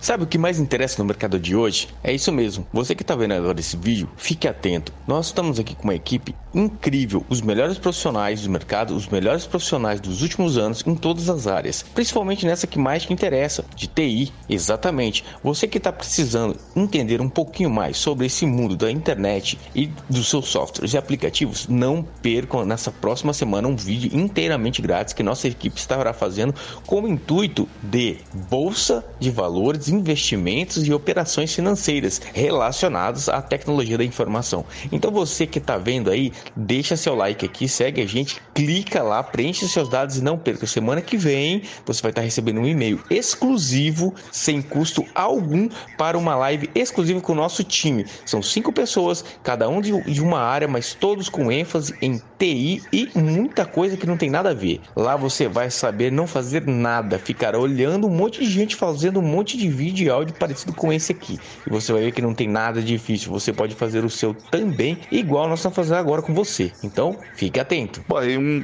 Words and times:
Sabe 0.00 0.24
o 0.24 0.26
que 0.26 0.38
mais 0.38 0.58
interessa 0.58 0.96
no 0.98 1.04
mercado 1.04 1.38
de 1.38 1.54
hoje? 1.54 1.88
É 2.02 2.10
isso 2.10 2.32
mesmo. 2.32 2.66
Você 2.72 2.94
que 2.94 3.02
está 3.02 3.14
vendo 3.14 3.32
agora 3.32 3.60
esse 3.60 3.76
vídeo, 3.76 4.08
fique 4.16 4.48
atento. 4.48 4.94
Nós 5.06 5.26
estamos 5.26 5.58
aqui 5.58 5.74
com 5.74 5.84
uma 5.84 5.94
equipe 5.94 6.34
incrível, 6.54 7.24
os 7.28 7.40
melhores 7.40 7.78
profissionais 7.78 8.42
do 8.42 8.50
mercado, 8.50 8.94
os 8.94 9.08
melhores 9.08 9.46
profissionais 9.46 10.00
dos 10.00 10.22
últimos 10.22 10.58
anos 10.58 10.82
em 10.86 10.94
todas 10.94 11.28
as 11.28 11.46
áreas, 11.46 11.82
principalmente 11.94 12.46
nessa 12.46 12.66
que 12.66 12.78
mais 12.78 13.04
te 13.04 13.12
interessa, 13.12 13.64
de 13.74 13.86
TI. 13.86 14.32
Exatamente. 14.48 15.24
Você 15.42 15.66
que 15.66 15.78
está 15.78 15.92
precisando 15.92 16.56
entender 16.74 17.20
um 17.20 17.28
pouquinho 17.28 17.70
mais 17.70 17.96
sobre 17.96 18.26
esse 18.26 18.46
mundo 18.46 18.76
da 18.76 18.90
internet 18.90 19.58
e 19.74 19.90
dos 20.08 20.28
seus 20.28 20.48
softwares 20.48 20.92
e 20.94 20.98
aplicativos, 20.98 21.68
não 21.68 22.02
percam 22.22 22.64
nessa 22.64 22.90
próxima 22.90 23.32
semana 23.32 23.68
um 23.68 23.76
vídeo 23.76 24.10
inteiramente 24.12 24.82
grátis 24.82 25.14
que 25.14 25.22
nossa 25.22 25.48
equipe 25.48 25.78
estará 25.78 26.12
fazendo 26.12 26.54
com 26.86 27.02
o 27.02 27.08
intuito 27.08 27.68
de 27.82 28.18
bolsa 28.48 29.04
de 29.18 29.30
valores, 29.30 29.88
investimentos 29.88 30.86
e 30.86 30.92
operações 30.92 31.54
financeiras 31.54 32.20
relacionados 32.32 33.28
à 33.28 33.40
tecnologia 33.40 33.98
da 33.98 34.04
informação. 34.04 34.64
Então 34.90 35.10
você 35.10 35.46
que 35.46 35.58
está 35.58 35.78
vendo 35.78 36.10
aí, 36.10 36.32
deixa 36.56 36.96
seu 36.96 37.14
like 37.14 37.44
aqui, 37.44 37.68
segue 37.68 38.00
a 38.02 38.06
gente, 38.06 38.40
clica 38.54 39.02
lá, 39.02 39.22
preenche 39.22 39.68
seus 39.68 39.88
dados 39.88 40.18
e 40.18 40.22
não 40.22 40.38
perca. 40.38 40.66
Semana 40.66 41.00
que 41.00 41.16
vem 41.16 41.62
você 41.86 42.02
vai 42.02 42.10
estar 42.10 42.22
recebendo 42.22 42.60
um 42.60 42.66
e-mail 42.66 43.02
exclusivo, 43.10 44.14
sem 44.30 44.60
custo 44.62 45.04
algum, 45.14 45.68
para 45.96 46.18
uma 46.18 46.34
live 46.36 46.70
exclusiva 46.74 47.20
com 47.20 47.32
o 47.32 47.36
nosso 47.36 47.64
time. 47.64 48.06
São 48.24 48.42
cinco 48.42 48.72
pessoas, 48.72 49.24
cada 49.42 49.68
um 49.68 49.80
de, 49.80 50.20
uma 50.20 50.40
área, 50.40 50.68
mas 50.68 50.94
todos 50.94 51.28
com 51.28 51.50
ênfase 51.50 51.94
em 52.00 52.20
TI 52.38 52.82
e 52.92 53.08
muita 53.14 53.66
coisa 53.66 53.96
que 53.96 54.06
não 54.06 54.16
tem 54.16 54.30
nada 54.30 54.50
a 54.50 54.54
ver. 54.54 54.80
Lá 54.96 55.16
você 55.16 55.48
vai 55.48 55.70
saber 55.70 56.10
não 56.10 56.26
fazer 56.26 56.66
nada, 56.66 57.18
ficar 57.18 57.54
olhando 57.54 58.06
um 58.06 58.10
monte 58.10 58.40
de 58.40 58.50
gente 58.50 58.76
fazendo 58.76 59.20
um 59.20 59.22
monte 59.22 59.56
de 59.56 59.68
vídeo 59.68 60.06
e 60.06 60.10
áudio 60.10 60.34
parecido 60.34 60.72
com 60.72 60.92
esse 60.92 61.12
aqui. 61.12 61.38
E 61.66 61.70
você 61.70 61.92
vai 61.92 62.02
ver 62.02 62.12
que 62.12 62.22
não 62.22 62.34
tem 62.34 62.48
nada 62.48 62.80
difícil. 62.80 63.30
Você 63.30 63.52
pode 63.52 63.74
fazer 63.74 64.04
o 64.04 64.10
seu 64.10 64.34
também, 64.34 64.98
igual 65.10 65.48
nós 65.48 65.58
estamos 65.58 65.76
fazendo 65.76 65.98
agora 65.98 66.22
com 66.22 66.29
você. 66.32 66.72
Então, 66.82 67.18
fique 67.34 67.58
atento. 67.58 68.04
Bom, 68.06 68.18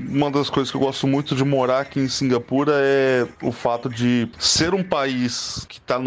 uma 0.08 0.30
das 0.30 0.50
coisas 0.50 0.70
que 0.70 0.76
eu 0.76 0.80
gosto 0.80 1.06
muito 1.06 1.34
de 1.34 1.44
morar 1.44 1.80
aqui 1.80 2.00
em 2.00 2.08
Singapura 2.08 2.72
é 2.76 3.26
o 3.42 3.52
fato 3.52 3.88
de 3.88 4.28
ser 4.38 4.74
um 4.74 4.82
país 4.82 5.64
que 5.68 5.78
está 5.78 5.98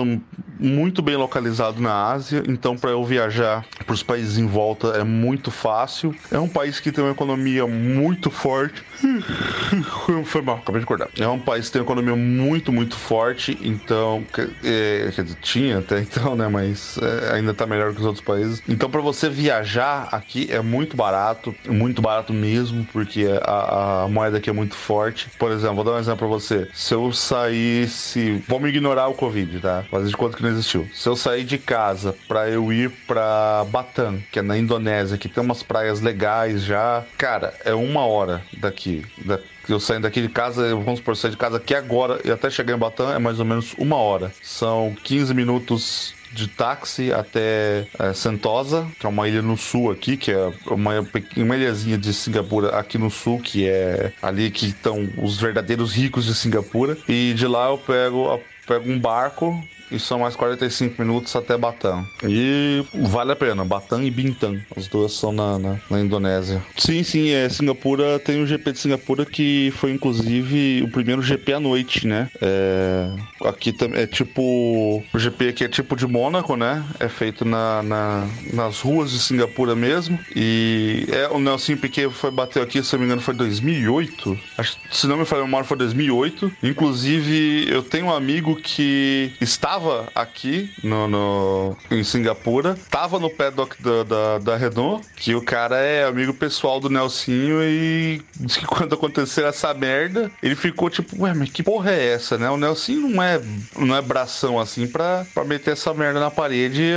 muito 0.59 1.01
bem 1.01 1.15
localizado 1.15 1.81
na 1.81 2.11
Ásia. 2.11 2.43
Então, 2.47 2.75
para 2.75 2.91
eu 2.91 3.03
viajar 3.03 3.65
para 3.85 3.93
os 3.93 4.03
países 4.03 4.37
em 4.37 4.45
volta 4.45 4.89
é 4.89 5.03
muito 5.03 5.51
fácil. 5.51 6.13
É 6.31 6.39
um 6.39 6.47
país 6.47 6.79
que 6.79 6.91
tem 6.91 7.03
uma 7.03 7.11
economia 7.11 7.65
muito 7.65 8.29
forte. 8.29 8.83
Foi 10.25 10.41
mal, 10.41 10.57
acabei 10.57 10.79
de 10.79 10.83
acordar. 10.83 11.09
É 11.17 11.27
um 11.27 11.39
país 11.39 11.67
que 11.67 11.73
tem 11.73 11.81
uma 11.81 11.85
economia 11.85 12.15
muito, 12.15 12.71
muito 12.71 12.95
forte. 12.95 13.57
Então, 13.61 14.25
é, 14.63 15.11
quer 15.15 15.23
dizer, 15.23 15.37
tinha 15.41 15.79
até 15.79 15.99
então, 16.01 16.35
né? 16.35 16.47
Mas 16.47 16.97
é, 16.97 17.35
ainda 17.35 17.53
tá 17.53 17.65
melhor 17.65 17.93
que 17.93 17.99
os 17.99 18.05
outros 18.05 18.23
países. 18.23 18.61
Então, 18.67 18.89
para 18.89 19.01
você 19.01 19.29
viajar 19.29 20.09
aqui 20.11 20.47
é 20.51 20.61
muito 20.61 20.95
barato, 20.95 21.48
muito 21.67 22.01
barato 22.01 22.33
mesmo, 22.33 22.85
porque 22.91 23.25
a, 23.41 24.03
a, 24.03 24.07
moeda 24.07 24.37
aqui 24.37 24.49
é 24.49 24.53
muito 24.53 24.75
forte. 24.75 25.29
Por 25.37 25.51
exemplo, 25.51 25.75
vou 25.75 25.83
dar 25.83 25.93
um 25.93 25.99
exemplo 25.99 26.19
pra 26.19 26.27
você. 26.27 26.67
Se 26.73 26.93
eu 26.93 27.11
saísse. 27.11 28.43
Vamos 28.47 28.69
ignorar 28.69 29.07
o 29.07 29.13
Covid, 29.13 29.59
tá? 29.59 29.83
Fazer 29.89 30.09
de 30.09 30.17
conta 30.17 30.37
que 30.37 30.43
não 30.43 30.49
existiu. 30.49 30.87
Se 30.93 31.07
eu 31.07 31.15
sair 31.15 31.43
de 31.43 31.57
casa 31.57 32.15
para 32.27 32.49
eu 32.49 32.71
ir 32.71 32.89
para 33.07 33.65
Batam, 33.69 34.21
que 34.31 34.39
é 34.39 34.41
na 34.41 34.57
Indonésia, 34.57 35.17
que 35.17 35.29
tem 35.29 35.43
umas 35.43 35.63
praias 35.63 36.01
legais 36.01 36.63
já, 36.63 37.03
cara, 37.17 37.53
é 37.63 37.73
uma 37.73 38.05
hora 38.05 38.41
daqui. 38.57 39.03
Da 39.25 39.39
eu 39.67 39.79
saindo 39.79 40.03
daqui 40.03 40.21
de 40.21 40.29
casa, 40.29 40.75
vamos 40.75 40.99
supor, 40.99 41.15
sair 41.15 41.31
de 41.31 41.37
casa 41.37 41.57
aqui 41.57 41.75
agora 41.75 42.19
e 42.25 42.31
até 42.31 42.49
chegar 42.49 42.75
em 42.75 42.77
Batam 42.77 43.13
é 43.13 43.19
mais 43.19 43.39
ou 43.39 43.45
menos 43.45 43.75
uma 43.77 43.97
hora. 43.97 44.31
São 44.41 44.95
15 45.03 45.33
minutos 45.33 46.15
de 46.31 46.47
táxi 46.47 47.11
até 47.11 47.87
é, 47.97 48.13
Sentosa, 48.13 48.87
que 48.99 49.05
é 49.05 49.09
uma 49.09 49.27
ilha 49.27 49.41
no 49.41 49.57
sul 49.57 49.91
aqui, 49.91 50.17
que 50.17 50.31
é 50.31 50.51
uma, 50.67 50.91
uma 51.37 51.55
ilhazinha 51.55 51.97
de 51.97 52.13
Singapura 52.13 52.77
aqui 52.77 52.97
no 52.97 53.09
sul, 53.09 53.39
que 53.39 53.67
é 53.67 54.13
ali 54.21 54.51
que 54.51 54.67
estão 54.67 55.09
os 55.17 55.39
verdadeiros 55.39 55.93
ricos 55.93 56.25
de 56.25 56.35
Singapura. 56.35 56.97
E 57.07 57.33
de 57.33 57.47
lá 57.47 57.69
eu 57.69 57.77
pego, 57.77 58.39
pego 58.67 58.89
um 58.89 58.99
barco 58.99 59.61
e 59.91 59.99
são 59.99 60.19
mais 60.19 60.35
45 60.35 61.01
minutos 61.01 61.35
até 61.35 61.57
Batam. 61.57 62.05
E 62.23 62.83
vale 62.93 63.31
a 63.31 63.35
pena, 63.35 63.65
Batam 63.65 64.03
e 64.03 64.11
Bintan, 64.11 64.59
as 64.75 64.87
duas 64.87 65.13
são 65.13 65.31
na, 65.31 65.57
na, 65.57 65.79
na, 65.89 65.99
Indonésia. 65.99 66.61
Sim, 66.77 67.03
sim, 67.03 67.29
é 67.31 67.49
Singapura, 67.49 68.19
tem 68.19 68.41
o 68.41 68.47
GP 68.47 68.71
de 68.71 68.79
Singapura 68.79 69.25
que 69.25 69.71
foi 69.77 69.91
inclusive 69.91 70.83
o 70.83 70.89
primeiro 70.89 71.21
GP 71.21 71.53
à 71.53 71.59
noite, 71.59 72.07
né? 72.07 72.29
É, 72.41 73.11
aqui 73.45 73.75
é 73.93 74.07
tipo, 74.07 75.03
o 75.13 75.19
GP 75.19 75.49
aqui 75.49 75.63
é 75.63 75.67
tipo 75.67 75.95
de 75.95 76.05
Mônaco, 76.07 76.55
né? 76.55 76.83
É 76.99 77.07
feito 77.07 77.45
na, 77.45 77.83
na, 77.83 78.27
nas 78.53 78.79
ruas 78.81 79.11
de 79.11 79.19
Singapura 79.19 79.75
mesmo. 79.75 80.19
E 80.35 81.05
é, 81.09 81.27
o 81.29 81.39
Nelson 81.39 81.77
Piquet 81.77 82.09
foi 82.09 82.31
bateu 82.31 82.61
aqui, 82.61 82.83
se 82.83 82.93
não 82.93 82.99
me 82.99 83.05
engano, 83.05 83.21
foi 83.21 83.33
2008. 83.33 84.39
Acho, 84.57 84.77
se 84.91 85.07
não 85.07 85.17
me 85.17 85.25
falha 85.25 85.43
a 85.43 85.45
memória, 85.45 85.67
foi 85.67 85.77
2008. 85.77 86.51
Inclusive, 86.63 87.65
eu 87.69 87.83
tenho 87.83 88.07
um 88.07 88.13
amigo 88.13 88.55
que 88.55 89.31
estava 89.39 89.78
estava 89.79 90.09
aqui 90.13 90.69
no, 90.83 91.07
no, 91.07 91.77
em 91.89 92.03
Singapura, 92.03 92.77
tava 92.89 93.19
no 93.19 93.29
paddock 93.29 93.81
da, 93.81 94.03
da, 94.03 94.37
da 94.39 94.57
Renault, 94.57 95.07
que 95.15 95.33
o 95.33 95.41
cara 95.41 95.77
é 95.77 96.05
amigo 96.05 96.33
pessoal 96.33 96.79
do 96.79 96.89
Nelsinho 96.89 97.63
e 97.63 98.21
que 98.47 98.65
quando 98.67 98.93
aconteceu 98.93 99.47
essa 99.47 99.73
merda, 99.73 100.29
ele 100.43 100.55
ficou 100.55 100.89
tipo, 100.89 101.23
ué, 101.23 101.33
mas 101.33 101.49
que 101.49 101.63
porra 101.63 101.91
é 101.91 102.13
essa, 102.13 102.37
né? 102.37 102.49
O 102.49 102.57
Nelsinho 102.57 103.07
não 103.07 103.23
é, 103.23 103.41
não 103.77 103.95
é 103.95 104.01
bração 104.01 104.59
assim 104.59 104.85
pra, 104.85 105.25
pra 105.33 105.45
meter 105.45 105.71
essa 105.71 105.93
merda 105.93 106.19
na 106.19 106.29
parede 106.29 106.91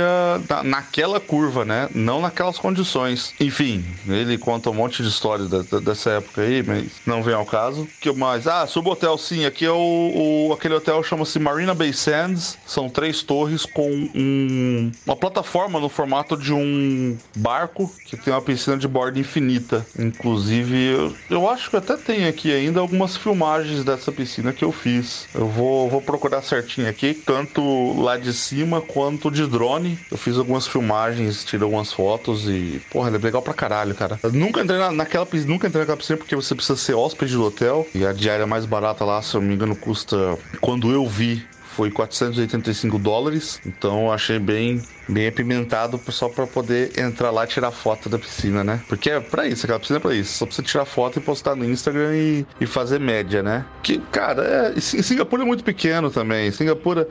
na, 0.49 0.63
naquela 0.63 1.19
curva, 1.19 1.63
né? 1.63 1.87
Não 1.93 2.21
naquelas 2.21 2.57
condições. 2.57 3.33
Enfim, 3.39 3.85
ele 4.07 4.37
conta 4.37 4.69
um 4.69 4.73
monte 4.73 5.01
de 5.01 5.09
histórias 5.09 5.49
da, 5.49 5.61
da, 5.61 5.79
dessa 5.79 6.11
época 6.11 6.41
aí, 6.41 6.61
mas 6.63 6.91
não 7.05 7.23
vem 7.23 7.33
ao 7.33 7.45
caso. 7.45 7.87
que 7.99 8.11
mais? 8.11 8.47
Ah, 8.47 8.67
hotel, 8.89 9.17
sim. 9.17 9.45
Aqui 9.45 9.65
é 9.65 9.71
o, 9.71 10.47
o 10.49 10.53
aquele 10.53 10.73
hotel 10.73 11.01
chama-se 11.03 11.39
Marina 11.39 11.73
Bay 11.73 11.93
Sands. 11.93 12.57
São 12.73 12.89
três 12.89 13.21
torres 13.21 13.67
com 13.67 13.87
um, 14.15 14.91
uma 15.05 15.15
plataforma 15.15 15.79
no 15.79 15.87
formato 15.87 16.35
de 16.35 16.51
um 16.51 17.15
barco 17.37 17.93
que 18.03 18.17
tem 18.17 18.33
uma 18.33 18.41
piscina 18.41 18.75
de 18.75 18.87
borda 18.87 19.19
infinita. 19.19 19.85
Inclusive, 19.97 20.75
eu, 20.75 21.13
eu 21.29 21.47
acho 21.47 21.69
que 21.69 21.75
até 21.75 21.95
tem 21.95 22.25
aqui 22.25 22.51
ainda 22.51 22.79
algumas 22.79 23.15
filmagens 23.15 23.83
dessa 23.83 24.11
piscina 24.11 24.51
que 24.51 24.65
eu 24.65 24.71
fiz. 24.71 25.29
Eu 25.35 25.45
vou, 25.45 25.87
vou 25.87 26.01
procurar 26.01 26.41
certinho 26.41 26.89
aqui, 26.89 27.13
tanto 27.13 27.61
lá 28.01 28.17
de 28.17 28.33
cima 28.33 28.81
quanto 28.81 29.29
de 29.29 29.45
drone. 29.45 29.99
Eu 30.09 30.17
fiz 30.17 30.39
algumas 30.39 30.65
filmagens, 30.65 31.45
tirei 31.45 31.65
algumas 31.65 31.93
fotos 31.93 32.49
e, 32.49 32.81
porra, 32.89 33.09
é 33.09 33.19
legal 33.19 33.43
pra 33.43 33.53
caralho, 33.53 33.93
cara. 33.93 34.19
Eu 34.23 34.31
nunca 34.31 34.61
entrei 34.61 34.79
na, 34.79 34.91
naquela 34.91 35.27
piscina, 35.27 35.53
nunca 35.53 35.67
entrei 35.67 35.81
naquela 35.81 35.97
piscina 35.97 36.17
porque 36.17 36.35
você 36.35 36.55
precisa 36.55 36.75
ser 36.75 36.95
hóspede 36.95 37.35
do 37.35 37.43
hotel 37.43 37.87
e 37.93 38.03
a 38.03 38.11
diária 38.11 38.47
mais 38.47 38.65
barata 38.65 39.05
lá, 39.05 39.21
se 39.21 39.35
eu 39.35 39.41
não 39.41 39.47
me 39.47 39.53
engano, 39.53 39.75
custa. 39.75 40.39
Quando 40.59 40.91
eu 40.91 41.05
vi, 41.05 41.45
foi 41.75 41.91
485 41.91 42.97
dólares. 42.99 43.61
Então 43.65 44.05
eu 44.05 44.11
achei 44.11 44.39
bem, 44.39 44.81
bem 45.07 45.27
apimentado 45.27 45.99
só 46.09 46.29
para 46.29 46.45
poder 46.47 46.97
entrar 46.99 47.31
lá 47.31 47.43
e 47.43 47.47
tirar 47.47 47.71
foto 47.71 48.09
da 48.09 48.19
piscina, 48.19 48.63
né? 48.63 48.81
Porque 48.87 49.09
é 49.09 49.19
pra 49.19 49.47
isso, 49.47 49.65
aquela 49.65 49.79
piscina 49.79 49.97
é 49.97 50.01
pra 50.01 50.13
isso. 50.15 50.33
Só 50.37 50.45
você 50.45 50.61
tirar 50.61 50.85
foto 50.85 51.19
e 51.19 51.21
postar 51.21 51.55
no 51.55 51.65
Instagram 51.65 52.15
e, 52.15 52.45
e 52.61 52.65
fazer 52.65 52.99
média, 52.99 53.41
né? 53.41 53.65
Que, 53.81 53.99
cara, 54.11 54.73
é, 54.75 54.79
Singapura 54.79 55.43
é 55.43 55.45
muito 55.45 55.63
pequeno 55.63 56.09
também. 56.09 56.51
Singapura. 56.51 57.07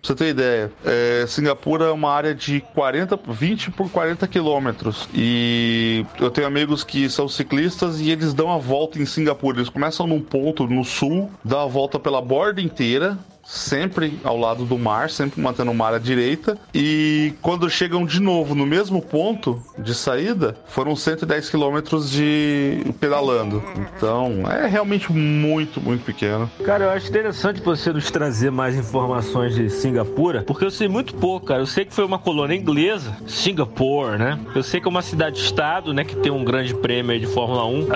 Pra 0.00 0.08
você 0.08 0.14
ter 0.14 0.28
ideia, 0.30 0.72
é, 0.84 1.26
Singapura 1.26 1.86
é 1.86 1.90
uma 1.90 2.10
área 2.10 2.34
de 2.34 2.60
40, 2.74 3.18
20 3.28 3.70
por 3.70 3.90
40 3.90 4.26
quilômetros. 4.26 5.08
E 5.14 6.06
eu 6.18 6.30
tenho 6.30 6.46
amigos 6.46 6.82
que 6.82 7.08
são 7.10 7.28
ciclistas 7.28 8.00
e 8.00 8.10
eles 8.10 8.32
dão 8.32 8.50
a 8.50 8.56
volta 8.56 8.98
em 8.98 9.04
Singapura. 9.04 9.58
Eles 9.58 9.68
começam 9.68 10.06
num 10.06 10.20
ponto 10.20 10.66
no 10.66 10.84
sul, 10.84 11.30
dão 11.44 11.60
a 11.60 11.66
volta 11.66 11.98
pela 11.98 12.22
borda 12.22 12.60
inteira, 12.60 13.18
sempre 13.46 14.18
ao 14.24 14.36
lado 14.36 14.64
do 14.64 14.76
mar, 14.76 15.08
sempre 15.08 15.40
mantendo 15.40 15.70
o 15.70 15.74
mar 15.74 15.94
à 15.94 15.98
direita. 15.98 16.58
E 16.74 17.34
quando 17.40 17.70
chegam 17.70 18.04
de 18.04 18.20
novo 18.20 18.54
no 18.54 18.66
mesmo 18.66 19.00
ponto 19.00 19.62
de 19.78 19.94
saída, 19.94 20.56
foram 20.66 20.96
110 20.96 21.48
quilômetros 21.48 22.10
de 22.10 22.84
pedalando. 22.98 23.62
Então 23.76 24.42
é 24.50 24.66
realmente 24.66 25.12
muito, 25.12 25.80
muito 25.80 26.04
pequeno. 26.04 26.50
Cara, 26.64 26.84
eu 26.84 26.90
acho 26.90 27.08
interessante 27.08 27.60
você 27.60 27.92
nos 27.92 28.10
trazer 28.10 28.50
mais 28.50 28.76
informações 28.76 29.54
de 29.54 29.70
Singapura, 29.70 30.42
porque 30.42 30.64
eu 30.64 30.70
sei 30.70 30.88
muito 30.88 31.14
pouco, 31.14 31.46
cara. 31.46 31.60
Eu 31.60 31.66
sei 31.66 31.84
que 31.84 31.94
foi 31.94 32.04
uma 32.04 32.18
colônia 32.18 32.56
inglesa, 32.56 33.16
Singapore, 33.26 34.18
né? 34.18 34.38
Eu 34.54 34.62
sei 34.62 34.80
que 34.80 34.88
é 34.88 34.90
uma 34.90 35.02
cidade-estado, 35.02 35.92
né, 35.92 36.04
que 36.04 36.16
tem 36.16 36.32
um 36.32 36.44
grande 36.44 36.74
prêmio 36.74 37.18
de 37.18 37.26
Fórmula 37.26 37.66
1. 37.66 37.86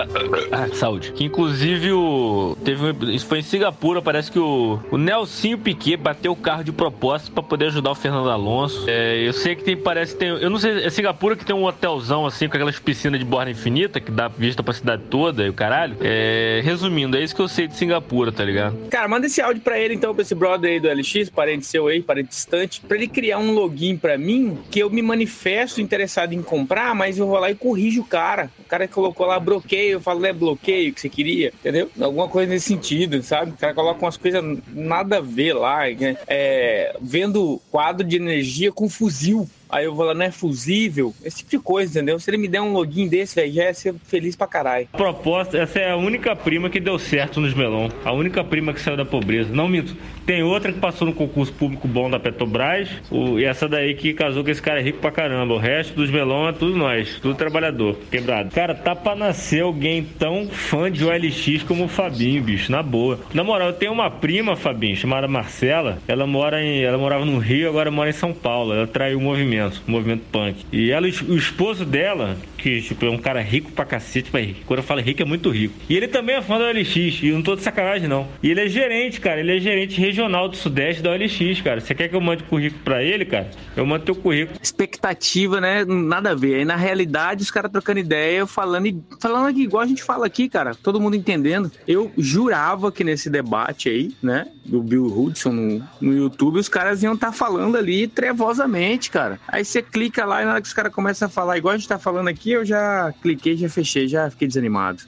Ah, 0.51 0.67
saúde. 0.73 1.11
Que 1.11 1.25
inclusive 1.25 1.91
o 1.91 2.55
teve 2.63 3.13
isso 3.13 3.25
foi 3.25 3.39
em 3.39 3.43
Singapura, 3.43 4.01
parece 4.01 4.31
que 4.31 4.39
o, 4.39 4.79
o 4.91 4.97
Nelson 4.97 5.40
Nelsinho 5.41 5.57
Piquet 5.57 5.97
bateu 5.97 6.31
o 6.31 6.35
carro 6.35 6.63
de 6.63 6.71
propósito 6.71 7.31
para 7.31 7.41
poder 7.41 7.65
ajudar 7.65 7.89
o 7.89 7.95
Fernando 7.95 8.29
Alonso. 8.29 8.85
É, 8.87 9.27
eu 9.27 9.33
sei 9.33 9.55
que 9.55 9.63
tem, 9.63 9.75
parece 9.75 10.15
tem. 10.15 10.29
Eu 10.29 10.51
não 10.51 10.59
sei, 10.59 10.83
é 10.83 10.89
Singapura 10.91 11.35
que 11.35 11.43
tem 11.43 11.55
um 11.55 11.63
hotelzão 11.63 12.27
assim 12.27 12.47
com 12.47 12.55
aquelas 12.55 12.77
piscinas 12.77 13.19
de 13.19 13.25
borda 13.25 13.49
infinita 13.49 13.99
que 13.99 14.11
dá 14.11 14.27
vista 14.27 14.61
pra 14.61 14.71
cidade 14.71 15.01
toda 15.09 15.43
e 15.43 15.49
o 15.49 15.53
caralho. 15.53 15.97
É, 15.99 16.61
resumindo, 16.63 17.17
é 17.17 17.23
isso 17.23 17.35
que 17.35 17.41
eu 17.41 17.47
sei 17.47 17.67
de 17.67 17.75
Singapura, 17.75 18.31
tá 18.31 18.45
ligado? 18.45 18.77
Cara, 18.89 19.07
manda 19.07 19.25
esse 19.25 19.41
áudio 19.41 19.63
pra 19.63 19.79
ele 19.79 19.95
então, 19.95 20.13
pra 20.13 20.21
esse 20.21 20.35
brother 20.35 20.73
aí 20.73 20.79
do 20.79 20.87
LX, 20.87 21.31
parente 21.31 21.65
seu 21.65 21.87
aí, 21.87 22.03
parente 22.03 22.29
distante, 22.29 22.79
pra 22.81 22.95
ele 22.95 23.07
criar 23.07 23.39
um 23.39 23.51
login 23.51 23.97
pra 23.97 24.19
mim 24.19 24.59
que 24.69 24.79
eu 24.79 24.91
me 24.91 25.01
manifesto 25.01 25.81
interessado 25.81 26.33
em 26.33 26.43
comprar, 26.43 26.93
mas 26.93 27.17
eu 27.17 27.25
vou 27.25 27.39
lá 27.39 27.49
e 27.49 27.55
corrijo 27.55 28.01
o 28.01 28.05
cara. 28.05 28.51
O 28.59 28.65
cara 28.65 28.87
colocou 28.87 29.25
lá 29.25 29.39
bloqueio, 29.39 29.93
eu 29.93 30.01
falo, 30.01 30.23
é 30.23 30.31
bloqueio 30.31 30.93
que 30.93 31.01
você 31.01 31.09
queria, 31.09 31.47
entendeu? 31.47 31.89
Alguma 31.99 32.27
coisa 32.27 32.51
nesse 32.51 32.67
sentido, 32.67 33.23
sabe? 33.23 33.51
O 33.51 33.57
cara 33.57 33.73
coloca 33.73 34.05
umas 34.05 34.17
coisas 34.17 34.43
nada 34.71 35.17
a 35.17 35.30
ver 35.31 35.53
lá, 35.53 35.89
né? 35.89 36.17
é, 36.27 36.95
vendo 37.01 37.61
quadro 37.71 38.05
de 38.05 38.15
energia 38.15 38.71
com 38.71 38.89
fuzil. 38.89 39.49
Aí 39.71 39.85
eu 39.85 39.95
vou 39.95 40.05
lá, 40.05 40.13
não 40.13 40.25
é 40.25 40.31
fusível, 40.31 41.13
esse 41.23 41.37
tipo 41.37 41.51
de 41.51 41.59
coisa, 41.59 41.91
entendeu? 41.91 42.19
Se 42.19 42.29
ele 42.29 42.37
me 42.37 42.47
der 42.47 42.61
um 42.61 42.73
login 42.73 43.07
desse, 43.07 43.35
velho, 43.35 43.53
já 43.53 43.63
ia 43.63 43.73
ser 43.73 43.95
feliz 44.05 44.35
pra 44.35 44.45
caralho. 44.45 44.87
Proposta, 44.91 45.57
essa 45.57 45.79
é 45.79 45.91
a 45.91 45.95
única 45.95 46.35
prima 46.35 46.69
que 46.69 46.79
deu 46.79 46.99
certo 46.99 47.39
nos 47.39 47.53
melão. 47.53 47.89
A 48.03 48.11
única 48.11 48.43
prima 48.43 48.73
que 48.73 48.81
saiu 48.81 48.97
da 48.97 49.05
pobreza. 49.05 49.49
Não 49.53 49.69
minto. 49.69 49.95
Tem 50.25 50.43
outra 50.43 50.73
que 50.73 50.79
passou 50.79 51.07
no 51.07 51.13
concurso 51.13 51.53
público 51.53 51.87
bom 51.87 52.09
da 52.09 52.19
Petrobras. 52.19 52.89
O, 53.09 53.39
e 53.39 53.45
essa 53.45 53.67
daí 53.67 53.95
que 53.95 54.13
casou 54.13 54.43
com 54.43 54.49
esse 54.49 54.61
cara 54.61 54.81
rico 54.81 54.99
pra 54.99 55.11
caramba. 55.11 55.53
O 55.53 55.57
resto 55.57 55.95
dos 55.95 56.09
melão 56.09 56.47
é 56.49 56.51
tudo 56.51 56.75
nós, 56.75 57.19
tudo 57.21 57.35
trabalhador, 57.35 57.97
quebrado. 58.11 58.51
Cara, 58.51 58.75
tá 58.75 58.93
pra 58.93 59.15
nascer 59.15 59.63
alguém 59.63 60.03
tão 60.03 60.47
fã 60.47 60.91
de 60.91 61.05
OLX 61.05 61.63
como 61.63 61.85
o 61.85 61.87
Fabinho, 61.87 62.43
bicho, 62.43 62.71
na 62.71 62.83
boa. 62.83 63.19
Na 63.33 63.43
moral, 63.43 63.69
eu 63.69 63.73
tenho 63.73 63.91
uma 63.91 64.09
prima, 64.09 64.55
Fabinho, 64.55 64.95
chamada 64.95 65.27
Marcela. 65.27 65.99
Ela 66.07 66.27
mora 66.27 66.61
em. 66.61 66.83
Ela 66.83 66.97
morava 66.97 67.23
no 67.25 67.37
Rio, 67.37 67.69
agora 67.69 67.89
mora 67.89 68.09
em 68.09 68.13
São 68.13 68.33
Paulo. 68.33 68.73
Ela 68.73 68.87
traiu 68.87 69.17
o 69.17 69.21
movimento 69.21 69.60
movimento, 69.61 69.81
movimento 69.87 70.23
punk. 70.31 70.65
E 70.71 70.91
ela, 70.91 71.07
o 71.07 71.35
esposo 71.35 71.85
dela, 71.85 72.37
que 72.61 72.81
tipo, 72.81 73.05
é 73.05 73.09
um 73.09 73.17
cara 73.17 73.41
rico 73.41 73.71
pra 73.71 73.85
cacete, 73.85 74.29
mas 74.31 74.55
quando 74.65 74.79
eu 74.79 74.83
falo 74.83 75.01
rico 75.01 75.21
é 75.21 75.25
muito 75.25 75.49
rico. 75.49 75.73
E 75.89 75.95
ele 75.95 76.07
também 76.07 76.35
é 76.35 76.41
fã 76.41 76.57
da 76.57 76.65
OLX, 76.65 76.95
e 76.95 77.27
eu 77.27 77.35
não 77.35 77.41
tô 77.41 77.55
de 77.55 77.63
sacanagem 77.63 78.07
não. 78.07 78.27
E 78.41 78.51
ele 78.51 78.61
é 78.61 78.67
gerente, 78.67 79.19
cara, 79.19 79.39
ele 79.39 79.57
é 79.57 79.59
gerente 79.59 79.99
regional 79.99 80.47
do 80.47 80.55
Sudeste 80.55 81.01
da 81.01 81.11
OLX, 81.11 81.61
cara. 81.61 81.81
Você 81.81 81.95
quer 81.95 82.07
que 82.07 82.15
eu 82.15 82.21
mande 82.21 82.43
currículo 82.43 82.83
pra 82.83 83.03
ele, 83.03 83.25
cara? 83.25 83.49
Eu 83.75 83.85
mando 83.85 84.05
teu 84.05 84.15
currículo. 84.15 84.59
Expectativa, 84.61 85.59
né? 85.59 85.83
Nada 85.85 86.31
a 86.31 86.35
ver. 86.35 86.55
Aí 86.55 86.65
na 86.65 86.75
realidade 86.75 87.41
os 87.41 87.51
caras 87.51 87.71
trocando 87.71 87.99
ideia, 87.99 88.45
falando, 88.45 88.87
e, 88.87 89.01
falando 89.19 89.47
aqui, 89.47 89.63
igual 89.63 89.83
a 89.83 89.87
gente 89.87 90.03
fala 90.03 90.25
aqui, 90.25 90.47
cara, 90.47 90.75
todo 90.75 90.99
mundo 90.99 91.15
entendendo. 91.15 91.71
Eu 91.87 92.11
jurava 92.17 92.91
que 92.91 93.03
nesse 93.03 93.29
debate 93.29 93.89
aí, 93.89 94.11
né, 94.21 94.47
do 94.65 94.81
Bill 94.81 95.05
Hudson 95.05 95.51
no, 95.51 95.83
no 95.99 96.13
YouTube, 96.13 96.59
os 96.59 96.69
caras 96.69 97.01
iam 97.03 97.13
estar 97.13 97.27
tá 97.27 97.33
falando 97.33 97.77
ali 97.77 98.07
trevosamente, 98.07 99.09
cara. 99.09 99.39
Aí 99.47 99.65
você 99.65 99.81
clica 99.81 100.25
lá 100.25 100.41
e 100.41 100.45
na 100.45 100.51
hora 100.51 100.61
que 100.61 100.67
os 100.67 100.73
caras 100.73 100.93
começam 100.93 101.27
a 101.27 101.29
falar 101.29 101.57
igual 101.57 101.73
a 101.73 101.77
gente 101.77 101.87
tá 101.87 101.97
falando 101.97 102.27
aqui, 102.27 102.50
eu 102.51 102.65
já 102.65 103.13
cliquei, 103.21 103.55
já 103.55 103.69
fechei, 103.69 104.07
já 104.07 104.29
fiquei 104.29 104.47
desanimado. 104.47 105.03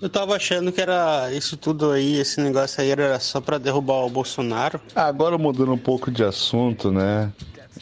Eu 0.00 0.08
tava 0.08 0.36
achando 0.36 0.70
que 0.70 0.80
era 0.80 1.32
isso 1.32 1.56
tudo 1.56 1.90
aí, 1.90 2.18
esse 2.18 2.40
negócio 2.40 2.80
aí 2.80 2.90
era 2.90 3.18
só 3.18 3.40
pra 3.40 3.58
derrubar 3.58 4.04
o 4.06 4.10
Bolsonaro. 4.10 4.80
Agora 4.94 5.36
mudando 5.36 5.72
um 5.72 5.78
pouco 5.78 6.10
de 6.10 6.22
assunto, 6.22 6.92
né? 6.92 7.32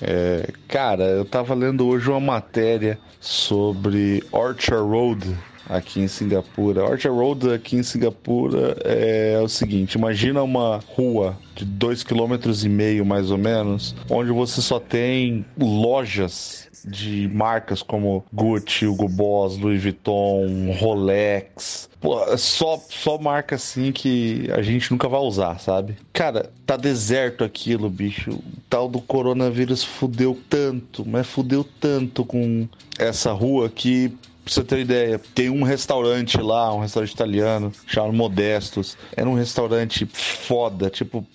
É, 0.01 0.51
cara, 0.69 1.05
eu 1.05 1.25
tava 1.25 1.55
lendo 1.55 1.87
hoje 1.87 2.11
uma 2.11 2.21
matéria 2.21 2.99
sobre 3.21 4.23
Orchard 4.31 4.83
Road 4.83 5.37
aqui 5.69 6.01
em 6.01 6.09
Singapura. 6.09 6.85
Orchard 6.85 7.19
Road 7.19 7.53
aqui 7.53 7.77
em 7.77 7.83
Singapura 7.83 8.77
é 8.85 9.39
o 9.41 9.49
seguinte: 9.49 9.95
imagina 9.95 10.43
uma 10.43 10.81
rua 10.95 11.37
de 11.55 11.65
dois 11.65 12.03
quilômetros 12.03 12.65
e 12.65 12.69
meio 12.69 13.05
mais 13.05 13.31
ou 13.31 13.39
menos, 13.39 13.95
onde 14.11 14.31
você 14.31 14.61
só 14.61 14.79
tem 14.79 15.45
lojas 15.59 16.67
de 16.87 17.29
marcas 17.29 17.83
como 17.83 18.25
Gucci, 18.33 18.87
Hugo 18.87 19.09
Boss, 19.09 19.59
Louis 19.59 19.83
Vuitton, 19.83 20.73
Rolex. 20.79 21.91
Pô, 22.01 22.23
é 22.23 22.37
só, 22.37 22.81
só 22.89 23.19
marca 23.19 23.57
assim 23.57 23.91
que 23.91 24.49
a 24.53 24.63
gente 24.63 24.93
nunca 24.93 25.09
vai 25.09 25.21
usar, 25.21 25.59
sabe? 25.59 25.97
Cara, 26.13 26.51
tá 26.65 26.77
deserto 26.77 27.43
aquilo, 27.43 27.91
bicho. 27.91 28.31
O 28.31 28.43
tal 28.71 28.89
do 28.89 29.01
coronavírus 29.01 29.83
fudeu 29.83 30.39
tanto, 30.49 31.05
mas 31.05 31.27
fudeu 31.27 31.67
tanto 31.81 32.25
com 32.25 32.69
essa 32.99 33.33
rua 33.33 33.69
que 33.69 34.17
Pra 34.47 34.55
você 34.55 34.63
ter 34.63 34.79
ideia, 34.79 35.21
tem 35.35 35.51
um 35.51 35.65
restaurante 35.65 36.41
lá, 36.41 36.73
um 36.73 36.79
restaurante 36.79 37.11
italiano, 37.11 37.73
chamado 37.85 38.13
Modestos. 38.13 38.97
Era 39.17 39.29
um 39.29 39.35
restaurante 39.35 40.07
foda, 40.07 40.89
tipo, 40.89 41.27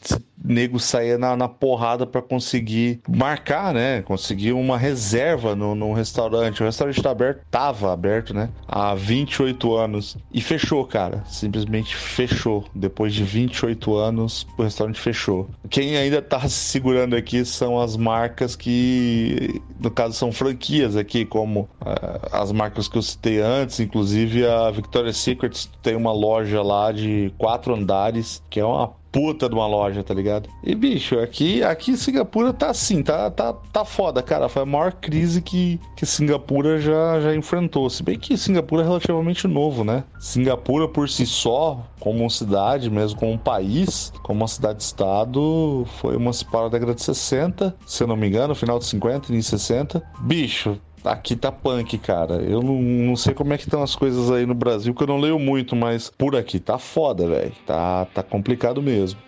nego 0.43 0.79
saía 0.79 1.17
na, 1.17 1.35
na 1.35 1.47
porrada 1.47 2.05
para 2.05 2.21
conseguir 2.21 3.01
marcar, 3.07 3.73
né? 3.73 4.01
Conseguir 4.01 4.53
uma 4.53 4.77
reserva 4.77 5.55
no, 5.55 5.75
no 5.75 5.93
restaurante. 5.93 6.61
O 6.61 6.65
restaurante 6.65 7.01
tá 7.01 7.11
aberto, 7.11 7.41
tava 7.49 7.93
aberto, 7.93 8.33
né? 8.33 8.49
Há 8.67 8.93
28 8.95 9.75
anos. 9.75 10.17
E 10.33 10.41
fechou, 10.41 10.85
cara. 10.85 11.23
Simplesmente 11.25 11.95
fechou. 11.95 12.65
Depois 12.73 13.13
de 13.13 13.23
28 13.23 13.95
anos, 13.95 14.47
o 14.57 14.63
restaurante 14.63 14.99
fechou. 14.99 15.49
Quem 15.69 15.97
ainda 15.97 16.21
tá 16.21 16.41
se 16.41 16.49
segurando 16.49 17.15
aqui 17.15 17.45
são 17.45 17.79
as 17.79 17.95
marcas 17.95 18.55
que, 18.55 19.61
no 19.79 19.91
caso, 19.91 20.13
são 20.13 20.31
franquias 20.31 20.95
aqui, 20.95 21.25
como 21.25 21.61
uh, 21.81 22.27
as 22.31 22.51
marcas 22.51 22.87
que 22.87 22.97
eu 22.97 23.01
citei 23.01 23.39
antes, 23.39 23.79
inclusive 23.79 24.45
a 24.45 24.69
Victoria's 24.71 25.17
Secret 25.17 25.69
tem 25.81 25.95
uma 25.95 26.11
loja 26.11 26.61
lá 26.61 26.91
de 26.91 27.33
quatro 27.37 27.73
andares, 27.73 28.41
que 28.49 28.59
é 28.59 28.65
uma 28.65 28.93
puta 29.11 29.49
de 29.49 29.55
uma 29.55 29.67
loja, 29.67 30.03
tá 30.03 30.13
ligado? 30.13 30.49
E, 30.63 30.73
bicho, 30.73 31.19
aqui, 31.19 31.63
aqui 31.63 31.97
Singapura 31.97 32.53
tá 32.53 32.69
assim, 32.69 33.03
tá, 33.03 33.29
tá, 33.29 33.53
tá 33.53 33.83
foda, 33.83 34.23
cara. 34.23 34.47
Foi 34.47 34.61
a 34.61 34.65
maior 34.65 34.93
crise 34.93 35.41
que, 35.41 35.79
que 35.95 36.05
Singapura 36.05 36.79
já, 36.79 37.19
já 37.19 37.35
enfrentou. 37.35 37.89
Se 37.89 38.01
bem 38.01 38.17
que 38.17 38.37
Singapura 38.37 38.83
é 38.83 38.85
relativamente 38.85 39.47
novo, 39.47 39.83
né? 39.83 40.03
Singapura 40.19 40.87
por 40.87 41.09
si 41.09 41.25
só, 41.25 41.85
como 41.99 42.29
cidade, 42.29 42.89
mesmo 42.89 43.19
como 43.19 43.37
país, 43.37 44.13
como 44.23 44.41
uma 44.41 44.47
cidade-estado, 44.47 45.85
foi 45.99 46.15
emancipada 46.15 46.63
na 46.63 46.69
década 46.69 46.95
de 46.95 47.01
60, 47.01 47.75
se 47.85 48.03
eu 48.03 48.07
não 48.07 48.15
me 48.15 48.27
engano, 48.27 48.55
final 48.55 48.79
de 48.79 48.85
50, 48.85 49.31
início 49.31 49.57
de 49.57 49.61
60. 49.61 50.03
Bicho, 50.21 50.79
Aqui 51.03 51.35
tá 51.35 51.51
punk, 51.51 51.97
cara. 51.97 52.35
Eu 52.35 52.61
não, 52.61 52.81
não 52.81 53.15
sei 53.15 53.33
como 53.33 53.53
é 53.53 53.57
que 53.57 53.63
estão 53.63 53.81
as 53.81 53.95
coisas 53.95 54.29
aí 54.31 54.45
no 54.45 54.53
Brasil, 54.53 54.93
que 54.93 55.03
eu 55.03 55.07
não 55.07 55.19
leio 55.19 55.39
muito, 55.39 55.75
mas 55.75 56.09
por 56.09 56.35
aqui 56.35 56.59
tá 56.59 56.77
foda, 56.77 57.27
velho. 57.27 57.53
Tá, 57.65 58.05
tá 58.05 58.21
complicado 58.21 58.81
mesmo. 58.81 59.19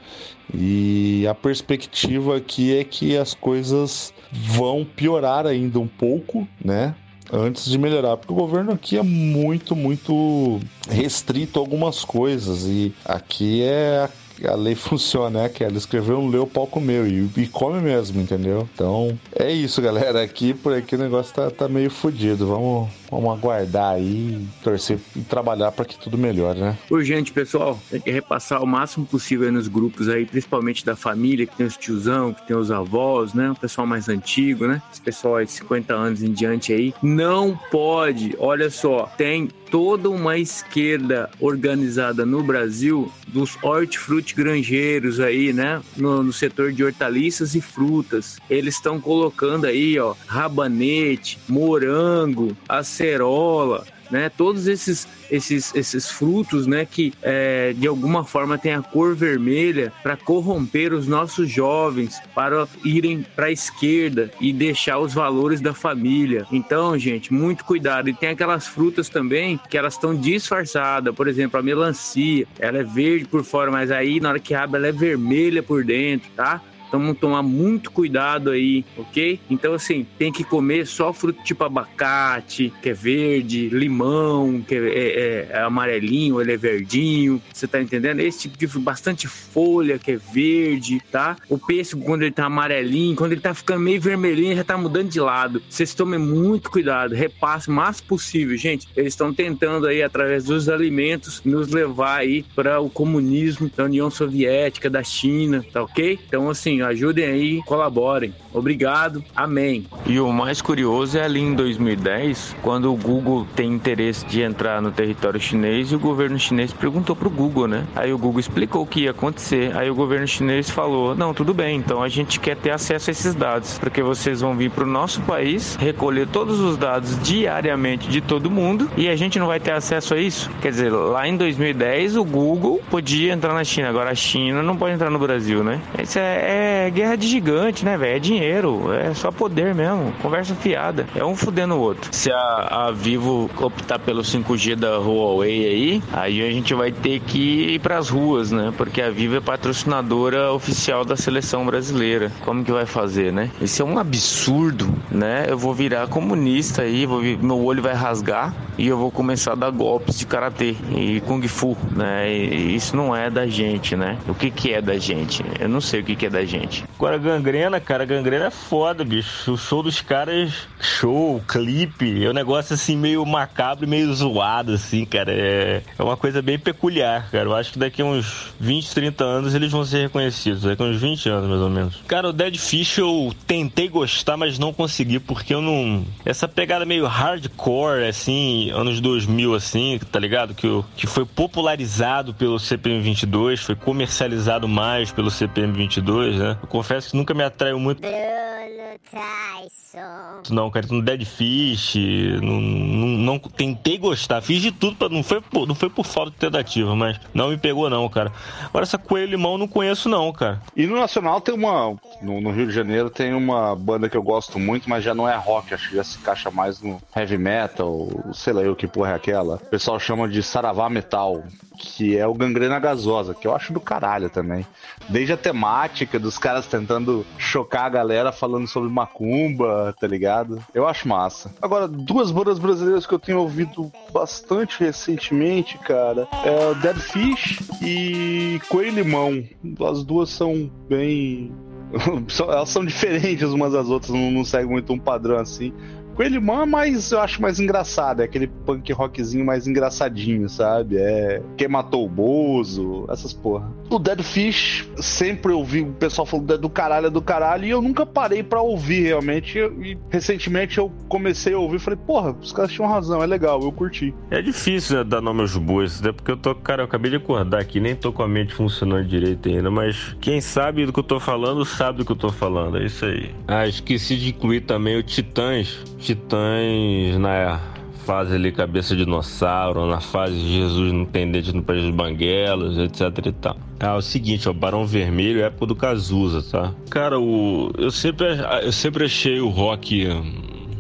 E 0.54 1.26
a 1.28 1.34
perspectiva 1.34 2.38
aqui 2.38 2.78
é 2.78 2.84
que 2.84 3.18
as 3.18 3.34
coisas 3.34 4.14
vão 4.32 4.86
piorar 4.86 5.48
ainda 5.48 5.80
um 5.80 5.88
pouco, 5.88 6.48
né? 6.64 6.96
Antes 7.32 7.66
de 7.66 7.80
melhorar, 7.80 8.18
porque 8.18 8.34
o 8.34 8.36
governo 8.36 8.74
aqui 8.74 8.98
é 8.98 9.02
muito, 9.02 9.76
muito 9.76 10.60
restrito 10.88 11.58
a 11.58 11.62
algumas 11.62 12.04
coisas 12.06 12.66
e 12.66 12.94
aqui 13.06 13.64
é 13.64 14.04
a 14.04 14.10
lei 14.56 14.76
funciona, 14.76 15.44
né? 15.44 15.50
Que 15.50 15.64
ela 15.64 15.78
escreveu, 15.78 16.26
leu, 16.26 16.44
o 16.44 16.48
pau 16.48 16.68
comeu. 16.68 17.08
E, 17.08 17.30
e 17.38 17.48
come 17.48 17.80
mesmo, 17.80 18.22
entendeu? 18.22 18.68
Então, 18.74 19.18
é 19.36 19.52
isso, 19.52 19.82
galera. 19.82 20.22
Aqui, 20.22 20.54
por 20.54 20.74
aqui, 20.74 20.96
o 20.96 21.00
negócio 21.00 21.34
tá, 21.34 21.50
tá 21.50 21.68
meio 21.68 21.90
fodido. 21.90 22.48
Vamos, 22.48 22.90
vamos 23.10 23.38
aguardar 23.38 23.96
aí, 23.96 24.46
torcer 24.64 25.00
e 25.16 25.22
trabalhar 25.22 25.72
para 25.72 25.86
que 25.86 25.98
tudo 25.98 26.18
melhore, 26.18 26.60
né? 26.60 26.78
Urgente, 26.90 27.32
pessoal. 27.32 27.80
Tem 27.90 28.00
que 28.00 28.12
repassar 28.12 28.62
o 28.64 28.68
máximo 28.68 29.06
possível 29.06 29.52
nos 29.52 29.68
grupos 29.68 30.10
aí, 30.10 30.26
principalmente 30.26 30.86
da 30.86 30.96
família, 30.96 31.46
que 31.46 31.56
tem 31.56 31.66
os 31.66 31.78
tiozão, 31.78 32.34
que 32.34 32.46
tem 32.48 32.56
os 32.56 32.72
avós, 32.72 33.34
né? 33.34 33.52
O 33.52 33.56
pessoal 33.56 33.88
mais 33.88 34.10
antigo, 34.10 34.68
né? 34.68 34.82
Esse 34.92 35.02
pessoal 35.02 35.38
aí 35.38 35.46
de 35.46 35.52
50 35.52 35.94
anos 35.94 36.24
em 36.24 36.32
diante 36.32 36.74
aí. 36.74 36.94
Não 37.02 37.58
pode, 37.72 38.36
olha 38.40 38.70
só, 38.70 39.12
tem 39.18 39.50
toda 39.74 40.08
uma 40.08 40.38
esquerda 40.38 41.32
organizada 41.40 42.24
no 42.26 42.44
Brasil 42.44 43.12
dos 43.28 43.58
hortifruti 43.64 44.33
granjeiros 44.34 45.20
aí, 45.20 45.54
né? 45.54 45.82
No, 45.96 46.24
no 46.24 46.34
setor 46.34 46.72
de 46.72 46.84
hortaliças 46.84 47.56
e 47.56 47.62
frutas. 47.62 48.38
Eles 48.50 48.76
estão 48.76 49.00
colocando 49.00 49.66
aí, 49.66 49.98
ó, 50.00 50.16
rabanete, 50.28 51.40
morango, 51.48 52.56
acerola, 52.68 53.86
né? 54.14 54.30
Todos 54.30 54.68
esses, 54.68 55.08
esses, 55.32 55.74
esses 55.74 56.12
frutos, 56.12 56.68
né, 56.68 56.86
que 56.86 57.12
é, 57.24 57.74
de 57.76 57.88
alguma 57.88 58.24
forma 58.24 58.60
têm 58.60 58.74
a 58.74 58.82
cor 58.82 59.16
vermelha 59.16 59.92
para 60.04 60.16
corromper 60.16 60.94
os 60.94 61.08
nossos 61.08 61.50
jovens 61.50 62.22
para 62.36 62.68
irem 62.86 63.26
para 63.36 63.48
a 63.48 63.52
esquerda 63.52 64.30
e 64.40 64.54
deixar 64.54 65.00
os 65.00 65.16
valores 65.16 65.60
da 65.60 65.74
família. 65.74 66.46
Então, 66.52 66.96
gente, 66.98 67.34
muito 67.34 67.66
cuidado. 67.66 68.08
E 68.08 68.14
tem 68.14 68.30
aquelas 68.30 68.68
frutas 68.68 69.10
também 69.10 69.60
que 69.68 69.78
elas 69.78 69.96
estão 69.96 70.16
disfarçadas. 70.16 71.16
Por 71.16 71.28
exemplo, 71.28 71.60
a 71.60 71.64
melancia, 71.64 72.46
ela 72.60 72.78
é 72.78 72.84
verde 72.84 73.26
por 73.26 73.44
fora, 73.44 73.72
mas 73.72 73.90
aí 73.90 74.20
na 74.20 74.30
hora 74.30 74.40
que 74.40 74.54
abre 74.54 74.78
ela 74.78 74.88
é 74.88 74.92
vermelha 74.92 75.64
por 75.64 75.84
dentro, 75.84 76.30
tá? 76.36 76.62
Então 76.94 77.02
vamos 77.02 77.18
tomar 77.18 77.42
muito 77.42 77.90
cuidado 77.90 78.52
aí, 78.52 78.86
ok? 78.96 79.40
Então 79.50 79.74
assim, 79.74 80.06
tem 80.20 80.32
que 80.32 80.44
comer 80.44 80.86
só 80.86 81.12
fruto 81.12 81.44
tipo 81.44 81.64
abacate, 81.64 82.72
que 82.84 82.90
é 82.90 82.94
verde, 82.94 83.68
limão, 83.70 84.62
que 84.62 84.76
é, 84.76 84.78
é, 84.78 85.48
é 85.50 85.62
amarelinho, 85.64 86.40
ele 86.40 86.54
é 86.54 86.58
verdinho, 86.58 87.42
você 87.52 87.66
tá 87.66 87.82
entendendo? 87.82 88.20
Esse 88.20 88.42
tipo 88.42 88.60
de 88.60 88.68
bastante 88.78 89.28
folha, 89.28 89.98
que 89.98 90.12
é 90.12 90.18
verde, 90.18 91.02
tá? 91.12 91.36
O 91.50 91.58
pêssego 91.58 92.06
quando 92.06 92.22
ele 92.22 92.32
tá 92.32 92.46
amarelinho, 92.46 93.16
quando 93.16 93.32
ele 93.32 93.42
tá 93.42 93.56
ficando 93.56 93.80
meio 93.80 94.00
vermelhinho, 94.00 94.56
já 94.56 94.64
tá 94.64 94.78
mudando 94.78 95.10
de 95.10 95.20
lado. 95.20 95.64
Vocês 95.68 95.96
tomem 95.96 96.20
muito 96.20 96.70
cuidado, 96.70 97.16
repasse 97.16 97.70
o 97.70 97.72
mais 97.72 98.02
possível, 98.02 98.56
gente. 98.56 98.88
Eles 98.96 99.14
estão 99.14 99.34
tentando 99.34 99.88
aí 99.88 100.04
através 100.04 100.44
dos 100.44 100.70
alimentos 100.70 101.42
nos 101.44 101.70
levar 101.70 102.18
aí 102.18 102.46
para 102.56 102.80
o 102.80 102.88
comunismo 102.88 103.72
da 103.76 103.86
União 103.86 104.12
Soviética, 104.12 104.92
da 104.92 105.02
China, 105.02 105.66
tá 105.74 105.82
ok? 105.82 106.20
Então, 106.28 106.52
assim, 106.52 106.83
ajudem 106.84 107.26
aí, 107.26 107.62
colaborem. 107.64 108.34
Obrigado, 108.54 109.24
amém. 109.36 109.86
E 110.06 110.20
o 110.20 110.32
mais 110.32 110.62
curioso 110.62 111.18
é 111.18 111.24
ali 111.24 111.40
em 111.40 111.54
2010, 111.54 112.56
quando 112.62 112.94
o 112.94 112.96
Google 112.96 113.48
tem 113.56 113.72
interesse 113.72 114.26
de 114.26 114.42
entrar 114.42 114.82
no 114.82 114.92
território 114.92 115.40
chinês 115.40 115.92
e 115.92 115.96
o 115.96 116.00
governo 116.00 116.38
chinês 116.38 116.72
perguntou 116.72 117.16
pro 117.16 117.30
Google, 117.30 117.68
né? 117.68 117.86
Aí 117.96 118.14
o 118.14 118.18
Google 118.18 118.40
explicou 118.40 118.84
o 118.84 118.88
que 118.88 119.02
ia 119.02 119.12
acontecer. 119.12 119.76
Aí 119.76 119.90
o 119.90 119.96
governo 119.96 120.28
chinês 120.28 120.70
falou: 120.70 121.16
Não, 121.16 121.34
tudo 121.34 121.54
bem, 121.54 121.78
então 121.78 122.04
a 122.04 122.10
gente 122.10 122.40
quer 122.40 122.56
ter 122.56 122.72
acesso 122.72 123.10
a 123.10 123.12
esses 123.12 123.34
dados, 123.34 123.80
porque 123.80 124.02
vocês 124.02 124.42
vão 124.42 124.56
vir 124.56 124.70
pro 124.70 124.86
nosso 124.86 125.22
país, 125.22 125.76
recolher 125.76 126.28
todos 126.28 126.60
os 126.60 126.78
dados 126.78 127.20
diariamente 127.22 128.08
de 128.08 128.22
todo 128.22 128.52
mundo 128.52 128.90
e 128.96 129.10
a 129.10 129.16
gente 129.16 129.40
não 129.40 129.48
vai 129.48 129.60
ter 129.60 129.72
acesso 129.72 130.14
a 130.14 130.18
isso. 130.18 130.50
Quer 130.62 130.70
dizer, 130.70 130.92
lá 130.92 131.28
em 131.28 131.36
2010 131.38 132.18
o 132.18 132.24
Google 132.24 132.82
podia 132.90 133.34
entrar 133.34 133.54
na 133.54 133.64
China, 133.64 133.90
agora 133.90 134.12
a 134.12 134.16
China 134.16 134.62
não 134.62 134.76
pode 134.76 134.94
entrar 134.94 135.10
no 135.10 135.20
Brasil, 135.20 135.64
né? 135.64 135.82
Isso 136.02 136.20
é, 136.20 136.22
é 136.22 136.73
guerra 136.90 137.16
de 137.16 137.28
gigante, 137.28 137.86
né, 137.86 137.98
velho? 137.98 138.16
É 138.16 138.20
dinheiro, 138.20 138.94
é 138.94 139.14
só 139.14 139.32
poder 139.32 139.74
mesmo, 139.74 140.14
conversa 140.22 140.56
fiada. 140.56 141.08
É 141.16 141.24
um 141.24 141.36
fudendo 141.36 141.76
o 141.76 141.80
outro. 141.80 142.10
Se 142.12 142.32
a, 142.32 142.88
a 142.88 142.92
Vivo 142.92 143.50
optar 143.60 144.00
pelo 144.00 144.22
5G 144.22 144.76
da 144.76 144.98
Huawei 144.98 145.66
aí, 145.66 146.04
aí 146.12 146.48
a 146.48 146.52
gente 146.52 146.74
vai 146.74 146.92
ter 146.92 147.20
que 147.20 147.74
ir 147.74 147.80
pras 147.80 148.10
ruas, 148.10 148.52
né? 148.52 148.74
Porque 148.78 149.02
a 149.02 149.10
Vivo 149.10 149.36
é 149.36 149.42
patrocinadora 149.42 150.52
oficial 150.52 151.04
da 151.04 151.16
seleção 151.16 151.66
brasileira. 151.66 152.32
Como 152.42 152.64
que 152.64 152.72
vai 152.72 152.86
fazer, 152.86 153.32
né? 153.32 153.50
Isso 153.62 153.82
é 153.82 153.86
um 153.86 153.98
absurdo, 153.98 154.94
né? 155.10 155.46
Eu 155.48 155.58
vou 155.58 155.74
virar 155.74 156.08
comunista 156.08 156.84
aí, 156.84 157.06
vou, 157.06 157.22
meu 157.22 157.64
olho 157.64 157.82
vai 157.82 157.94
rasgar 157.94 158.54
e 158.78 158.88
eu 158.88 158.98
vou 158.98 159.12
começar 159.12 159.54
a 159.54 159.56
dar 159.56 159.72
golpes 159.72 160.18
de 160.18 160.26
karatê 160.26 160.76
e 160.96 161.22
kung 161.22 161.46
fu, 161.48 161.78
né? 161.92 162.32
E 162.32 162.76
isso 162.76 162.96
não 162.96 163.16
é 163.16 163.30
da 163.30 163.46
gente, 163.46 163.96
né? 163.96 164.18
O 164.28 164.34
que 164.34 164.50
que 164.50 164.74
é 164.74 164.82
da 164.82 164.98
gente? 164.98 165.44
Eu 165.60 165.70
não 165.70 165.82
sei 165.82 166.02
o 166.02 166.04
que 166.04 166.16
que 166.16 166.26
é 166.26 166.30
da 166.30 166.44
gente. 166.44 166.63
Agora, 166.96 167.18
gangrena, 167.18 167.80
cara, 167.80 168.06
gangrena 168.06 168.46
é 168.46 168.52
foda, 168.52 169.04
bicho. 169.04 169.52
O 169.52 169.58
show 169.58 169.84
dos 169.84 170.00
caras, 170.00 170.68
show, 170.80 171.42
clipe, 171.48 172.24
é 172.24 172.30
um 172.30 172.34
negócio 172.34 172.76
assim 172.76 172.96
meio 172.96 173.26
macabro 173.26 173.86
e 173.86 173.88
meio 173.90 174.14
zoado, 174.14 174.74
assim, 174.74 175.04
cara. 175.04 175.32
É, 175.34 175.84
é 175.98 176.04
uma 176.04 176.16
coisa 176.16 176.42
bem 176.42 176.58
peculiar, 176.58 177.30
cara. 177.30 177.46
Eu 177.46 177.56
acho 177.56 177.74
que 177.74 177.80
daqui 177.80 178.02
a 178.02 178.06
uns 178.06 178.54
20, 178.60 178.94
30 178.94 179.24
anos 179.24 179.54
eles 179.54 179.72
vão 179.72 179.84
ser 179.84 180.04
reconhecidos. 180.04 180.62
Daqui 180.62 180.82
a 180.82 180.86
uns 180.86 181.02
20 181.02 181.30
anos, 181.30 181.50
mais 181.50 181.62
ou 181.62 181.70
menos. 181.70 182.02
Cara, 182.08 182.30
o 182.30 182.34
Dead 182.34 182.58
Fish 182.58 182.98
eu 182.98 183.34
tentei 183.46 183.90
gostar, 183.90 184.38
mas 184.38 184.58
não 184.58 184.72
consegui, 184.72 185.20
porque 185.20 185.54
eu 185.54 185.62
não. 185.62 186.06
Essa 186.24 186.48
pegada 186.48 186.86
meio 186.86 187.06
hardcore, 187.06 188.08
assim, 188.08 188.72
anos 188.72 189.02
2000, 189.02 189.56
assim, 189.56 190.00
tá 190.12 190.20
ligado? 190.20 190.54
Que, 190.54 190.68
que 190.96 191.08
foi 191.08 191.26
popularizado 191.26 192.34
pelo 192.34 192.60
CPM 192.60 193.02
22, 193.02 193.60
foi 193.60 193.76
comercializado 193.76 194.68
mais 194.68 195.12
pelo 195.12 195.30
CPM 195.30 195.74
22, 195.74 196.38
né? 196.38 196.43
Eu 196.62 196.68
confesso 196.68 197.12
que 197.12 197.18
nunca 197.18 197.34
me 197.34 197.44
atraiu 197.44 197.80
muito. 197.80 198.02
Bruno 198.02 199.00
Tyson. 199.12 200.54
Não, 200.54 200.70
cara, 200.70 200.86
no 200.90 201.02
Dead 201.02 201.24
Fish, 201.26 201.96
não, 202.42 202.60
não, 202.60 203.08
não, 203.08 203.40
tentei 203.40 203.98
gostar, 203.98 204.42
fiz 204.42 204.62
de 204.62 204.72
tudo, 204.72 204.96
pra, 204.96 205.10
não, 205.10 205.24
foi 205.24 205.40
por, 205.40 205.68
não 205.68 205.76
foi 205.76 205.90
por 205.90 206.06
falta 206.06 206.32
de 206.32 206.38
tentativa, 206.38 206.96
mas 206.96 207.20
não 207.34 207.50
me 207.50 207.58
pegou 207.58 207.90
não, 207.90 208.08
cara. 208.10 208.32
Agora 208.66 208.84
essa 208.84 208.98
Coelho 208.98 209.32
Limão 209.32 209.54
eu 209.54 209.58
não 209.60 209.68
conheço 209.68 210.10
não, 210.10 210.32
cara. 210.34 210.62
E 210.76 210.86
no 210.86 211.00
Nacional 211.00 211.40
tem 211.40 211.54
uma, 211.54 211.96
no, 212.22 212.42
no, 212.42 212.52
Rio 212.52 212.68
de 212.68 212.74
Janeiro 212.74 213.10
tem 213.10 213.34
uma 213.34 213.76
banda 213.76 214.10
que 214.10 214.18
eu 214.18 214.24
gosto 214.24 214.60
muito, 214.60 214.90
mas 214.90 215.04
já 215.04 215.14
não 215.14 215.30
é 215.30 215.36
rock, 215.36 215.74
acho 215.74 215.90
que 215.90 215.96
já 215.96 216.04
se 216.04 216.18
encaixa 216.18 216.50
mais 216.50 216.82
no 216.82 217.02
heavy 217.16 217.38
metal, 217.38 218.10
sei 218.34 218.54
lá 218.54 218.62
eu 218.62 218.76
que 218.76 218.88
porra 218.88 219.12
é 219.12 219.16
aquela. 219.16 219.56
O 219.56 219.70
pessoal 219.70 220.00
chama 220.00 220.28
de 220.28 220.42
Saravá 220.42 220.90
Metal 220.90 221.44
que 221.78 222.18
é 222.18 222.26
o 222.26 222.34
Gangrena 222.34 222.80
Gasosa, 222.80 223.34
que 223.34 223.48
eu 223.48 223.56
acho 223.56 223.74
do 223.74 223.80
caralho 223.80 224.30
também. 224.30 224.66
Desde 225.10 225.34
a 225.34 225.38
temática 225.38 226.20
dos 226.34 226.40
caras 226.40 226.66
tentando 226.66 227.24
chocar 227.38 227.86
a 227.86 227.90
galera 227.90 228.32
falando 228.32 228.68
sobre 228.68 228.90
macumba, 228.90 229.94
tá 230.00 230.08
ligado? 230.08 230.60
Eu 230.74 230.88
acho 230.88 231.08
massa. 231.08 231.54
Agora, 231.62 231.88
duas 231.88 232.32
bandas 232.32 232.58
brasileiras 232.58 233.06
que 233.06 233.14
eu 233.14 233.20
tenho 233.20 233.40
ouvido 233.40 233.92
bastante 234.12 234.80
recentemente, 234.80 235.78
cara, 235.78 236.28
é 236.44 236.74
Dead 236.76 236.98
Fish 236.98 237.60
e 237.82 238.60
Coelho 238.68 239.04
Limão. 239.04 239.44
As 239.88 240.04
duas 240.04 240.30
são 240.30 240.72
bem 240.90 241.54
elas 242.40 242.70
são 242.70 242.84
diferentes 242.84 243.50
umas 243.50 243.74
das 243.74 243.88
outras, 243.88 244.12
não, 244.12 244.32
não 244.32 244.44
seguem 244.44 244.70
muito 244.70 244.92
um 244.92 244.98
padrão 244.98 245.38
assim. 245.38 245.72
Coelho 246.16 246.38
é 246.38 246.66
mais, 246.66 247.12
eu 247.12 247.20
acho 247.20 247.42
mais 247.42 247.60
engraçado, 247.60 248.22
é 248.22 248.26
aquele 248.26 248.48
punk 248.48 248.92
rockzinho 248.94 249.46
mais 249.46 249.68
engraçadinho, 249.68 250.48
sabe? 250.48 250.98
É 250.98 251.42
Quem 251.58 251.68
Matou 251.68 252.06
o 252.06 252.10
Bozo, 252.10 253.06
essas 253.10 253.34
porra. 253.34 253.72
O 253.90 253.98
Dead 253.98 254.22
Fish, 254.22 254.88
sempre 254.98 255.52
eu 255.52 255.58
ouvi 255.58 255.82
o 255.82 255.94
pessoal 255.94 256.26
falando 256.26 256.58
do 256.58 256.70
caralho, 256.70 257.08
é 257.08 257.10
do 257.10 257.22
caralho, 257.22 257.66
e 257.66 257.70
eu 257.70 257.82
nunca 257.82 258.06
parei 258.06 258.44
para 258.44 258.62
ouvir 258.62 259.04
realmente. 259.04 259.58
E 259.58 259.98
recentemente 260.10 260.78
eu 260.78 260.92
comecei 261.08 261.54
a 261.54 261.58
ouvir 261.58 261.78
e 261.78 261.80
falei, 261.80 262.00
porra, 262.06 262.36
os 262.42 262.52
caras 262.52 262.72
tinham 262.72 262.90
razão, 262.90 263.24
é 263.24 263.26
legal, 263.26 263.62
eu 263.62 263.72
curti. 263.72 264.14
É 264.30 264.42
difícil 264.42 264.98
né, 264.98 265.04
dar 265.04 265.22
nome 265.22 265.42
aos 265.42 265.58
bois, 265.58 266.00
até 266.00 266.12
porque 266.12 266.32
eu 266.32 266.38
tô, 266.38 266.54
cara, 266.54 266.84
eu 266.84 266.86
acabei 266.86 267.10
de 267.10 267.18
acordar 267.18 267.60
aqui, 267.60 267.80
nem 267.80 267.96
tô 267.96 268.12
com 268.12 268.24
a 268.24 268.28
mente 268.28 268.54
funcionando 268.54 269.08
direito 269.08 269.50
ainda, 269.50 269.72
mas 269.72 270.16
quem 270.22 270.40
sabe 270.42 270.86
do 270.86 270.94
que 270.94 271.00
eu 271.00 271.04
tô 271.04 271.20
falando, 271.20 271.66
sabe 271.66 272.00
do 272.00 272.06
que 272.06 272.12
eu 272.12 272.16
tô 272.16 272.32
falando, 272.32 272.78
é 272.78 272.86
isso 272.86 273.06
aí. 273.06 273.32
Ah, 273.48 273.68
esqueci 273.68 274.16
de 274.16 274.30
incluir 274.30 274.62
também 274.62 274.98
o 274.98 275.04
Titãs 275.04 275.94
Titãs 276.04 277.18
na 277.18 277.60
fase 278.06 278.36
ali 278.36 278.52
cabeça 278.52 278.96
de 278.96 279.06
dinossauro, 279.06 279.86
na 279.86 280.02
fase 280.02 280.36
de 280.36 280.58
Jesus 280.58 280.92
no 280.92 281.06
tendente 281.06 281.54
no 281.54 281.64
País 281.64 281.84
dos 281.84 281.96
Banguelos, 281.96 282.78
etc 282.78 283.26
e 283.26 283.32
tal. 283.32 283.58
É 283.80 283.90
o 283.92 284.02
seguinte, 284.02 284.48
ó, 284.48 284.54
Barão 284.54 284.86
Vermelho 284.86 285.42
é 285.42 285.46
época 285.46 285.68
do 285.68 285.76
Cazuza, 285.76 286.44
tá? 286.52 286.74
Cara, 286.90 287.20
o 287.20 287.72
eu 287.78 287.90
sempre 287.92 288.26
eu 288.62 288.72
sempre 288.72 289.06
achei 289.06 289.40
o 289.40 289.50
rock 289.50 290.08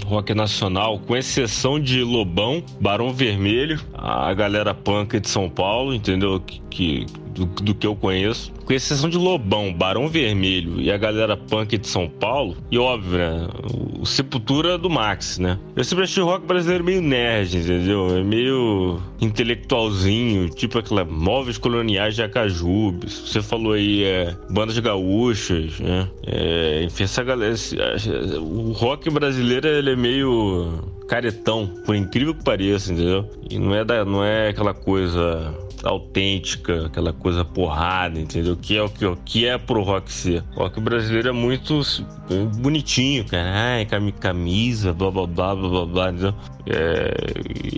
rock 0.06 0.34
nacional, 0.34 1.00
com 1.00 1.15
exceção 1.15 1.80
de 1.80 2.03
Lobão, 2.03 2.63
Barão 2.80 3.13
Vermelho, 3.13 3.80
a 3.94 4.34
galera 4.34 4.74
punk 4.74 5.20
de 5.20 5.30
São 5.30 5.50
Paulo, 5.50 5.94
entendeu? 5.94 6.39
Que, 6.39 6.62
que 6.70 7.06
do, 7.33 7.45
do, 7.45 7.75
que 7.75 7.85
eu 7.85 7.95
conheço, 7.95 8.51
com 8.65 8.73
exceção 8.73 9.09
de 9.09 9.17
Lobão, 9.17 9.73
Barão 9.73 10.07
Vermelho 10.07 10.79
e 10.79 10.91
a 10.91 10.97
galera 10.97 11.35
punk 11.35 11.77
de 11.77 11.87
São 11.87 12.07
Paulo, 12.07 12.55
e 12.71 12.77
óbvio, 12.77 13.17
né? 13.17 13.47
O 13.99 14.05
Sepultura 14.05 14.77
do 14.77 14.89
Max, 14.89 15.39
né? 15.39 15.59
Eu 15.75 15.83
sempre 15.83 16.03
achei 16.03 16.21
o 16.21 16.25
rock 16.25 16.45
brasileiro 16.45 16.83
meio 16.83 17.01
nerd, 17.01 17.57
entendeu? 17.57 18.17
É 18.17 18.23
meio 18.23 18.99
intelectualzinho, 19.19 20.49
tipo 20.49 20.77
aquela 20.77 21.03
móveis 21.05 21.57
coloniais 21.57 22.15
de 22.15 22.23
Acajubes. 22.23 23.13
Você 23.27 23.41
falou 23.41 23.73
aí, 23.73 24.03
é, 24.03 24.35
bandas 24.49 24.77
gaúchas, 24.79 25.79
né? 25.79 26.09
É, 26.25 26.83
enfim, 26.83 27.03
essa 27.03 27.23
galera. 27.23 27.55
O 28.39 28.71
rock 28.71 29.09
brasileiro 29.09 29.67
ele 29.67 29.91
é 29.91 29.95
meio 29.95 30.81
caretão, 31.07 31.67
por 31.85 31.95
incrível 31.95 32.33
que 32.33 32.43
pareça, 32.43 32.91
entendeu? 32.91 33.29
E 33.49 33.59
não 33.59 33.75
é, 33.75 33.85
da, 33.85 34.03
não 34.05 34.23
é 34.23 34.49
aquela 34.49 34.73
coisa 34.73 35.53
autêntica, 35.83 36.85
aquela 36.85 37.11
coisa 37.11 37.43
porrada, 37.43 38.19
entendeu? 38.19 38.55
Que 38.55 38.77
é 38.77 38.81
o 38.81 38.89
que, 38.89 39.05
o 39.05 39.15
que 39.17 39.45
é 39.45 39.57
pro 39.57 39.83
rock 39.83 40.11
ser. 40.11 40.43
O 40.55 40.59
rock 40.59 40.79
brasileiro 40.79 41.29
é 41.29 41.31
muito 41.31 41.81
bonitinho, 42.57 43.25
cara. 43.25 43.51
Ai, 43.53 43.87
camisa, 44.19 44.93
blá 44.93 45.11
blá 45.11 45.27
blá 45.27 45.55
blá 45.55 45.69
blá, 45.69 45.85
blá 45.85 46.09
entendeu? 46.09 46.33
É, 46.65 47.13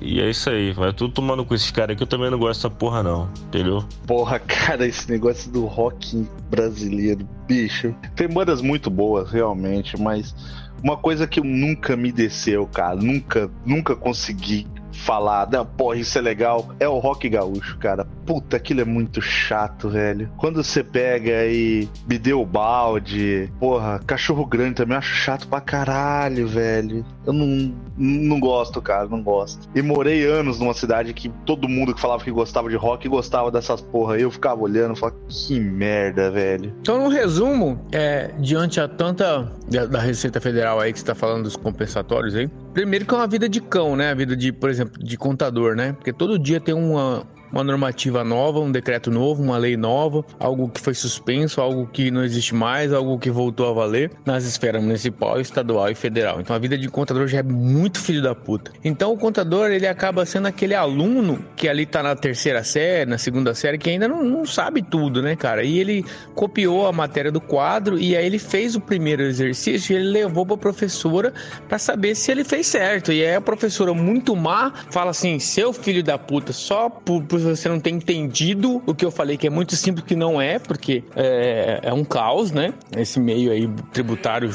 e 0.01 0.21
é 0.21 0.29
isso 0.29 0.49
aí, 0.49 0.71
vai 0.71 0.93
tudo 0.93 1.13
tomando 1.13 1.43
com 1.43 1.55
esses 1.55 1.71
caras 1.71 1.97
que 1.97 2.03
eu 2.03 2.07
também 2.07 2.29
não 2.29 2.37
gosto 2.37 2.59
dessa 2.59 2.69
porra, 2.69 3.01
não, 3.01 3.29
entendeu? 3.47 3.83
Porra, 4.05 4.37
cara, 4.37 4.85
esse 4.85 5.09
negócio 5.09 5.51
do 5.51 5.65
rock 5.65 6.27
brasileiro, 6.51 7.27
bicho. 7.47 7.95
Tem 8.15 8.27
bandas 8.27 8.61
muito 8.61 8.91
boas, 8.91 9.31
realmente, 9.31 9.99
mas 9.99 10.35
uma 10.83 10.95
coisa 10.95 11.25
que 11.25 11.41
nunca 11.41 11.97
me 11.97 12.11
desceu, 12.11 12.67
cara, 12.67 12.95
nunca, 12.95 13.49
nunca 13.65 13.95
consegui 13.95 14.67
falar, 14.95 15.49
não, 15.51 15.65
porra, 15.65 15.97
isso 15.97 16.17
é 16.17 16.21
legal, 16.21 16.69
é 16.79 16.87
o 16.87 16.97
rock 16.97 17.29
gaúcho, 17.29 17.77
cara. 17.77 18.05
Puta, 18.25 18.57
aquilo 18.57 18.81
é 18.81 18.85
muito 18.85 19.21
chato, 19.21 19.89
velho. 19.89 20.29
Quando 20.37 20.63
você 20.63 20.83
pega 20.83 21.45
e 21.45 21.87
me 22.07 22.17
deu 22.17 22.41
o 22.41 22.45
balde, 22.45 23.51
porra, 23.59 23.99
cachorro 24.05 24.45
grande 24.45 24.75
também 24.75 24.97
acho 24.97 25.13
chato 25.13 25.47
pra 25.47 25.61
caralho, 25.61 26.47
velho. 26.47 27.05
Eu 27.25 27.33
não, 27.33 27.73
não 27.97 28.39
gosto, 28.39 28.81
cara, 28.81 29.07
não 29.07 29.21
gosto. 29.21 29.67
E 29.75 29.81
morei 29.81 30.25
anos 30.25 30.59
numa 30.59 30.73
cidade 30.73 31.13
que 31.13 31.29
todo 31.45 31.69
mundo 31.69 31.93
que 31.93 32.01
falava 32.01 32.23
que 32.23 32.31
gostava 32.31 32.69
de 32.69 32.75
rock 32.75 33.07
gostava 33.07 33.51
dessas 33.51 33.81
porra. 33.81 34.17
Eu 34.17 34.31
ficava 34.31 34.61
olhando 34.61 34.95
e 34.95 34.99
falava, 34.99 35.17
que 35.27 35.59
merda, 35.59 36.31
velho. 36.31 36.73
Então, 36.81 37.03
no 37.03 37.09
resumo, 37.09 37.79
é, 37.91 38.31
diante 38.39 38.79
a 38.79 38.87
tanta 38.87 39.51
da, 39.69 39.85
da 39.85 39.99
Receita 39.99 40.39
Federal 40.41 40.79
aí 40.79 40.91
que 40.91 40.99
você 40.99 41.05
tá 41.05 41.15
falando 41.15 41.43
dos 41.43 41.55
compensatórios 41.55 42.35
aí, 42.35 42.49
primeiro 42.75 43.05
que 43.05 43.13
é 43.13 43.17
uma 43.17 43.25
vida 43.25 43.47
de 43.47 43.61
cão, 43.61 43.95
né? 43.95 44.11
A 44.11 44.13
vida 44.13 44.35
de, 44.35 44.51
por 44.51 44.69
exemplo, 44.69 45.01
de 45.01 45.17
contador, 45.17 45.75
né? 45.75 45.93
Porque 45.93 46.11
todo 46.11 46.37
dia 46.37 46.59
tem 46.59 46.75
uma, 46.75 47.25
uma 47.55 47.63
normativa 47.63 48.21
nova, 48.21 48.59
um 48.59 48.69
decreto 48.69 49.09
novo, 49.09 49.41
uma 49.41 49.57
lei 49.57 49.77
nova, 49.77 50.25
algo 50.37 50.67
que 50.67 50.81
foi 50.81 50.93
suspenso, 50.93 51.61
algo 51.61 51.87
que 51.87 52.11
não 52.11 52.21
existe 52.21 52.53
mais, 52.53 52.91
algo 52.91 53.17
que 53.17 53.31
voltou 53.31 53.69
a 53.69 53.73
valer 53.73 54.11
nas 54.25 54.43
esferas 54.43 54.83
municipal, 54.83 55.39
estadual 55.39 55.89
e 55.89 55.95
federal. 55.95 56.41
Então 56.41 56.53
a 56.53 56.59
vida 56.59 56.77
de 56.77 56.89
contador 56.89 57.27
já 57.27 57.39
é 57.39 57.43
muito 57.43 57.97
filho 57.99 58.21
da 58.21 58.35
puta. 58.35 58.73
Então 58.83 59.13
o 59.13 59.17
contador 59.17 59.71
ele 59.71 59.87
acaba 59.87 60.25
sendo 60.25 60.49
aquele 60.49 60.75
aluno 60.75 61.45
que 61.55 61.69
ali 61.69 61.85
tá 61.85 62.03
na 62.03 62.13
terceira 62.13 62.61
série, 62.61 63.09
na 63.09 63.17
segunda 63.17 63.55
série, 63.55 63.77
que 63.77 63.89
ainda 63.89 64.07
não, 64.07 64.21
não 64.21 64.45
sabe 64.45 64.81
tudo, 64.81 65.21
né, 65.21 65.37
cara? 65.37 65.63
E 65.63 65.79
ele 65.79 66.03
copiou 66.33 66.85
a 66.85 66.91
matéria 66.91 67.31
do 67.31 67.39
quadro 67.39 67.97
e 67.97 68.17
aí 68.17 68.25
ele 68.25 68.39
fez 68.39 68.75
o 68.75 68.81
primeiro 68.81 69.23
exercício 69.23 69.93
e 69.93 69.95
ele 69.95 70.09
levou 70.09 70.45
pra 70.45 70.57
professora 70.57 71.33
para 71.69 71.79
saber 71.79 72.15
se 72.15 72.31
ele 72.31 72.43
fez 72.43 72.67
certo. 72.67 73.13
E 73.13 73.23
aí 73.23 73.35
a 73.35 73.41
professora, 73.41 73.93
muito 73.93 74.35
má, 74.35 74.73
fala 74.89 75.11
assim: 75.11 75.39
seu 75.39 75.71
filho 75.71 76.03
da 76.03 76.17
puta, 76.17 76.51
só 76.51 76.89
por, 76.89 77.23
por 77.23 77.44
você 77.49 77.69
não 77.69 77.79
ter 77.79 77.91
entendido 77.91 78.81
o 78.85 78.93
que 78.93 79.05
eu 79.05 79.11
falei, 79.11 79.37
que 79.37 79.47
é 79.47 79.49
muito 79.49 79.75
simples, 79.75 80.05
que 80.05 80.15
não 80.15 80.41
é, 80.41 80.59
porque 80.59 81.03
é, 81.15 81.79
é 81.83 81.93
um 81.93 82.03
caos, 82.03 82.51
né? 82.51 82.73
Esse 82.95 83.19
meio 83.19 83.51
aí 83.51 83.67
tributário 83.91 84.49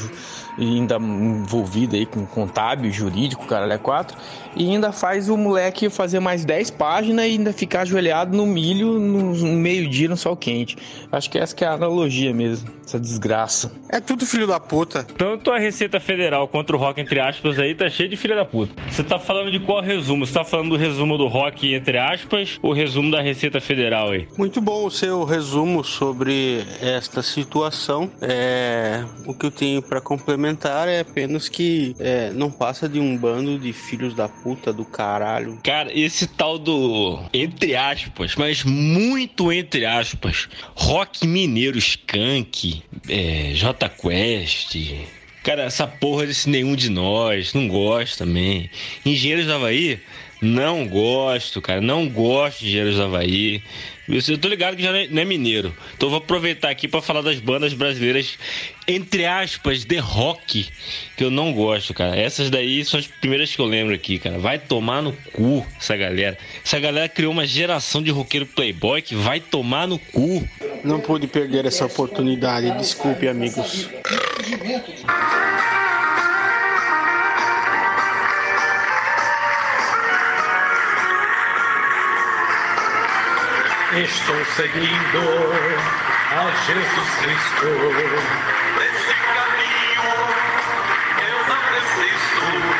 e 0.57 0.65
ainda 0.65 0.97
envolvido 0.97 1.95
aí 1.95 2.05
com 2.05 2.25
contábil, 2.25 2.91
jurídico, 2.91 3.45
cara, 3.45 3.71
é 3.73 3.77
quatro. 3.77 4.17
E 4.55 4.69
ainda 4.69 4.91
faz 4.91 5.29
o 5.29 5.37
moleque 5.37 5.89
fazer 5.89 6.19
mais 6.19 6.43
10 6.43 6.71
páginas 6.71 7.25
e 7.25 7.29
ainda 7.29 7.53
ficar 7.53 7.81
ajoelhado 7.81 8.35
no 8.35 8.45
milho 8.45 8.99
no 8.99 9.33
meio-dia 9.55 10.09
no 10.09 10.17
sol 10.17 10.35
quente. 10.35 10.77
Acho 11.11 11.29
que 11.29 11.37
essa 11.37 11.55
que 11.55 11.63
é 11.63 11.67
a 11.67 11.73
analogia 11.73 12.33
mesmo, 12.33 12.69
essa 12.85 12.99
desgraça. 12.99 13.71
É 13.89 13.99
tudo 13.99 14.25
filho 14.25 14.45
da 14.45 14.59
puta. 14.59 15.03
Tanto 15.03 15.51
a 15.51 15.57
Receita 15.57 15.99
Federal 15.99 16.47
quanto 16.47 16.73
o 16.73 16.77
rock, 16.77 16.99
entre 16.99 17.19
aspas, 17.19 17.57
aí 17.57 17.73
tá 17.73 17.89
cheio 17.89 18.09
de 18.09 18.17
filho 18.17 18.35
da 18.35 18.43
puta. 18.43 18.73
Você 18.89 19.03
tá 19.03 19.17
falando 19.17 19.51
de 19.51 19.59
qual 19.59 19.81
resumo? 19.81 20.25
Você 20.25 20.33
tá 20.33 20.43
falando 20.43 20.71
do 20.71 20.77
resumo 20.77 21.17
do 21.17 21.27
rock, 21.27 21.73
entre 21.73 21.97
aspas, 21.97 22.59
ou 22.61 22.73
resumo 22.73 23.09
da 23.09 23.21
Receita 23.21 23.61
Federal 23.61 24.09
aí? 24.11 24.27
Muito 24.37 24.59
bom 24.59 24.85
o 24.85 24.91
seu 24.91 25.23
resumo 25.23 25.83
sobre 25.83 26.65
esta 26.81 27.21
situação. 27.21 28.09
É, 28.21 29.03
o 29.25 29.33
que 29.33 29.45
eu 29.45 29.51
tenho 29.51 29.81
para 29.81 30.01
complementar 30.01 30.40
é 30.47 30.99
apenas 30.99 31.49
que 31.49 31.95
é, 31.99 32.31
não 32.31 32.51
passa 32.51 32.87
de 32.87 32.99
um 32.99 33.17
bando 33.17 33.59
de 33.59 33.73
filhos 33.73 34.13
da 34.13 34.27
puta 34.27 34.71
do 34.71 34.85
caralho. 34.85 35.59
Cara, 35.63 35.89
esse 35.93 36.27
tal 36.27 36.57
do. 36.57 37.19
Entre 37.33 37.75
aspas, 37.75 38.35
mas 38.35 38.63
muito 38.63 39.51
entre 39.51 39.85
aspas. 39.85 40.49
Rock 40.75 41.27
Mineiro 41.27 41.77
Skank, 41.77 42.83
é, 43.07 43.51
J 43.53 43.89
Quest. 43.89 44.77
Cara, 45.43 45.63
essa 45.63 45.87
porra 45.87 46.27
desse 46.27 46.49
nenhum 46.49 46.75
de 46.75 46.89
nós, 46.89 47.53
não 47.53 47.67
gosto 47.67 48.19
também. 48.19 48.69
Engenheiros 49.03 49.47
do 49.47 49.53
Havaí, 49.53 49.99
não 50.39 50.87
gosto, 50.87 51.61
cara, 51.61 51.81
não 51.81 52.07
gosto 52.07 52.59
de 52.59 52.67
Engenheiros 52.67 52.95
do 52.95 53.03
Havaí. 53.03 53.63
Eu 54.11 54.37
tô 54.37 54.47
ligado 54.47 54.75
que 54.75 54.83
já 54.83 54.91
não 54.91 54.97
é, 54.97 55.21
é 55.21 55.25
mineiro. 55.25 55.73
Então 55.95 56.09
vou 56.09 56.17
aproveitar 56.17 56.69
aqui 56.69 56.87
para 56.87 57.01
falar 57.01 57.21
das 57.21 57.39
bandas 57.39 57.73
brasileiras, 57.73 58.37
entre 58.87 59.25
aspas, 59.25 59.85
de 59.85 59.97
rock, 59.97 60.67
que 61.15 61.23
eu 61.23 61.31
não 61.31 61.53
gosto, 61.53 61.93
cara. 61.93 62.15
Essas 62.15 62.49
daí 62.49 62.83
são 62.83 62.99
as 62.99 63.07
primeiras 63.07 63.55
que 63.55 63.61
eu 63.61 63.65
lembro 63.65 63.93
aqui, 63.93 64.19
cara. 64.19 64.37
Vai 64.37 64.59
tomar 64.59 65.01
no 65.01 65.13
cu 65.31 65.65
essa 65.79 65.95
galera. 65.95 66.37
Essa 66.63 66.79
galera 66.79 67.07
criou 67.07 67.31
uma 67.31 67.47
geração 67.47 68.03
de 68.03 68.11
roqueiro 68.11 68.45
playboy 68.45 69.01
que 69.01 69.15
vai 69.15 69.39
tomar 69.39 69.87
no 69.87 69.97
cu. 69.97 70.47
Não 70.83 70.99
pude 70.99 71.27
perder 71.27 71.65
essa 71.65 71.85
oportunidade, 71.85 72.77
desculpe, 72.77 73.27
amigos. 73.27 73.87
Estou 83.93 84.45
seguindo 84.55 85.19
a 86.31 86.49
Jesus 86.65 87.09
Cristo. 87.19 87.65
Nesse 88.79 89.13
caminho 89.33 90.15
eu 91.19 91.37
não 91.49 91.61
resisto. 91.73 92.70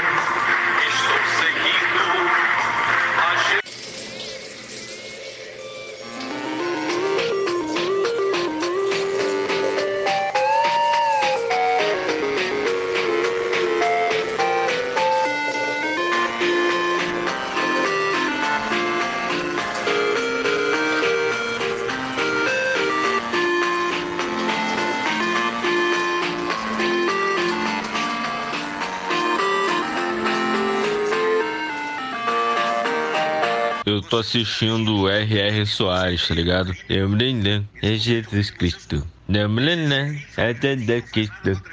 Eu 33.86 34.02
tô 34.02 34.20
assistindo 34.20 35.10
R.R. 35.10 35.65
Soares, 35.65 36.28
tá 36.28 36.36
ligado? 36.36 36.76
Eu 36.88 37.10
me 37.10 37.15
lembro, 37.15 37.39
é 37.39 37.41
me 37.41 37.44
lembro, 37.44 37.70
é 37.82 37.96
Jesus 37.96 38.52
Cristo. 38.52 39.08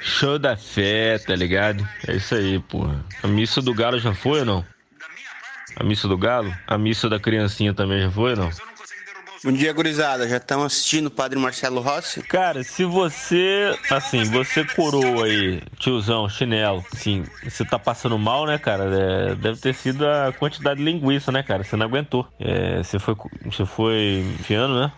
Show 0.01 0.39
da 0.39 0.57
fé, 0.57 1.19
tá 1.19 1.35
ligado? 1.35 1.87
É 2.07 2.15
isso 2.15 2.33
aí, 2.33 2.59
porra. 2.59 3.03
A 3.21 3.27
missa 3.27 3.61
do 3.61 3.73
galo 3.73 3.99
já 3.99 4.13
foi 4.13 4.39
ou 4.39 4.45
não? 4.45 4.65
A 5.75 5.83
missa 5.83 6.07
do 6.07 6.17
galo? 6.17 6.53
A 6.65 6.77
missa 6.77 7.07
da 7.07 7.19
criancinha 7.19 7.73
também 7.73 8.01
já 8.01 8.09
foi 8.09 8.31
ou 8.31 8.37
não? 8.37 8.68
Bom 9.41 9.53
dia, 9.53 9.71
gurizada. 9.71 10.27
Já 10.27 10.35
estão 10.35 10.63
assistindo 10.63 11.07
o 11.07 11.11
Padre 11.11 11.39
Marcelo 11.39 11.79
Rossi? 11.79 12.21
Cara, 12.23 12.61
se 12.61 12.83
você, 12.83 13.73
assim, 13.89 14.25
você 14.25 14.65
coroa 14.65 15.25
aí, 15.27 15.61
tiozão, 15.77 16.27
chinelo, 16.27 16.85
assim, 16.93 17.25
você 17.41 17.63
tá 17.63 17.79
passando 17.79 18.19
mal, 18.19 18.45
né, 18.45 18.57
cara? 18.57 18.83
É, 19.31 19.35
deve 19.35 19.57
ter 19.59 19.73
sido 19.73 20.05
a 20.05 20.33
quantidade 20.33 20.79
de 20.79 20.85
linguiça, 20.85 21.31
né, 21.31 21.41
cara? 21.41 21.63
Você 21.63 21.77
não 21.77 21.85
aguentou. 21.85 22.27
É, 22.37 22.83
você 22.83 22.99
foi, 22.99 23.15
você 23.45 23.65
foi 23.65 24.25
enfiando, 24.37 24.77
né? 24.77 24.91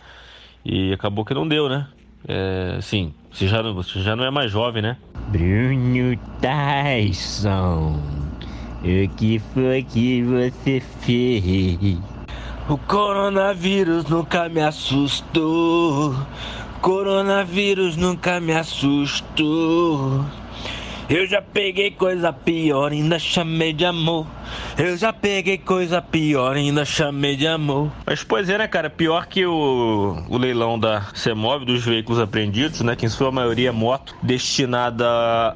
E 0.66 0.92
acabou 0.92 1.24
que 1.24 1.36
não 1.36 1.48
deu, 1.48 1.70
né? 1.70 1.88
É, 2.28 2.80
sim, 2.82 3.14
você 3.32 3.48
já, 3.48 3.62
não- 3.62 3.76
você 3.76 4.00
já 4.02 4.16
não 4.16 4.24
é 4.24 4.32
mais 4.32 4.52
jovem, 4.52 4.82
né? 4.82 4.98
Bruno 5.28 6.18
Tyson, 6.42 8.02
o 8.84 9.16
que 9.16 9.38
foi 9.54 9.84
que 9.84 10.24
você 10.24 10.80
fez? 10.80 12.11
O 12.70 12.78
coronavírus 12.78 14.06
nunca 14.06 14.48
me 14.48 14.62
assustou. 14.62 16.16
Coronavírus 16.82 17.98
nunca 17.98 18.40
me 18.40 18.54
assustou. 18.54 20.24
Eu 21.10 21.28
já 21.28 21.42
peguei 21.42 21.92
coisa 21.92 22.32
pior, 22.32 22.94
ainda 22.94 23.20
chamei 23.20 23.74
de 23.74 23.84
amor. 23.84 24.26
Eu 24.78 24.96
já 24.96 25.12
peguei 25.12 25.58
coisa 25.58 26.02
pior, 26.02 26.56
ainda 26.56 26.86
chamei 26.86 27.36
de 27.36 27.46
amor. 27.46 27.92
Mas 28.06 28.24
pois 28.24 28.50
é, 28.50 28.58
né, 28.58 28.68
cara? 28.68 28.90
Pior 28.90 29.26
que 29.26 29.46
o, 29.46 30.24
o 30.30 30.38
leilão 30.38 30.80
da 30.80 31.02
CEMOB 31.14 31.66
dos 31.66 31.84
veículos 31.84 32.22
apreendidos, 32.22 32.80
né? 32.80 32.96
Que 32.96 33.06
em 33.06 33.10
sua 33.10 33.30
maioria 33.30 33.70
é 33.70 33.72
moto, 33.74 34.16
destinada 34.24 35.06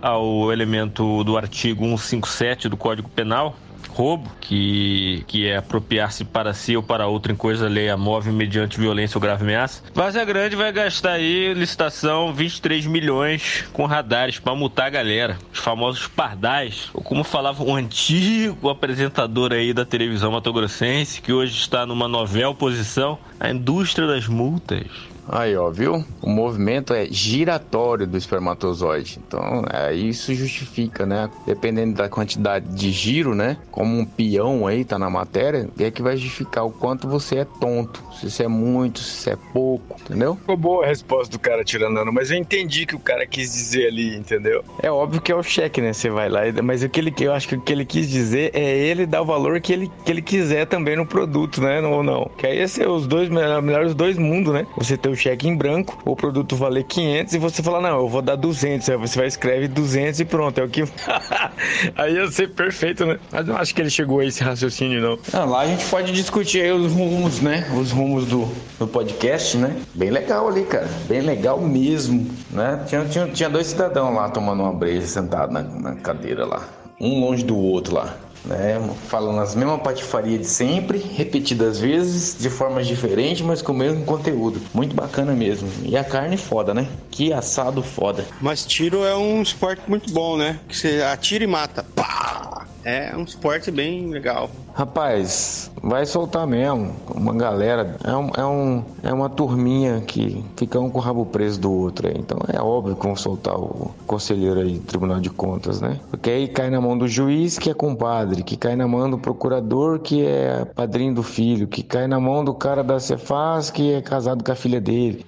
ao 0.01 0.51
elemento 0.51 1.23
do 1.23 1.37
artigo 1.37 1.85
157 1.85 2.67
do 2.67 2.75
Código 2.75 3.07
Penal 3.07 3.55
roubo, 3.95 4.29
que, 4.41 5.23
que 5.25 5.47
é 5.47 5.57
apropriar-se 5.57 6.25
para 6.25 6.53
si 6.53 6.75
ou 6.75 6.83
para 6.83 7.07
outro 7.07 7.31
em 7.31 7.35
coisa 7.35 7.67
alheia 7.67 7.95
móvel 7.95 8.33
mediante 8.33 8.77
violência 8.77 9.17
ou 9.17 9.21
grave 9.21 9.43
ameaça. 9.43 9.81
Vaza 9.93 10.23
Grande 10.25 10.55
vai 10.55 10.71
gastar 10.71 11.13
aí, 11.13 11.53
licitação, 11.53 12.33
23 12.33 12.85
milhões 12.85 13.63
com 13.71 13.85
radares 13.85 14.37
para 14.37 14.53
multar 14.53 14.87
a 14.87 14.89
galera. 14.89 15.37
Os 15.53 15.59
famosos 15.59 16.07
pardais, 16.07 16.89
ou 16.93 17.01
como 17.01 17.23
falava 17.23 17.63
um 17.63 17.75
antigo 17.75 18.69
apresentador 18.69 19.53
aí 19.53 19.73
da 19.73 19.85
televisão 19.85 20.31
matogrossense, 20.31 21.21
que 21.21 21.31
hoje 21.31 21.53
está 21.57 21.85
numa 21.85 22.07
novel 22.07 22.53
posição, 22.53 23.17
a 23.39 23.49
indústria 23.49 24.07
das 24.07 24.27
multas. 24.27 25.14
Aí, 25.27 25.55
ó, 25.55 25.69
viu? 25.69 26.03
O 26.21 26.29
movimento 26.29 26.93
é 26.93 27.05
giratório 27.09 28.05
do 28.07 28.17
espermatozoide. 28.17 29.19
Então, 29.25 29.63
é, 29.71 29.93
isso 29.93 30.33
justifica, 30.33 31.05
né? 31.05 31.29
Dependendo 31.45 31.95
da 31.95 32.07
quantidade 32.09 32.67
de 32.75 32.91
giro, 32.91 33.33
né? 33.35 33.57
Como 33.71 33.97
um 33.97 34.05
peão 34.05 34.67
aí 34.67 34.85
tá 34.85 34.97
na 34.99 35.09
matéria, 35.09 35.69
é 35.79 35.91
que 35.91 36.01
vai 36.01 36.15
justificar 36.17 36.65
o 36.65 36.71
quanto 36.71 37.07
você 37.07 37.39
é 37.39 37.45
tonto. 37.45 38.03
Se 38.19 38.29
você 38.29 38.43
é 38.43 38.47
muito, 38.47 38.99
se 38.99 39.11
você 39.21 39.29
é 39.31 39.37
pouco, 39.53 39.97
entendeu? 40.01 40.35
Ficou 40.35 40.57
boa 40.57 40.85
a 40.85 40.87
resposta 40.87 41.31
do 41.31 41.39
cara 41.39 41.63
tirando, 41.63 42.11
mas 42.13 42.31
eu 42.31 42.37
entendi 42.37 42.85
que 42.85 42.95
o 42.95 42.99
cara 42.99 43.25
quis 43.25 43.51
dizer 43.51 43.87
ali, 43.87 44.15
entendeu? 44.15 44.63
É 44.81 44.91
óbvio 44.91 45.21
que 45.21 45.31
é 45.31 45.35
o 45.35 45.43
cheque, 45.43 45.81
né? 45.81 45.91
Você 45.93 46.09
vai 46.09 46.29
lá, 46.29 46.47
e- 46.47 46.61
mas 46.61 46.83
o 46.83 46.89
que 46.89 46.99
ele, 46.99 47.13
eu 47.19 47.33
acho 47.33 47.47
que 47.47 47.55
o 47.55 47.61
que 47.61 47.71
ele 47.73 47.85
quis 47.85 48.09
dizer 48.09 48.51
é 48.53 48.77
ele 48.77 49.05
dar 49.05 49.21
o 49.21 49.25
valor 49.25 49.59
que 49.59 49.73
ele, 49.73 49.91
que 50.05 50.11
ele 50.11 50.21
quiser 50.21 50.65
também 50.65 50.95
no 50.95 51.05
produto, 51.05 51.61
né? 51.61 51.81
Ou 51.81 52.03
não. 52.03 52.29
Que 52.37 52.47
aí 52.47 52.59
esse 52.59 52.81
é 52.81 52.87
os 52.87 53.07
dois 53.07 53.29
melhor- 53.29 53.61
melhores 53.61 53.87
dos 53.87 53.95
dois 53.95 54.17
mundos, 54.17 54.53
né? 54.53 54.65
Você 54.77 54.97
ter 54.97 55.09
o 55.09 55.14
cheque 55.15 55.47
em 55.47 55.55
branco, 55.55 55.97
o 56.05 56.15
produto 56.15 56.55
valer 56.55 56.83
500 56.83 57.33
e 57.33 57.37
você 57.37 57.63
falar, 57.63 57.81
não, 57.81 57.99
eu 57.99 58.07
vou 58.07 58.21
dar 58.21 58.35
200. 58.35 58.89
Aí 58.89 58.97
você 58.97 59.17
vai 59.17 59.27
escreve 59.27 59.67
200 59.67 60.19
e 60.19 60.25
pronto. 60.25 60.59
É 60.59 60.63
o 60.63 60.69
que. 60.69 60.83
aí 61.95 62.15
ia 62.15 62.27
ser 62.31 62.49
perfeito, 62.49 63.05
né? 63.05 63.19
Mas 63.31 63.47
não 63.47 63.57
acho 63.57 63.73
que 63.73 63.81
ele 63.81 63.89
chegou 63.89 64.19
a 64.19 64.25
esse 64.25 64.43
raciocínio, 64.43 65.01
não. 65.01 65.19
Ah, 65.33 65.45
lá 65.45 65.61
a 65.61 65.67
gente 65.67 65.85
pode 65.85 66.11
discutir 66.11 66.61
aí 66.61 66.71
os 66.71 66.91
rumos, 66.91 67.41
né? 67.41 67.67
Os 67.79 67.91
rumos 67.91 68.25
do, 68.25 68.47
do 68.79 68.87
podcast, 68.87 69.57
né? 69.57 69.75
Bem 69.93 70.09
legal 70.09 70.47
ali, 70.47 70.63
cara. 70.63 70.89
Bem 71.07 71.21
legal 71.21 71.59
mesmo, 71.61 72.29
né? 72.51 72.83
Tinha, 72.87 73.05
tinha, 73.05 73.27
tinha 73.27 73.49
dois 73.49 73.67
cidadãos 73.67 74.15
lá 74.15 74.29
tomando 74.29 74.63
uma 74.63 74.73
breja 74.73 75.07
sentado 75.07 75.51
na, 75.51 75.63
na 75.63 75.95
cadeira 75.95 76.45
lá. 76.45 76.63
Um 76.99 77.19
longe 77.19 77.43
do 77.43 77.57
outro 77.57 77.95
lá. 77.95 78.15
Né, 78.45 78.79
falando 79.07 79.39
as 79.39 79.55
mesmas 79.55 79.81
patifarias 79.81 80.41
de 80.41 80.47
sempre, 80.47 80.99
repetidas 80.99 81.79
vezes, 81.79 82.37
de 82.37 82.49
formas 82.49 82.85
diferentes, 82.85 83.41
mas 83.41 83.61
com 83.61 83.71
o 83.71 83.75
mesmo 83.75 84.05
conteúdo. 84.05 84.61
Muito 84.73 84.95
bacana 84.95 85.33
mesmo. 85.33 85.67
E 85.83 85.97
a 85.97 86.03
carne 86.03 86.37
foda, 86.37 86.73
né? 86.73 86.87
Que 87.09 87.33
assado 87.33 87.81
foda. 87.81 88.25
Mas 88.39 88.63
tiro 88.65 89.03
é 89.03 89.15
um 89.15 89.41
esporte 89.41 89.81
muito 89.87 90.13
bom, 90.13 90.37
né? 90.37 90.59
Que 90.67 90.77
você 90.77 91.01
atira 91.01 91.43
e 91.43 91.47
mata. 91.47 91.83
Pá! 91.95 92.67
É 92.85 93.17
um 93.17 93.23
esporte 93.23 93.71
bem 93.71 94.11
legal. 94.11 94.47
Rapaz, 94.75 95.71
vai 95.81 96.05
soltar 96.05 96.45
mesmo. 96.45 96.91
Uma 97.15 97.33
galera. 97.33 97.97
É, 98.03 98.15
um, 98.15 98.29
é, 98.37 98.45
um, 98.45 98.83
é 99.01 99.11
uma 99.11 99.27
turminha 99.27 100.01
que 100.01 100.45
fica 100.55 100.79
um 100.79 100.91
com 100.91 100.99
o 100.99 101.01
rabo 101.01 101.25
preso 101.25 101.59
do 101.59 101.71
outro 101.73 102.07
aí. 102.07 102.13
Então 102.15 102.37
é 102.47 102.61
óbvio 102.61 102.95
que 102.95 103.03
vão 103.03 103.15
soltar 103.15 103.55
o 103.57 103.89
conselheiro 104.05 104.59
aí 104.59 104.73
do 104.73 104.81
Tribunal 104.85 105.19
de 105.19 105.31
Contas, 105.31 105.81
né? 105.81 105.99
Porque 106.11 106.29
aí 106.29 106.47
cai 106.47 106.69
na 106.69 106.79
mão 106.79 106.95
do 106.95 107.07
juiz, 107.07 107.57
que 107.57 107.71
é 107.71 107.73
compadre, 107.73 108.43
que 108.43 108.55
cai 108.55 108.75
na 108.75 108.87
mão 108.87 109.09
do 109.09 109.17
procurador, 109.17 109.97
que 109.97 110.23
é 110.23 110.63
padrinho 110.65 111.15
do 111.15 111.23
filho, 111.23 111.67
que 111.67 111.81
cai 111.81 112.05
na 112.05 112.19
mão 112.19 112.45
do 112.45 112.53
cara 112.53 112.83
da 112.83 112.99
Cefaz, 112.99 113.71
que 113.71 113.93
é 113.93 114.01
casado 114.01 114.43
com 114.43 114.51
a 114.51 114.55
filha 114.55 114.79
dele. 114.79 115.25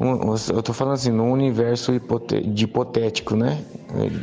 Eu 0.54 0.62
tô 0.62 0.74
falando 0.74 0.93
assim, 0.93 1.12
num 1.12 1.32
universo 1.32 1.91
hipote- 1.91 2.41
de 2.41 2.65
hipotético, 2.65 3.36
né? 3.36 3.58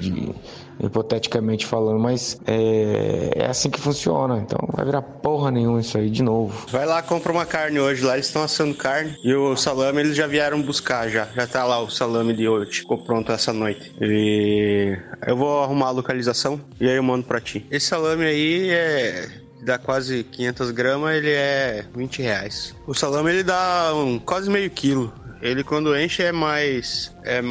De- 0.00 0.32
hipoteticamente 0.80 1.66
falando, 1.66 1.98
mas 1.98 2.38
é, 2.46 3.30
é 3.34 3.46
assim 3.46 3.70
que 3.70 3.80
funciona. 3.80 4.38
Então 4.38 4.58
não 4.62 4.74
vai 4.74 4.84
virar 4.84 5.02
porra 5.02 5.50
nenhuma 5.50 5.80
isso 5.80 5.96
aí 5.96 6.10
de 6.10 6.22
novo. 6.22 6.66
Vai 6.70 6.86
lá, 6.86 7.02
compra 7.02 7.32
uma 7.32 7.46
carne 7.46 7.78
hoje 7.80 8.04
lá, 8.04 8.14
eles 8.14 8.26
estão 8.26 8.42
assando 8.42 8.74
carne. 8.74 9.16
E 9.22 9.34
o 9.34 9.56
salame 9.56 10.00
eles 10.00 10.16
já 10.16 10.26
vieram 10.26 10.60
buscar 10.62 11.08
já. 11.08 11.26
Já 11.34 11.46
tá 11.46 11.64
lá 11.64 11.80
o 11.80 11.90
salame 11.90 12.34
de 12.34 12.48
hoje. 12.48 12.80
Ficou 12.80 12.98
pronto 12.98 13.32
essa 13.32 13.52
noite. 13.52 13.94
E 14.00 14.96
eu 15.26 15.36
vou 15.36 15.62
arrumar 15.62 15.86
a 15.86 15.90
localização 15.90 16.60
e 16.80 16.88
aí 16.88 16.96
eu 16.96 17.02
mando 17.02 17.24
pra 17.24 17.40
ti. 17.40 17.66
Esse 17.70 17.86
salame 17.86 18.24
aí 18.24 18.70
é 18.70 19.44
dá 19.64 19.78
quase 19.78 20.22
500 20.24 20.70
gramas, 20.72 21.16
ele 21.16 21.30
é 21.30 21.84
20 21.94 22.22
reais. 22.22 22.74
O 22.86 22.94
salame 22.94 23.30
ele 23.30 23.42
dá 23.42 23.92
um, 23.94 24.18
quase 24.18 24.50
meio 24.50 24.70
quilo. 24.70 25.12
Ele 25.40 25.64
quando 25.64 25.96
enche 25.98 26.22
é 26.22 26.32
mais. 26.32 27.14
É, 27.24 27.42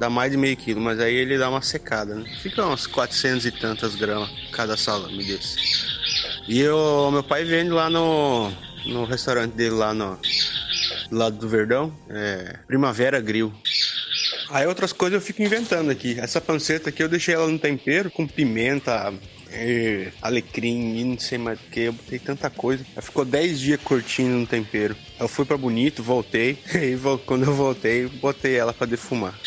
dá 0.00 0.08
mais 0.08 0.32
de 0.32 0.38
meio 0.38 0.56
quilo, 0.56 0.80
mas 0.80 0.98
aí 0.98 1.14
ele 1.14 1.36
dá 1.36 1.50
uma 1.50 1.60
secada, 1.60 2.14
né? 2.14 2.24
Fica 2.42 2.66
uns 2.66 2.86
400 2.86 3.44
e 3.44 3.50
tantas 3.52 3.94
gramas 3.94 4.30
cada 4.50 4.74
salame 4.74 5.22
desse. 5.22 5.58
E 6.48 6.66
o 6.66 7.10
meu 7.10 7.22
pai 7.22 7.44
vende 7.44 7.70
lá 7.70 7.90
no, 7.90 8.50
no 8.86 9.04
restaurante 9.04 9.52
dele 9.52 9.74
lá 9.74 9.92
no 9.92 10.18
do 11.10 11.18
lado 11.18 11.36
do 11.36 11.48
Verdão, 11.48 11.94
é, 12.08 12.56
Primavera 12.66 13.20
Grill. 13.20 13.52
Aí 14.48 14.66
outras 14.66 14.92
coisas 14.92 15.20
eu 15.20 15.20
fico 15.20 15.42
inventando 15.42 15.90
aqui. 15.90 16.18
Essa 16.18 16.40
panceta 16.40 16.88
aqui 16.88 17.02
eu 17.02 17.08
deixei 17.08 17.34
ela 17.34 17.46
no 17.46 17.58
tempero 17.58 18.10
com 18.10 18.26
pimenta, 18.26 19.12
é, 19.52 20.12
alecrim 20.22 20.96
e 20.96 21.04
não 21.04 21.18
sei 21.18 21.38
mais 21.38 21.58
o 21.58 21.70
que. 21.70 21.80
Eu 21.80 21.92
botei 21.92 22.18
tanta 22.18 22.48
coisa. 22.50 22.84
Ela 22.92 23.02
ficou 23.02 23.24
10 23.24 23.60
dias 23.60 23.80
curtindo 23.82 24.36
no 24.36 24.46
tempero. 24.46 24.96
Eu 25.18 25.28
fui 25.28 25.44
pra 25.44 25.56
Bonito, 25.56 26.02
voltei. 26.02 26.58
E 26.80 26.96
quando 27.26 27.44
eu 27.44 27.54
voltei, 27.54 28.06
botei 28.06 28.56
ela 28.56 28.72
pra 28.72 28.86
defumar. 28.86 29.38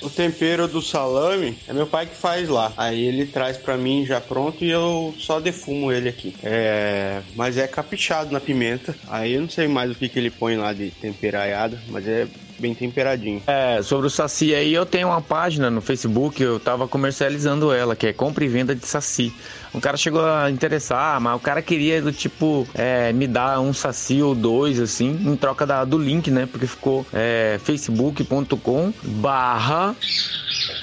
O 0.00 0.10
tempero 0.10 0.68
do 0.68 0.80
salame 0.80 1.58
é 1.66 1.72
meu 1.72 1.86
pai 1.86 2.06
que 2.06 2.14
faz 2.14 2.48
lá. 2.48 2.72
Aí 2.76 3.06
ele 3.06 3.26
traz 3.26 3.56
pra 3.56 3.76
mim 3.76 4.04
já 4.06 4.20
pronto 4.20 4.64
e 4.64 4.70
eu 4.70 5.14
só 5.18 5.40
defumo 5.40 5.90
ele 5.90 6.08
aqui. 6.08 6.34
É, 6.42 7.22
mas 7.34 7.56
é 7.56 7.66
caprichado 7.66 8.30
na 8.30 8.40
pimenta. 8.40 8.94
Aí 9.08 9.34
eu 9.34 9.40
não 9.42 9.48
sei 9.48 9.66
mais 9.66 9.90
o 9.90 9.94
que, 9.94 10.08
que 10.08 10.18
ele 10.18 10.30
põe 10.30 10.56
lá 10.56 10.72
de 10.72 10.90
temperaiada, 10.90 11.80
mas 11.88 12.06
é 12.06 12.26
bem 12.58 12.74
temperadinho. 12.74 13.42
É, 13.46 13.82
sobre 13.82 14.06
o 14.06 14.10
Saci 14.10 14.54
aí, 14.54 14.72
eu 14.72 14.86
tenho 14.86 15.08
uma 15.08 15.20
página 15.20 15.70
no 15.70 15.80
Facebook, 15.80 16.42
eu 16.42 16.58
tava 16.58 16.88
comercializando 16.88 17.72
ela, 17.72 17.96
que 17.96 18.06
é 18.06 18.12
compra 18.12 18.44
e 18.44 18.48
venda 18.48 18.74
de 18.74 18.86
Saci. 18.86 19.32
Um 19.74 19.80
cara 19.80 19.96
chegou 19.96 20.24
a 20.24 20.50
interessar, 20.50 21.20
mas 21.20 21.36
o 21.36 21.40
cara 21.40 21.60
queria 21.60 22.00
do 22.00 22.12
tipo 22.12 22.66
é, 22.74 23.12
me 23.12 23.26
dar 23.26 23.60
um 23.60 23.72
Saci 23.72 24.22
ou 24.22 24.34
dois, 24.34 24.78
assim, 24.80 25.10
em 25.26 25.36
troca 25.36 25.66
da, 25.66 25.84
do 25.84 25.98
link, 25.98 26.30
né? 26.30 26.46
Porque 26.46 26.66
ficou 26.66 27.06
é, 27.12 27.58
facebook.com 27.62 28.92
barra 29.02 29.96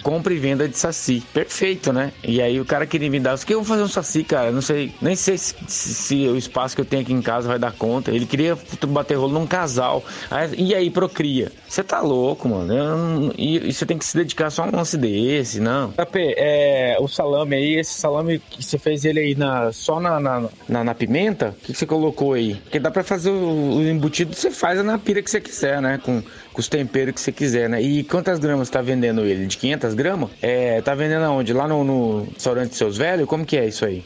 compra 0.04 0.34
e 0.34 0.38
venda 0.40 0.68
de 0.68 0.78
saci. 0.78 1.24
Perfeito, 1.34 1.94
né? 1.94 2.12
E 2.24 2.42
aí 2.42 2.60
o 2.60 2.66
cara 2.66 2.86
queria 2.88 3.10
me 3.10 3.20
dar, 3.20 3.36
o 3.36 3.46
que 3.46 3.54
eu 3.54 3.60
vou 3.60 3.66
fazer 3.66 3.84
um 3.84 3.88
saci, 3.88 4.24
cara? 4.24 4.52
Não 4.52 4.62
sei, 4.62 4.92
nem 5.02 5.16
sei 5.16 5.38
se, 5.38 5.54
se- 5.68 5.94
se 5.94 6.28
o 6.28 6.36
espaço 6.38 6.76
que 6.76 6.82
eu 6.82 6.86
tenho 6.86 7.04
aqui 7.04 7.14
em 7.14 7.22
casa 7.22 7.48
vai 7.48 7.60
dar 7.60 7.72
conta. 7.72 8.12
Ele 8.12 8.26
queria 8.26 8.58
bater 8.88 9.16
rolo 9.16 9.34
num 9.34 9.46
casal. 9.48 10.04
Aí- 10.30 10.56
e 10.58 10.76
aí 10.76 10.90
procria. 10.90 11.52
Você 11.68 11.84
tá 11.84 12.00
louco, 12.02 12.50
mano. 12.50 13.32
E, 13.38 13.70
e 13.70 13.74
você 13.74 13.86
tem 13.86 13.98
que 13.98 14.06
se 14.06 14.18
dedicar 14.18 14.50
só 14.50 14.64
a 14.64 14.68
um 14.68 14.76
lance 14.76 14.98
desse, 14.98 15.60
não. 15.60 15.94
AP, 15.98 16.16
é, 16.38 16.98
o 17.00 17.08
salame 17.08 17.56
aí, 17.56 17.76
esse 17.80 17.94
salame 17.94 18.40
que 18.40 18.64
você 18.64 18.78
fez 18.82 19.06
ele 19.06 19.20
aí 19.20 19.36
na, 19.36 19.72
só 19.72 20.00
na, 20.00 20.20
na, 20.20 20.50
Na, 20.68 20.84
na 20.84 20.96
pimenta, 20.96 21.50
o 21.50 21.54
que, 21.62 21.74
que 21.74 21.78
você 21.80 21.86
colocou 21.86 22.34
aí? 22.34 22.56
Porque 22.56 22.80
dá 22.80 22.90
pra 22.92 23.04
fazer 23.04 23.30
o, 23.30 23.78
o 23.78 23.84
embutido, 23.84 24.34
você 24.36 24.52
faz 24.52 24.84
na 24.84 24.98
pira 24.98 25.22
que 25.22 25.30
você 25.30 25.40
quiser, 25.40 25.82
né? 25.82 26.00
Com, 26.04 26.22
com 26.54 26.60
os 26.60 26.68
temperos 26.68 27.14
que 27.14 27.22
você 27.22 27.32
quiser, 27.32 27.70
né? 27.70 27.82
E 27.82 28.04
quantas 28.04 28.40
gramas 28.40 28.70
tá 28.70 28.82
vendendo 28.82 29.26
ele? 29.26 29.46
De 29.46 29.58
500 29.58 29.94
gramas? 29.94 30.30
É, 30.42 30.82
tá 30.82 30.94
vendendo 30.94 31.24
aonde? 31.24 31.54
Lá 31.54 31.68
no, 31.68 31.84
no 31.84 32.24
restaurante 32.34 32.76
seus 32.76 32.98
velhos? 32.98 33.28
Como 33.28 33.46
que 33.46 33.58
é 33.58 33.68
isso 33.68 33.86
aí? 33.86 34.04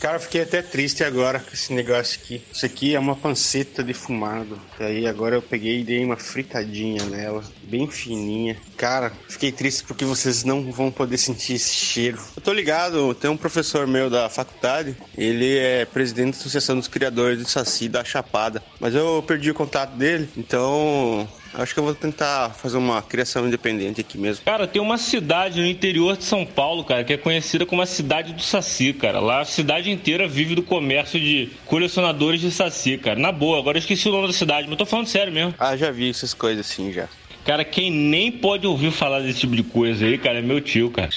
Cara, 0.00 0.18
fiquei 0.18 0.42
até 0.42 0.62
triste 0.62 1.04
agora 1.04 1.38
com 1.38 1.52
esse 1.52 1.72
negócio 1.72 2.18
aqui. 2.22 2.42
Isso 2.52 2.64
aqui 2.64 2.94
é 2.94 2.98
uma 2.98 3.14
panceta 3.14 3.82
defumada. 3.82 4.56
E 4.78 4.82
aí 4.82 5.06
agora 5.06 5.36
eu 5.36 5.42
peguei 5.42 5.80
e 5.80 5.84
dei 5.84 6.04
uma 6.04 6.16
fritadinha 6.16 7.04
nela, 7.04 7.44
bem 7.64 7.86
fininha. 7.86 8.56
Cara, 8.76 9.12
fiquei 9.28 9.52
triste 9.52 9.84
porque 9.84 10.04
vocês 10.04 10.42
não 10.42 10.72
vão 10.72 10.90
poder 10.90 11.18
sentir 11.18 11.54
esse 11.54 11.74
cheiro. 11.74 12.18
Eu 12.34 12.42
tô 12.42 12.52
ligado, 12.52 13.14
tem 13.14 13.30
um 13.30 13.36
professor 13.36 13.86
meu 13.86 14.08
da 14.08 14.28
faculdade, 14.28 14.96
ele 15.16 15.58
é 15.58 15.84
presidente 15.84 16.32
da 16.32 16.40
Associação 16.40 16.76
dos 16.76 16.88
Criadores 16.88 17.38
de 17.38 17.50
Saci 17.50 17.88
da 17.88 18.02
Chapada. 18.02 18.62
Mas 18.80 18.94
eu 18.94 19.22
perdi 19.26 19.50
o 19.50 19.54
contato 19.54 19.96
dele, 19.96 20.28
então 20.36 21.28
acho 21.54 21.74
que 21.74 21.80
eu 21.80 21.84
vou 21.84 21.94
tentar 21.94 22.50
fazer 22.50 22.76
uma 22.76 23.02
criação 23.02 23.46
independente 23.46 24.00
aqui 24.00 24.18
mesmo. 24.18 24.44
Cara, 24.44 24.66
tem 24.66 24.80
uma 24.80 24.98
cidade 24.98 25.60
no 25.60 25.66
interior 25.66 26.16
de 26.16 26.24
São 26.24 26.44
Paulo, 26.44 26.84
cara, 26.84 27.04
que 27.04 27.12
é 27.12 27.16
conhecida 27.16 27.66
como 27.66 27.82
a 27.82 27.86
cidade 27.86 28.32
do 28.32 28.42
Saci, 28.42 28.92
cara. 28.92 29.20
Lá 29.20 29.40
a 29.40 29.44
cidade 29.44 29.90
inteira 29.90 30.28
vive 30.28 30.54
do 30.54 30.62
comércio 30.62 31.18
de 31.18 31.50
colecionadores 31.66 32.40
de 32.40 32.50
Saci, 32.50 32.98
cara. 32.98 33.18
Na 33.18 33.32
boa, 33.32 33.58
agora 33.58 33.78
eu 33.78 33.80
esqueci 33.80 34.08
o 34.08 34.12
nome 34.12 34.26
da 34.26 34.32
cidade, 34.32 34.68
mas 34.68 34.78
tô 34.78 34.86
falando 34.86 35.06
sério 35.06 35.32
mesmo. 35.32 35.54
Ah, 35.58 35.76
já 35.76 35.90
vi 35.90 36.10
essas 36.10 36.34
coisas 36.34 36.66
assim 36.66 36.92
já. 36.92 37.08
Cara, 37.50 37.64
quem 37.64 37.90
nem 37.90 38.30
pode 38.30 38.64
ouvir 38.64 38.92
falar 38.92 39.18
desse 39.22 39.40
tipo 39.40 39.56
de 39.56 39.64
coisa 39.64 40.06
aí, 40.06 40.16
cara, 40.16 40.38
é 40.38 40.40
meu 40.40 40.60
tio, 40.60 40.88
cara. 40.88 41.10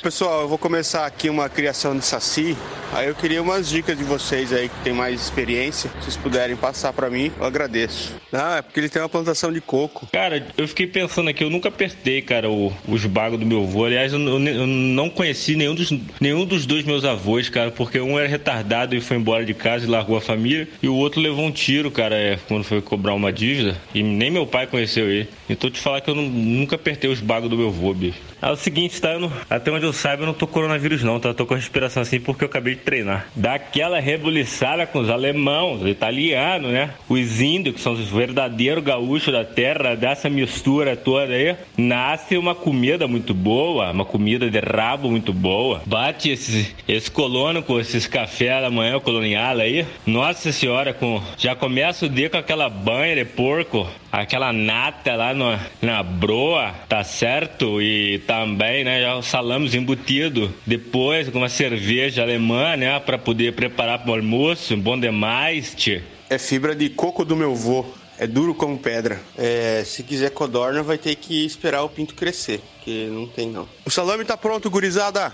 Pessoal, 0.00 0.42
eu 0.42 0.48
vou 0.48 0.56
começar 0.56 1.04
aqui 1.04 1.28
uma 1.28 1.48
criação 1.48 1.98
de 1.98 2.04
saci. 2.04 2.56
Aí 2.92 3.08
eu 3.08 3.14
queria 3.14 3.42
umas 3.42 3.68
dicas 3.68 3.98
de 3.98 4.04
vocês 4.04 4.52
aí 4.52 4.68
que 4.68 4.76
tem 4.84 4.92
mais 4.92 5.20
experiência. 5.20 5.90
Se 5.98 6.04
vocês 6.04 6.16
puderem 6.16 6.54
passar 6.56 6.92
pra 6.92 7.10
mim, 7.10 7.32
eu 7.38 7.44
agradeço. 7.44 8.14
Ah, 8.32 8.58
é 8.58 8.62
porque 8.62 8.78
ele 8.78 8.88
tem 8.88 9.02
uma 9.02 9.08
plantação 9.08 9.52
de 9.52 9.60
coco. 9.60 10.06
Cara, 10.12 10.46
eu 10.56 10.68
fiquei 10.68 10.86
pensando 10.86 11.28
aqui, 11.28 11.42
eu 11.42 11.50
nunca 11.50 11.68
apertei, 11.68 12.22
cara, 12.22 12.48
o- 12.48 12.72
os 12.86 13.04
bagos 13.06 13.40
do 13.40 13.44
meu 13.44 13.62
avô. 13.64 13.84
Aliás, 13.84 14.12
eu, 14.12 14.18
não- 14.18 14.38
eu 14.46 14.66
não 14.66 15.10
conheci 15.10 15.56
nenhum 15.56 15.74
dos, 15.74 15.92
nenhum 16.20 16.44
dos 16.46 16.64
dois 16.64 16.84
meus 16.84 17.04
avós, 17.04 17.48
cara, 17.48 17.70
porque 17.72 17.98
um 18.00 18.18
era 18.18 18.28
retardado 18.28 18.94
e 18.94 19.00
foi 19.00 19.16
embora 19.16 19.44
de 19.44 19.52
casa 19.54 19.84
e 19.84 19.88
largou 19.88 20.16
a 20.16 20.20
família, 20.20 20.68
e 20.82 20.88
o 20.88 20.94
outro 20.94 21.20
levou 21.20 21.44
um 21.44 21.50
tiro, 21.52 21.90
cara, 21.90 22.14
é, 22.14 22.38
quando 22.46 22.62
foi 22.64 22.80
cobrar 22.80 23.14
uma 23.14 23.32
dívida, 23.32 23.76
e 23.92 24.02
nem 24.02 24.30
meu 24.30 24.46
pai 24.46 24.66
conheceu 24.68 25.10
ele. 25.10 25.28
Então 25.48 25.70
te 25.70 25.80
falar 25.80 26.00
que 26.00 26.10
eu 26.10 26.14
não- 26.14 26.28
nunca 26.28 26.76
apertei 26.76 27.10
os 27.10 27.20
bagos 27.20 27.48
do 27.48 27.56
meu 27.56 27.70
vô, 27.70 27.94
bicho. 27.94 28.20
É 28.40 28.50
o 28.50 28.56
seguinte, 28.56 29.00
tá? 29.00 29.18
Não- 29.18 29.32
até 29.50 29.70
onde 29.70 29.84
eu 29.84 29.92
saiba, 29.92 30.22
eu 30.22 30.26
não 30.26 30.34
tô 30.34 30.46
coronavírus 30.46 31.02
não, 31.02 31.18
tá? 31.18 31.30
Eu 31.30 31.34
tô 31.34 31.44
com 31.44 31.54
respiração 31.54 32.02
assim 32.02 32.20
porque 32.20 32.44
eu 32.44 32.48
acabei 32.48 32.74
de 32.76 32.82
treinar. 32.82 33.26
Daquela 33.34 33.98
rebuliçada 34.00 34.86
com 34.86 35.00
os 35.00 35.10
alemãos, 35.10 35.82
os 35.82 35.88
italianos, 35.88 36.70
né? 36.70 36.90
Os 37.08 37.40
índios, 37.40 37.74
que 37.74 37.80
são 37.80 37.92
os 37.94 38.08
verdadeiros 38.08 38.82
gaúchos 38.84 39.32
da 39.32 39.44
terra, 39.44 39.94
dessa 39.96 40.30
mistura 40.30 40.96
toda 40.96 41.32
aí, 41.32 41.56
nasce 41.76 42.36
uma 42.38 42.54
comida 42.54 43.08
muito 43.08 43.34
boa, 43.34 43.90
uma 43.90 44.04
comida 44.04 44.48
de 44.50 44.58
rabo 44.60 45.10
muito 45.10 45.32
boa. 45.32 45.82
Bate 45.84 46.30
esse, 46.30 46.74
esse 46.86 47.10
colono 47.10 47.62
com 47.62 47.78
esses 47.80 48.06
cafés 48.06 48.62
da 48.62 48.70
manhã 48.70 49.00
colonial 49.00 49.58
aí. 49.58 49.84
Nossa 50.06 50.52
senhora, 50.52 50.94
com 50.94 51.20
já 51.36 51.54
começa 51.56 52.06
o 52.06 52.08
dia 52.08 52.30
com 52.30 52.36
aquela 52.36 52.68
banha 52.68 53.16
de 53.16 53.24
porco, 53.24 53.88
aquela 54.12 54.52
nata 54.52 55.14
lá 55.16 55.34
no- 55.34 55.58
na 55.82 56.02
broa, 56.02 56.72
tá 56.88 57.02
certo? 57.02 57.82
E 57.82 58.18
também, 58.28 58.84
né, 58.84 59.00
já 59.00 59.16
os 59.16 59.26
salames 59.26 59.74
embutido. 59.74 60.52
Depois 60.66 61.30
com 61.30 61.38
uma 61.38 61.48
cerveja 61.48 62.20
alemã, 62.20 62.76
né, 62.76 63.00
para 63.00 63.16
poder 63.16 63.54
preparar 63.54 64.00
pro 64.00 64.12
almoço, 64.12 64.76
bom 64.76 65.00
demais, 65.00 65.74
tio. 65.74 66.02
É 66.28 66.36
fibra 66.36 66.74
de 66.76 66.90
coco 66.90 67.24
do 67.24 67.34
meu 67.34 67.54
vô. 67.54 67.86
É 68.18 68.26
duro 68.26 68.54
como 68.54 68.78
pedra. 68.78 69.20
É, 69.36 69.82
se 69.84 70.02
quiser 70.02 70.30
codorna, 70.30 70.82
vai 70.82 70.98
ter 70.98 71.14
que 71.14 71.44
esperar 71.46 71.82
o 71.82 71.88
pinto 71.88 72.14
crescer. 72.14 72.60
Que 72.84 73.06
não 73.06 73.26
tem, 73.26 73.50
não. 73.50 73.68
O 73.84 73.90
salame 73.90 74.24
tá 74.24 74.36
pronto, 74.36 74.70
gurizada. 74.70 75.32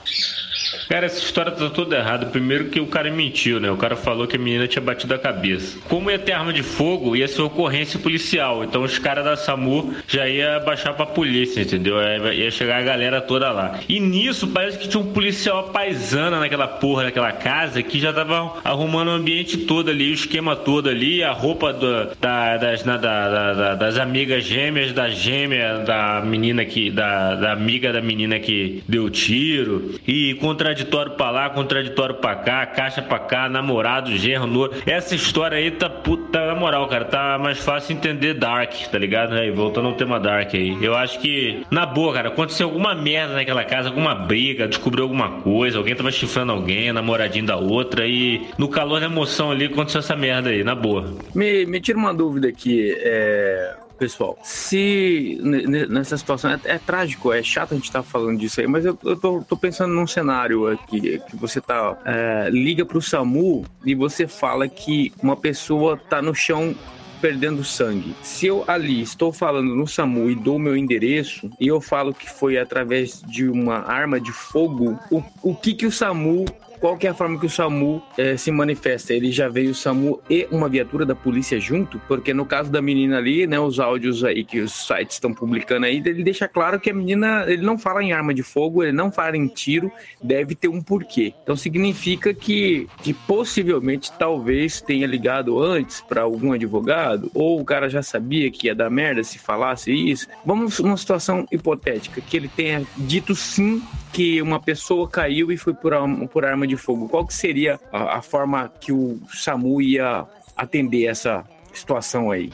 Cara, 0.89 1.07
essa 1.07 1.19
história 1.19 1.53
tá 1.53 1.71
toda 1.71 1.97
errada. 1.97 2.27
Primeiro 2.27 2.67
que 2.69 2.81
o 2.81 2.87
cara 2.87 3.11
mentiu, 3.11 3.61
né? 3.61 3.71
O 3.71 3.77
cara 3.77 3.95
falou 3.97 4.27
que 4.27 4.37
a 4.37 4.39
menina 4.39 4.67
tinha 4.67 4.83
batido 4.83 5.15
a 5.15 5.19
cabeça. 5.19 5.79
Como 5.89 6.11
ia 6.11 6.19
ter 6.19 6.33
arma 6.33 6.53
de 6.53 6.63
fogo, 6.63 7.15
ia 7.15 7.29
ser 7.29 7.43
ocorrência 7.43 7.99
policial. 7.99 8.65
Então 8.65 8.83
os 8.83 8.99
caras 8.99 9.25
da 9.25 9.37
SAMU 9.37 9.95
já 10.09 10.29
ia 10.29 10.59
baixar 10.61 10.95
pra 10.95 11.07
polícia, 11.07 11.61
entendeu? 11.63 11.97
Ia 12.01 12.35
ia 12.35 12.51
chegar 12.51 12.79
a 12.79 12.83
galera 12.83 13.21
toda 13.21 13.51
lá. 13.53 13.79
E 13.89 14.01
nisso, 14.01 14.49
parece 14.49 14.79
que 14.79 14.89
tinha 14.89 15.01
um 15.03 15.13
policial 15.13 15.69
paisana 15.71 16.41
naquela 16.41 16.67
porra 16.67 17.05
daquela 17.05 17.33
casa 17.33 17.83
que 17.83 18.01
já 18.01 18.13
tava 18.13 18.57
arrumando 18.65 19.09
o 19.09 19.13
ambiente 19.13 19.59
todo 19.59 19.91
ali, 19.91 20.11
o 20.11 20.15
esquema 20.15 20.57
todo 20.57 20.89
ali, 20.89 21.23
a 21.23 21.33
roupa 21.33 21.73
do- 21.73 22.15
da- 22.21 22.57
das, 22.75 22.85
na- 22.85 22.97
da- 22.97 23.29
da- 23.29 23.53
da- 23.55 23.75
das 23.77 23.99
amigas 23.99 24.45
gêmeas, 24.45 24.93
da 24.93 25.09
gêmea 25.09 25.79
da 25.79 26.21
menina 26.25 26.65
que. 26.65 26.91
Da, 26.91 27.35
da 27.37 27.53
amiga 27.53 27.93
da 27.93 28.01
menina 28.01 28.39
que 28.41 28.83
deu 28.89 29.09
tiro. 29.11 29.95
E 30.07 30.35
contraditório 30.35 31.13
pra 31.13 31.31
lá, 31.31 31.51
contraditório 31.51 32.17
pra 32.17 32.35
cá, 32.37 32.67
caixa 32.67 33.01
pra 33.03 33.19
cá, 33.19 33.49
namorado, 33.49 34.17
genro, 34.17 34.47
noivo. 34.47 34.75
Essa 34.87 35.15
história 35.15 35.57
aí 35.57 35.71
tá 35.71 35.89
puta, 35.89 36.47
na 36.47 36.55
moral, 36.55 36.89
cara, 36.89 37.05
tá 37.05 37.39
mais 37.39 37.59
fácil 37.59 37.95
entender 37.97 38.35
Dark, 38.35 38.73
tá 38.91 38.99
ligado? 38.99 39.35
Aí, 39.35 39.51
voltando 39.51 39.89
ao 39.89 39.95
tema 39.95 40.19
Dark 40.19 40.55
aí. 40.55 40.77
Eu 40.83 40.95
acho 40.97 41.19
que, 41.21 41.63
na 41.71 41.87
boa, 41.87 42.13
cara, 42.13 42.29
aconteceu 42.29 42.67
alguma 42.69 42.95
merda 42.95 43.35
naquela 43.35 43.65
casa, 43.65 43.89
alguma 43.89 44.15
briga, 44.15 44.67
descobriu 44.67 45.05
alguma 45.05 45.41
coisa, 45.43 45.79
alguém 45.79 45.95
tava 45.95 46.11
chifrando 46.11 46.53
alguém, 46.53 46.93
namoradinho 46.93 47.47
da 47.47 47.57
outra, 47.57 48.07
e 48.07 48.43
no 48.59 48.69
calor 48.69 49.01
da 49.01 49.07
emoção 49.07 49.51
ali 49.51 49.67
aconteceu 49.67 49.99
essa 50.01 50.17
merda 50.17 50.51
aí, 50.51 50.65
na 50.65 50.75
boa. 50.75 51.15
Me, 51.35 51.65
me 51.67 51.81
tira 51.81 51.99
uma 51.99 52.13
dúvida 52.15 52.49
aqui, 52.49 52.64
é, 53.01 53.75
pessoal. 53.99 54.39
Se 54.43 55.39
ne- 55.43 55.67
ne- 55.67 55.87
nessa 55.87 56.17
situação 56.17 56.51
é, 56.51 56.61
é 56.65 56.79
trágico, 56.79 57.33
é 57.33 57.43
chato 57.43 57.73
a 57.73 57.75
gente 57.75 57.85
estar 57.85 58.03
falando 58.03 58.39
disso 58.39 58.61
aí, 58.61 58.67
mas 58.67 58.85
eu, 58.85 58.99
eu 59.05 59.17
tô, 59.17 59.43
tô 59.43 59.57
pensando 59.57 59.93
num 59.95 60.07
cenário 60.07 60.67
aqui 60.67 61.21
que 61.29 61.37
você 61.37 61.61
tá 61.61 61.97
é, 62.05 62.49
liga 62.51 62.85
pro 62.85 63.01
SAMU 63.01 63.65
e 63.85 63.95
você 63.95 64.27
fala 64.27 64.69
que 64.69 65.13
uma 65.23 65.37
pessoa 65.37 65.97
tá 65.97 66.21
no 66.21 66.35
chão 66.35 66.75
perdendo 67.21 67.65
sangue. 67.65 68.15
Se 68.23 68.47
eu 68.47 68.65
ali 68.67 69.01
estou 69.01 69.33
falando 69.33 69.75
no 69.75 69.87
SAMU 69.87 70.31
e 70.31 70.35
dou 70.35 70.59
meu 70.59 70.77
endereço 70.77 71.51
e 71.59 71.67
eu 71.69 71.81
falo 71.81 72.13
que 72.13 72.29
foi 72.29 72.59
através 72.59 73.23
de 73.23 73.49
uma 73.49 73.79
arma 73.79 74.21
de 74.21 74.31
fogo, 74.31 74.99
o, 75.11 75.23
o 75.43 75.55
que 75.55 75.73
que 75.73 75.87
o 75.87 75.91
SAMU 75.91 76.45
qual 76.85 76.99
é 77.01 77.07
a 77.07 77.15
forma 77.15 77.41
que 77.41 77.47
o 77.47 77.49
SAMU 77.49 78.03
eh, 78.19 78.37
se 78.37 78.53
manifesta? 78.53 79.15
Ele 79.15 79.33
já 79.33 79.49
veio 79.49 79.71
o 79.71 79.75
SAMU 79.75 80.21
e 80.29 80.47
uma 80.51 80.69
viatura 80.69 81.07
da 81.07 81.15
polícia 81.15 81.59
junto? 81.59 81.99
Porque 82.07 82.35
no 82.35 82.45
caso 82.45 82.71
da 82.71 82.83
menina 82.83 83.17
ali, 83.17 83.47
né, 83.47 83.59
os 83.59 83.81
áudios 83.81 84.23
aí 84.23 84.45
que 84.45 84.61
os 84.61 84.87
sites 84.87 85.17
estão 85.17 85.33
publicando 85.33 85.87
aí, 85.87 86.03
ele 86.05 86.23
deixa 86.23 86.47
claro 86.47 86.79
que 86.79 86.91
a 86.91 86.95
menina, 86.95 87.47
ele 87.49 87.63
não 87.63 87.79
fala 87.79 88.03
em 88.03 88.13
arma 88.13 88.35
de 88.35 88.43
fogo, 88.43 88.83
ele 88.83 88.93
não 88.93 89.11
fala 89.11 89.35
em 89.35 89.47
tiro, 89.47 89.91
deve 90.23 90.55
ter 90.55 90.69
um 90.69 90.83
porquê. 90.83 91.33
Então 91.43 91.57
significa 91.57 92.35
que, 92.35 92.87
que 93.03 93.15
possivelmente 93.15 94.13
talvez 94.19 94.83
tenha 94.83 95.07
ligado 95.07 95.59
antes 95.59 96.03
para 96.03 96.21
algum 96.21 96.53
advogado, 96.53 97.31
ou 97.33 97.59
o 97.59 97.65
cara 97.65 97.89
já 97.89 98.03
sabia 98.03 98.51
que 98.51 98.67
ia 98.67 98.75
dar 98.75 98.91
merda 98.91 99.25
se 99.25 99.39
falasse 99.39 99.91
isso. 99.91 100.27
Vamos 100.45 100.79
numa 100.81 100.99
situação 100.99 101.47
hipotética, 101.51 102.21
que 102.21 102.37
ele 102.37 102.49
tenha 102.55 102.87
dito 102.95 103.35
sim 103.35 103.83
que 104.15 104.41
uma 104.41 104.61
pessoa 104.61 105.09
caiu 105.09 105.51
e 105.51 105.57
foi 105.57 105.75
por, 105.75 105.93
arma- 105.93 106.29
por 106.29 106.45
arma 106.45 106.67
de 106.69 106.77
fogo. 106.77 107.09
Qual 107.09 107.27
que 107.27 107.35
seria 107.35 107.81
a, 107.93 108.19
a 108.19 108.23
forma 108.23 108.73
que 108.81 108.93
o 108.93 109.21
SAMU 109.29 109.83
ia 109.83 110.25
atender 110.57 111.07
essa 111.07 111.45
situação 111.73 112.31
aí? 112.31 112.53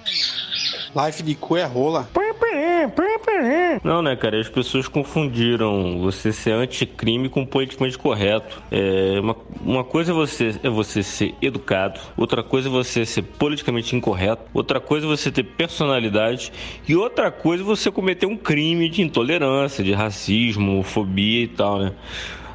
Life 0.96 1.22
de 1.22 1.34
cu 1.34 1.58
é 1.58 1.64
rola. 1.64 2.08
Não, 3.82 4.02
né, 4.02 4.16
cara? 4.16 4.38
As 4.38 4.48
pessoas 4.48 4.88
confundiram 4.88 5.98
você 6.00 6.32
ser 6.32 6.52
anticrime 6.52 7.28
com 7.28 7.44
politicamente 7.46 7.98
correto. 7.98 8.62
É, 8.70 9.18
uma, 9.20 9.36
uma 9.60 9.84
coisa 9.84 10.12
é 10.12 10.14
você, 10.14 10.58
é 10.62 10.68
você 10.68 11.02
ser 11.02 11.34
educado, 11.40 12.00
outra 12.16 12.42
coisa 12.42 12.68
é 12.68 12.70
você 12.70 13.04
ser 13.04 13.22
politicamente 13.22 13.94
incorreto, 13.96 14.42
outra 14.52 14.80
coisa 14.80 15.06
é 15.06 15.08
você 15.08 15.30
ter 15.30 15.44
personalidade 15.44 16.52
e 16.88 16.94
outra 16.94 17.30
coisa 17.30 17.62
é 17.62 17.66
você 17.66 17.90
cometer 17.90 18.26
um 18.26 18.36
crime 18.36 18.88
de 18.88 19.02
intolerância, 19.02 19.82
de 19.82 19.92
racismo, 19.92 20.72
homofobia 20.72 21.44
e 21.44 21.48
tal, 21.48 21.78
né? 21.78 21.92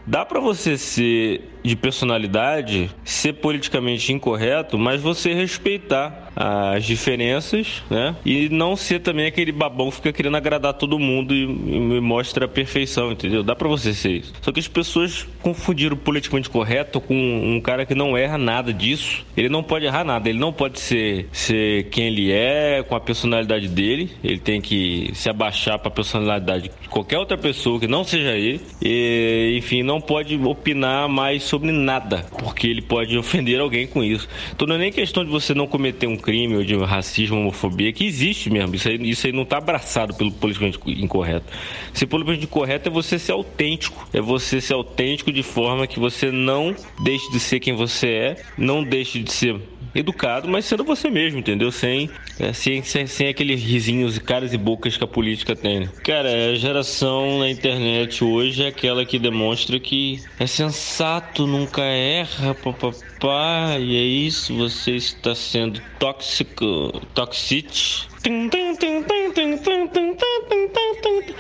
Dá 0.06 0.24
pra 0.24 0.40
você 0.40 0.78
ser 0.78 1.55
de 1.66 1.76
personalidade, 1.76 2.92
ser 3.04 3.34
politicamente 3.34 4.14
incorreto, 4.14 4.78
mas 4.78 5.02
você 5.02 5.34
respeitar 5.34 6.32
as 6.36 6.84
diferenças, 6.84 7.82
né? 7.90 8.16
E 8.26 8.50
não 8.50 8.76
ser 8.76 9.00
também 9.00 9.26
aquele 9.26 9.52
babão 9.52 9.90
que 9.90 9.96
fica 9.96 10.14
querendo 10.14 10.36
agradar 10.36 10.74
todo 10.74 11.00
mundo 11.00 11.34
e, 11.34 11.44
e 11.44 12.02
mostra 12.02 12.46
a 12.46 12.48
perfeição, 12.48 13.12
entendeu? 13.12 13.42
Dá 13.42 13.56
pra 13.56 13.68
você 13.68 13.94
ser 13.94 14.12
isso. 14.12 14.34
Só 14.42 14.52
que 14.52 14.60
as 14.60 14.68
pessoas 14.68 15.26
confundiram 15.42 15.96
o 15.96 16.00
politicamente 16.00 16.50
correto 16.50 17.00
com 17.00 17.16
um 17.16 17.60
cara 17.62 17.86
que 17.86 17.96
não 17.96 18.18
erra 18.18 18.38
nada 18.38 18.74
disso. 18.74 19.26
Ele 19.36 19.50
não 19.50 19.64
pode 19.64 19.86
errar 19.86 20.04
nada, 20.04 20.30
ele 20.30 20.40
não 20.40 20.52
pode 20.52 20.80
ser, 20.80 21.30
ser 21.32 21.86
quem 21.86 22.08
ele 22.08 22.32
é, 22.32 22.84
com 22.84 22.96
a 22.96 23.00
personalidade 23.00 23.70
dele. 23.70 24.12
Ele 24.24 24.40
tem 24.40 24.60
que 24.60 25.12
se 25.14 25.30
abaixar 25.30 25.80
pra 25.80 25.90
personalidade 25.90 26.70
de 26.82 26.90
qualquer 26.90 27.18
outra 27.18 27.38
pessoa 27.38 27.80
que 27.80 27.88
não 27.88 28.04
seja 28.04 28.34
ele. 28.34 28.62
E, 28.82 29.56
enfim, 29.58 29.84
não 29.84 30.02
pode 30.02 30.36
opinar 30.36 31.08
mais 31.08 31.44
sobre 31.44 31.55
nada, 31.60 32.26
porque 32.38 32.68
ele 32.68 32.82
pode 32.82 33.18
ofender 33.18 33.60
alguém 33.60 33.88
com 33.88 34.04
isso. 34.04 34.28
Então 34.52 34.68
não 34.68 34.76
é 34.76 34.78
nem 34.78 34.92
questão 34.92 35.24
de 35.24 35.32
você 35.32 35.54
não 35.54 35.68
cometer 35.68 36.08
um 36.08 36.18
crime 36.18 36.56
ou 36.56 36.64
de 36.64 36.76
racismo, 36.76 37.38
homofobia, 37.38 37.92
que 37.94 38.06
existe 38.06 38.50
mesmo. 38.50 38.76
Isso 38.76 38.88
aí, 38.88 39.10
isso 39.10 39.28
aí 39.28 39.34
não 39.34 39.46
tá 39.46 39.58
abraçado 39.58 40.14
pelo 40.14 40.32
politicamente 40.32 40.80
incorreto. 41.02 41.46
Ser 41.94 42.08
politicamente 42.08 42.46
incorreto 42.46 42.90
é 42.90 42.92
você 42.92 43.18
ser 43.20 43.32
autêntico. 43.32 44.08
É 44.14 44.22
você 44.22 44.60
ser 44.62 44.74
autêntico 44.74 45.32
de 45.32 45.44
forma 45.44 45.88
que 45.88 46.00
você 46.00 46.32
não 46.32 46.76
deixe 47.02 47.32
de 47.32 47.40
ser 47.40 47.60
quem 47.60 47.74
você 47.74 48.08
é, 48.08 48.44
não 48.58 48.84
deixe 48.84 49.20
de 49.20 49.32
ser 49.32 49.56
educado, 49.96 50.48
mas 50.48 50.66
sendo 50.66 50.84
você 50.84 51.10
mesmo, 51.10 51.40
entendeu? 51.40 51.72
Sem, 51.72 52.10
é, 52.40 52.52
sem, 52.52 52.84
sem, 52.84 53.08
sem 53.08 53.30
aqueles 53.30 53.62
risinhos 53.64 54.18
e 54.18 54.20
caras 54.20 54.54
e 54.54 54.58
bocas 54.58 54.98
que 54.98 55.04
a 55.04 55.08
política 55.08 55.56
tem. 55.56 55.82
né? 55.82 55.90
Cara, 56.04 56.52
a 56.52 56.56
geração 56.56 57.40
na 57.40 57.50
internet 57.50 58.24
hoje 58.24 58.64
é 58.64 58.68
aquela 58.68 59.06
que 59.06 59.18
demonstra 59.18 59.80
que 59.80 60.22
é 60.40 60.46
sensato, 60.46 61.48
nunca 61.48 61.82
erra, 61.82 62.54
papapá, 62.54 63.78
e 63.80 63.96
é 63.96 64.04
isso, 64.04 64.54
você 64.56 64.92
está 64.92 65.34
sendo 65.34 65.82
tóxico, 65.98 67.02
toxite. 67.14 68.08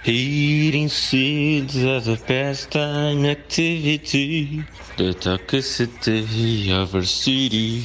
Eating 0.07 0.87
seeds 0.87 1.83
as 1.83 2.07
a 2.07 2.15
pastime 2.15 3.27
activity. 3.27 4.63
The 4.97 5.13
toxicity 5.13 6.71
of 6.71 6.95
our 6.95 7.03
city. 7.03 7.83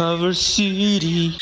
Our 0.00 0.32
city. 0.32 1.36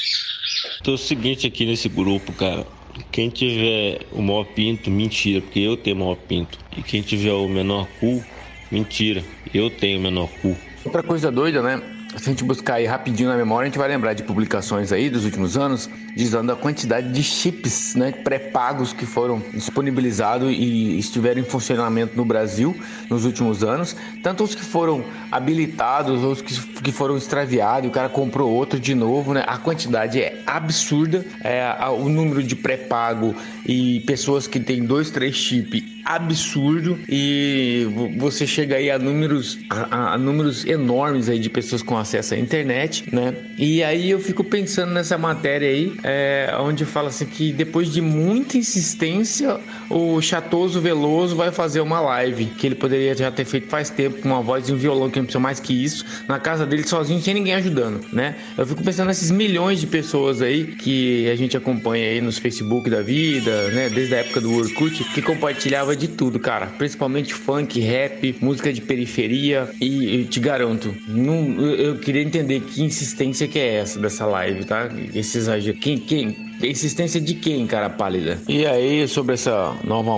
Então 0.80 0.94
é 0.94 0.94
o 0.94 0.98
seguinte 0.98 1.46
aqui 1.46 1.66
nesse 1.66 1.90
grupo, 1.90 2.32
cara. 2.32 2.66
Quem 3.12 3.28
tiver 3.28 4.06
o 4.10 4.22
maior 4.22 4.44
pinto, 4.44 4.90
mentira, 4.90 5.42
porque 5.42 5.60
eu 5.60 5.76
tenho 5.76 5.96
o 5.96 5.98
maior 5.98 6.16
pinto. 6.16 6.58
E 6.74 6.82
quem 6.82 7.02
tiver 7.02 7.34
o 7.34 7.46
menor 7.48 7.86
cu, 8.00 8.24
mentira, 8.70 9.22
eu 9.52 9.68
tenho 9.68 9.98
o 9.98 10.02
menor 10.02 10.28
cu. 10.40 10.56
Outra 10.86 11.02
coisa 11.02 11.30
doida, 11.30 11.62
né? 11.62 11.95
Se 12.16 12.30
a 12.30 12.32
gente 12.32 12.44
buscar 12.44 12.74
aí 12.74 12.86
rapidinho 12.86 13.28
na 13.28 13.36
memória, 13.36 13.66
a 13.66 13.68
gente 13.68 13.78
vai 13.78 13.88
lembrar 13.88 14.14
de 14.14 14.22
publicações 14.22 14.90
aí 14.90 15.10
dos 15.10 15.24
últimos 15.24 15.56
anos, 15.56 15.88
dizendo 16.14 16.50
a 16.50 16.56
quantidade 16.56 17.12
de 17.12 17.22
chips 17.22 17.94
né, 17.94 18.10
pré-pagos 18.10 18.92
que 18.92 19.04
foram 19.04 19.42
disponibilizados 19.52 20.50
e 20.50 20.98
estiveram 20.98 21.40
em 21.40 21.44
funcionamento 21.44 22.16
no 22.16 22.24
Brasil 22.24 22.74
nos 23.10 23.24
últimos 23.24 23.62
anos, 23.62 23.94
tanto 24.22 24.44
os 24.44 24.54
que 24.54 24.64
foram 24.64 25.04
habilitados, 25.30 26.24
os 26.24 26.40
que, 26.40 26.54
que 26.80 26.92
foram 26.92 27.16
extraviados, 27.16 27.88
o 27.88 27.92
cara 27.92 28.08
comprou 28.08 28.50
outro 28.50 28.80
de 28.80 28.94
novo, 28.94 29.34
né? 29.34 29.44
A 29.46 29.58
quantidade 29.58 30.20
é 30.20 30.42
absurda, 30.46 31.24
é, 31.44 31.70
o 31.90 32.08
número 32.08 32.42
de 32.42 32.56
pré-pago 32.56 33.34
e 33.66 34.00
pessoas 34.06 34.46
que 34.46 34.58
têm 34.58 34.84
dois, 34.84 35.10
três 35.10 35.36
chips 35.36 35.95
absurdo 36.06 36.98
e 37.08 37.84
você 38.16 38.46
chega 38.46 38.76
aí 38.76 38.88
a 38.90 38.98
números 38.98 39.58
a, 39.68 40.14
a, 40.14 40.18
números 40.18 40.64
enormes 40.64 41.28
aí 41.28 41.38
de 41.40 41.50
pessoas 41.50 41.82
com 41.82 41.98
acesso 41.98 42.34
à 42.34 42.38
internet, 42.38 43.04
né? 43.12 43.34
E 43.58 43.82
aí 43.82 44.10
eu 44.10 44.20
fico 44.20 44.44
pensando 44.44 44.92
nessa 44.92 45.18
matéria 45.18 45.68
aí, 45.68 45.92
é, 46.04 46.54
onde 46.60 46.84
fala 46.84 47.08
assim 47.08 47.26
que 47.26 47.52
depois 47.52 47.92
de 47.92 48.00
muita 48.00 48.56
insistência, 48.56 49.58
o 49.90 50.20
Chatoso 50.20 50.80
Veloso 50.80 51.34
vai 51.34 51.50
fazer 51.50 51.80
uma 51.80 52.00
live 52.00 52.46
que 52.46 52.66
ele 52.66 52.76
poderia 52.76 53.14
já 53.14 53.30
ter 53.30 53.44
feito 53.44 53.68
faz 53.68 53.90
tempo 53.90 54.20
com 54.20 54.28
uma 54.28 54.40
voz 54.40 54.68
e 54.68 54.72
um 54.72 54.76
violão 54.76 55.10
que 55.10 55.18
não 55.18 55.24
precisa 55.24 55.40
mais 55.40 55.58
que 55.58 55.72
isso, 55.72 56.04
na 56.28 56.38
casa 56.38 56.64
dele 56.64 56.86
sozinho 56.86 57.20
sem 57.20 57.34
ninguém 57.34 57.54
ajudando, 57.54 58.06
né? 58.12 58.36
Eu 58.56 58.66
fico 58.66 58.84
pensando 58.84 59.08
nesses 59.08 59.30
milhões 59.30 59.80
de 59.80 59.86
pessoas 59.88 60.40
aí 60.40 60.66
que 60.66 61.28
a 61.28 61.34
gente 61.34 61.56
acompanha 61.56 62.08
aí 62.10 62.20
nos 62.20 62.38
Facebook 62.38 62.88
da 62.88 63.02
vida, 63.02 63.70
né? 63.70 63.88
Desde 63.88 64.14
a 64.14 64.18
época 64.18 64.40
do 64.40 64.54
Orkut, 64.54 65.02
que 65.12 65.20
compartilhava 65.20 65.95
de 65.96 66.08
tudo, 66.08 66.38
cara. 66.38 66.66
Principalmente 66.66 67.34
funk, 67.34 67.80
rap, 67.80 68.36
música 68.40 68.72
de 68.72 68.80
periferia. 68.80 69.68
E 69.80 70.20
eu 70.20 70.26
te 70.26 70.38
garanto, 70.38 70.94
não, 71.08 71.60
eu 71.60 71.96
queria 71.98 72.22
entender 72.22 72.60
que 72.60 72.82
insistência 72.82 73.48
que 73.48 73.58
é 73.58 73.76
essa 73.76 73.98
dessa 73.98 74.26
live, 74.26 74.64
tá? 74.64 74.88
Esse 75.14 75.38
exagero. 75.38 75.78
Quem, 75.78 75.98
quem? 75.98 76.36
Insistência 76.62 77.20
de 77.20 77.34
quem, 77.34 77.66
cara 77.66 77.90
pálida? 77.90 78.38
E 78.48 78.66
aí, 78.66 79.06
sobre 79.08 79.34
essa 79.34 79.76
nova 79.84 80.12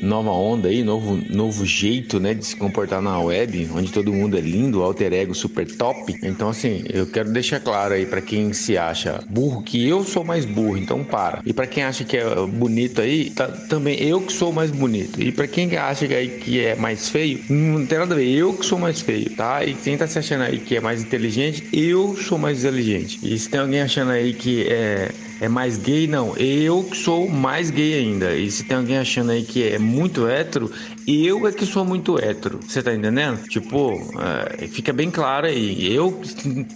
nova 0.00 0.30
onda 0.30 0.68
aí, 0.68 0.82
novo, 0.82 1.20
novo 1.28 1.64
jeito, 1.66 2.18
né, 2.18 2.34
de 2.34 2.44
se 2.44 2.56
comportar 2.56 3.02
na 3.02 3.20
web, 3.20 3.68
onde 3.74 3.92
todo 3.92 4.12
mundo 4.12 4.36
é 4.36 4.40
lindo, 4.40 4.82
alter 4.82 5.12
ego 5.12 5.34
super 5.34 5.66
top. 5.76 6.16
Então, 6.22 6.48
assim, 6.48 6.84
eu 6.88 7.06
quero 7.06 7.32
deixar 7.32 7.60
claro 7.60 7.94
aí 7.94 8.06
para 8.06 8.20
quem 8.20 8.52
se 8.52 8.76
acha 8.78 9.22
burro 9.28 9.62
que 9.62 9.86
eu 9.86 10.04
sou 10.04 10.24
mais 10.24 10.44
burro, 10.44 10.76
então 10.76 11.04
para. 11.04 11.40
E 11.44 11.52
para 11.52 11.66
quem 11.66 11.82
acha 11.82 12.04
que 12.04 12.16
é 12.16 12.24
bonito 12.46 13.00
aí, 13.00 13.30
tá, 13.30 13.48
também 13.48 14.00
eu 14.02 14.20
que 14.20 14.32
sou 14.32 14.52
mais 14.52 14.70
bonito. 14.70 15.20
E 15.20 15.30
para 15.30 15.46
quem 15.46 15.76
acha 15.76 16.06
que, 16.06 16.14
aí 16.14 16.28
que 16.28 16.60
é 16.60 16.74
mais 16.74 17.08
feio, 17.08 17.40
não 17.48 17.84
tem 17.86 17.98
nada 17.98 18.14
a 18.14 18.18
ver, 18.18 18.28
eu 18.28 18.54
que 18.54 18.64
sou 18.64 18.78
mais 18.78 19.00
feio, 19.00 19.30
tá? 19.30 19.64
E 19.64 19.74
quem 19.74 19.96
tá 19.96 20.06
se 20.06 20.18
achando 20.18 20.42
aí 20.42 20.58
que 20.58 20.76
é 20.76 20.80
mais 20.80 21.02
inteligente, 21.02 21.66
eu 21.72 22.16
sou 22.16 22.38
mais 22.38 22.60
inteligente. 22.60 23.20
E 23.22 23.38
se 23.38 23.48
tem 23.48 23.60
alguém 23.60 23.82
achando 23.82 24.10
aí 24.10 24.32
que 24.32 24.66
é 24.68 25.10
é 25.40 25.48
mais 25.48 25.78
gay, 25.78 26.06
não. 26.06 26.36
Eu 26.36 26.84
que 26.84 26.96
sou 26.96 27.28
mais 27.28 27.70
gay 27.70 27.94
ainda. 27.94 28.36
E 28.36 28.50
se 28.50 28.62
tem 28.64 28.76
alguém 28.76 28.98
achando 28.98 29.32
aí 29.32 29.42
que 29.42 29.66
é 29.66 29.78
muito 29.78 30.28
hétero, 30.28 30.70
eu 31.06 31.48
é 31.48 31.52
que 31.52 31.64
sou 31.64 31.84
muito 31.84 32.18
hétero. 32.18 32.60
Você 32.66 32.82
tá 32.82 32.94
entendendo? 32.94 33.48
Tipo, 33.48 33.98
é, 34.20 34.66
fica 34.66 34.92
bem 34.92 35.10
claro 35.10 35.46
aí. 35.46 35.92
Eu 35.92 36.20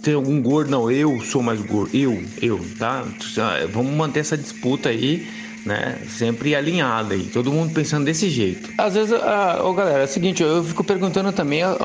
tenho 0.01 0.17
algum 0.17 0.41
gordo, 0.41 0.71
não. 0.71 0.89
Eu 0.89 1.21
sou 1.21 1.43
mais 1.43 1.61
gordo. 1.61 1.95
Eu, 1.95 2.23
eu, 2.41 2.59
tá? 2.79 3.05
Vamos 3.71 3.93
manter 3.93 4.21
essa 4.21 4.37
disputa 4.37 4.89
aí 4.89 5.27
né? 5.65 5.97
Sempre 6.07 6.55
alinhada 6.55 7.15
e 7.15 7.23
todo 7.23 7.51
mundo 7.51 7.73
pensando 7.73 8.05
desse 8.05 8.29
jeito. 8.29 8.69
Às 8.77 8.93
vezes, 8.93 9.13
a, 9.13 9.61
oh, 9.63 9.73
galera, 9.73 10.01
é 10.01 10.05
o 10.05 10.07
seguinte, 10.07 10.43
eu 10.43 10.63
fico 10.63 10.83
perguntando 10.83 11.31
também 11.33 11.63
a, 11.63 11.75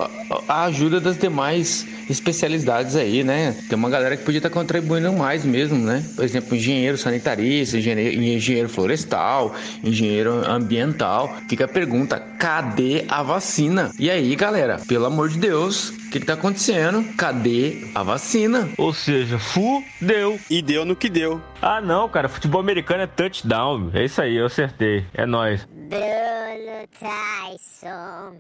a, 0.46 0.64
ajuda 0.64 1.00
das 1.00 1.16
demais 1.16 1.86
especialidades 2.11 2.96
aí, 2.96 3.23
né? 3.23 3.57
Tem 3.68 3.77
uma 3.77 3.90
galera 3.90 4.16
que 4.16 4.25
podia 4.25 4.38
estar 4.38 4.51
contribuindo 4.51 5.12
mais 5.12 5.44
mesmo, 5.44 5.79
né? 5.79 6.05
Por 6.14 6.25
exemplo, 6.25 6.57
engenheiro 6.57 6.99
sanitarista, 6.99 7.79
engenheiro, 7.79 8.23
engenheiro 8.23 8.68
florestal, 8.68 9.55
engenheiro 9.83 10.49
ambiental. 10.49 11.35
Fica 11.49 11.64
a 11.64 11.68
pergunta, 11.68 12.18
cadê 12.38 13.05
a 13.09 13.23
vacina? 13.23 13.90
E 13.99 14.11
aí, 14.11 14.35
galera, 14.37 14.81
pelo 14.87 15.07
amor 15.07 15.29
de 15.29 15.38
Deus, 15.38 15.90
o 15.90 16.11
que, 16.11 16.20
que 16.20 16.27
tá 16.27 16.35
acontecendo? 16.35 17.05
Cadê 17.16 17.90
a 17.94 18.03
vacina? 18.03 18.68
Ou 18.77 18.92
seja, 18.92 19.38
fudeu. 19.38 20.38
E 20.51 20.61
deu 20.61 20.85
no 20.85 20.96
que 20.96 21.09
deu. 21.09 21.40
Ah, 21.62 21.81
não, 21.81 22.09
cara, 22.09 22.29
futebol 22.29 22.61
americano 22.61 23.03
é 23.03 23.07
touchdown. 23.07 23.90
É 23.94 24.05
isso 24.05 24.20
aí, 24.20 24.37
eu 24.37 24.46
acertei. 24.46 25.05
É 25.14 25.25
nóis. 25.27 25.66
Bruno 25.88 26.87
Tyson. 26.99 28.37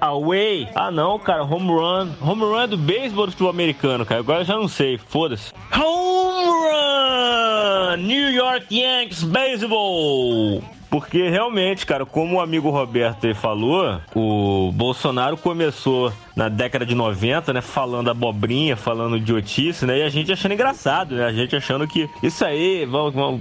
Away? 0.00 0.68
Ah 0.74 0.90
não, 0.90 1.18
cara, 1.18 1.44
home 1.44 1.68
run. 1.68 2.10
Home 2.20 2.42
run 2.42 2.60
é 2.60 2.66
do 2.66 2.76
beisebol 2.76 3.26
do 3.26 3.32
futebol 3.32 3.50
americano, 3.50 4.04
cara. 4.04 4.20
Agora 4.20 4.40
eu 4.40 4.44
já 4.44 4.56
não 4.56 4.68
sei, 4.68 4.98
foda-se. 4.98 5.52
Home 5.74 6.46
run! 6.46 7.96
New 7.98 8.30
York 8.30 8.66
Yankees 8.74 9.22
Baseball! 9.22 10.62
Porque 10.92 11.26
realmente, 11.26 11.86
cara, 11.86 12.04
como 12.04 12.36
o 12.36 12.40
amigo 12.42 12.68
Roberto 12.68 13.34
falou, 13.34 13.98
o 14.14 14.70
Bolsonaro 14.74 15.38
começou 15.38 16.12
na 16.36 16.50
década 16.50 16.84
de 16.84 16.94
90, 16.94 17.50
né? 17.50 17.62
Falando 17.62 18.10
abobrinha, 18.10 18.76
falando 18.76 19.16
idiotice, 19.16 19.86
né? 19.86 20.00
E 20.00 20.02
a 20.02 20.10
gente 20.10 20.30
achando 20.30 20.52
engraçado, 20.52 21.14
né? 21.14 21.24
A 21.24 21.32
gente 21.32 21.56
achando 21.56 21.88
que 21.88 22.10
isso 22.22 22.44
aí, 22.44 22.84
vamos, 22.84 23.14
vamos, 23.14 23.40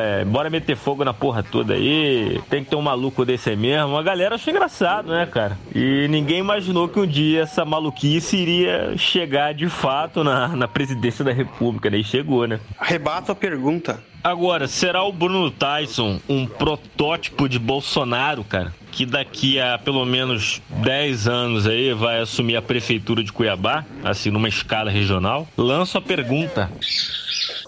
é, 0.00 0.24
bora 0.24 0.48
meter 0.48 0.76
fogo 0.76 1.04
na 1.04 1.12
porra 1.12 1.42
toda 1.42 1.74
aí, 1.74 2.40
tem 2.48 2.62
que 2.62 2.70
ter 2.70 2.76
um 2.76 2.82
maluco 2.82 3.24
desse 3.24 3.50
aí 3.50 3.56
mesmo. 3.56 3.96
A 3.96 4.02
galera 4.04 4.36
achou 4.36 4.52
engraçado, 4.52 5.10
né, 5.10 5.26
cara? 5.26 5.58
E 5.74 6.06
ninguém 6.06 6.38
imaginou 6.38 6.88
que 6.88 7.00
um 7.00 7.06
dia 7.06 7.42
essa 7.42 7.64
maluquice 7.64 8.36
iria 8.36 8.96
chegar 8.96 9.52
de 9.52 9.68
fato 9.68 10.22
na, 10.22 10.46
na 10.46 10.68
presidência 10.68 11.24
da 11.24 11.32
república, 11.32 11.90
né? 11.90 11.98
E 11.98 12.04
chegou, 12.04 12.46
né? 12.46 12.60
Arrebato 12.78 13.32
a 13.32 13.34
pergunta. 13.34 14.00
Agora, 14.22 14.66
será 14.66 15.02
o 15.02 15.12
Bruno 15.12 15.50
Tyson 15.50 16.20
um 16.28 16.46
protótipo 16.46 17.48
de 17.48 17.58
Bolsonaro, 17.58 18.44
cara? 18.44 18.74
Que 18.98 19.06
daqui 19.06 19.60
a 19.60 19.78
pelo 19.78 20.04
menos 20.04 20.60
10 20.82 21.28
anos 21.28 21.68
aí 21.68 21.94
vai 21.94 22.18
assumir 22.18 22.56
a 22.56 22.62
prefeitura 22.62 23.22
de 23.22 23.32
Cuiabá, 23.32 23.86
assim 24.02 24.28
numa 24.28 24.48
escala 24.48 24.90
regional. 24.90 25.46
Lanço 25.56 25.96
a 25.96 26.02
pergunta. 26.02 26.68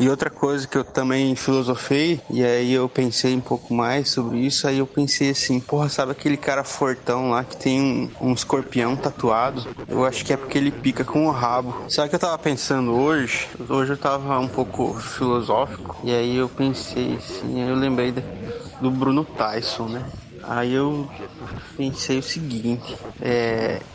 E 0.00 0.08
outra 0.08 0.28
coisa 0.28 0.66
que 0.66 0.76
eu 0.76 0.82
também 0.82 1.36
filosofei, 1.36 2.20
e 2.32 2.42
aí 2.42 2.72
eu 2.72 2.88
pensei 2.88 3.32
um 3.36 3.40
pouco 3.40 3.72
mais 3.72 4.08
sobre 4.08 4.38
isso, 4.38 4.66
aí 4.66 4.78
eu 4.78 4.88
pensei 4.88 5.30
assim, 5.30 5.60
porra, 5.60 5.88
sabe 5.88 6.10
aquele 6.10 6.36
cara 6.36 6.64
fortão 6.64 7.30
lá 7.30 7.44
que 7.44 7.56
tem 7.56 7.80
um, 7.80 8.10
um 8.20 8.32
escorpião 8.32 8.96
tatuado? 8.96 9.68
Eu 9.86 10.04
acho 10.04 10.24
que 10.24 10.32
é 10.32 10.36
porque 10.36 10.58
ele 10.58 10.72
pica 10.72 11.04
com 11.04 11.28
o 11.28 11.30
rabo. 11.30 11.76
Sabe 11.88 12.08
o 12.08 12.10
que 12.10 12.16
eu 12.16 12.20
tava 12.20 12.38
pensando 12.38 12.92
hoje? 12.92 13.46
Hoje 13.68 13.92
eu 13.92 13.96
tava 13.96 14.36
um 14.40 14.48
pouco 14.48 14.94
filosófico, 14.94 15.96
e 16.02 16.12
aí 16.12 16.36
eu 16.38 16.48
pensei 16.48 17.14
assim, 17.14 17.60
eu 17.60 17.76
lembrei 17.76 18.12
do 18.80 18.90
Bruno 18.90 19.24
Tyson, 19.24 19.86
né? 19.86 20.04
Aí 20.42 20.74
eu 20.74 21.08
pensei 21.76 22.18
o 22.18 22.22
seguinte, 22.22 22.96
é. 23.20 23.80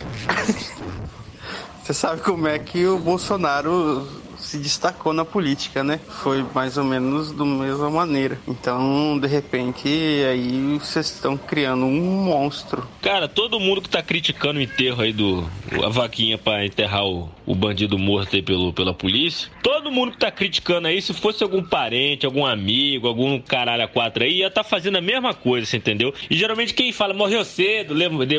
Você 1.84 1.94
sabe 1.94 2.22
como 2.22 2.48
é 2.48 2.58
que 2.58 2.88
o 2.88 2.98
Bolsonaro 2.98 4.08
se 4.46 4.58
destacou 4.58 5.12
na 5.14 5.26
política, 5.26 5.84
né? 5.84 6.00
Foi 6.24 6.46
mais 6.54 6.78
ou 6.78 6.84
menos 6.84 7.32
da 7.32 7.44
mesma 7.44 7.90
maneira. 7.90 8.40
Então, 8.48 9.18
de 9.20 9.28
repente, 9.28 9.88
aí 9.88 10.78
vocês 10.80 11.08
estão 11.08 11.36
criando 11.36 11.86
um 11.86 12.24
monstro. 12.24 12.88
Cara, 13.02 13.28
todo 13.28 13.60
mundo 13.60 13.82
que 13.82 13.90
tá 13.90 14.02
criticando 14.02 14.60
o 14.60 14.62
enterro 14.62 15.02
aí 15.02 15.12
do. 15.12 15.50
a 15.84 15.90
vaquinha 15.90 16.38
para 16.38 16.66
enterrar 16.66 17.06
o, 17.06 17.30
o 17.46 17.56
bandido 17.56 17.98
morto 17.98 18.36
aí 18.36 18.42
pelo, 18.42 18.72
pela 18.72 18.94
polícia. 18.94 19.50
Todo 19.62 19.92
mundo 19.92 20.12
que 20.12 20.20
tá 20.20 20.32
criticando 20.32 20.88
aí, 20.88 21.02
se 21.02 21.14
fosse 21.14 21.44
algum 21.44 21.64
parente, 21.64 22.26
algum 22.26 22.46
amigo, 22.46 23.08
algum 23.08 23.40
caralho 23.40 23.84
a 23.84 23.88
quatro 23.88 24.24
aí, 24.24 24.38
ia 24.40 24.50
tá 24.50 24.64
fazendo 24.64 24.98
a 24.98 25.02
mesma 25.02 25.34
coisa, 25.34 25.66
você 25.66 25.78
entendeu? 25.78 26.14
E 26.30 26.38
geralmente 26.38 26.74
quem 26.74 26.92
fala 26.92 27.14
morreu 27.14 27.44
cedo, 27.44 27.96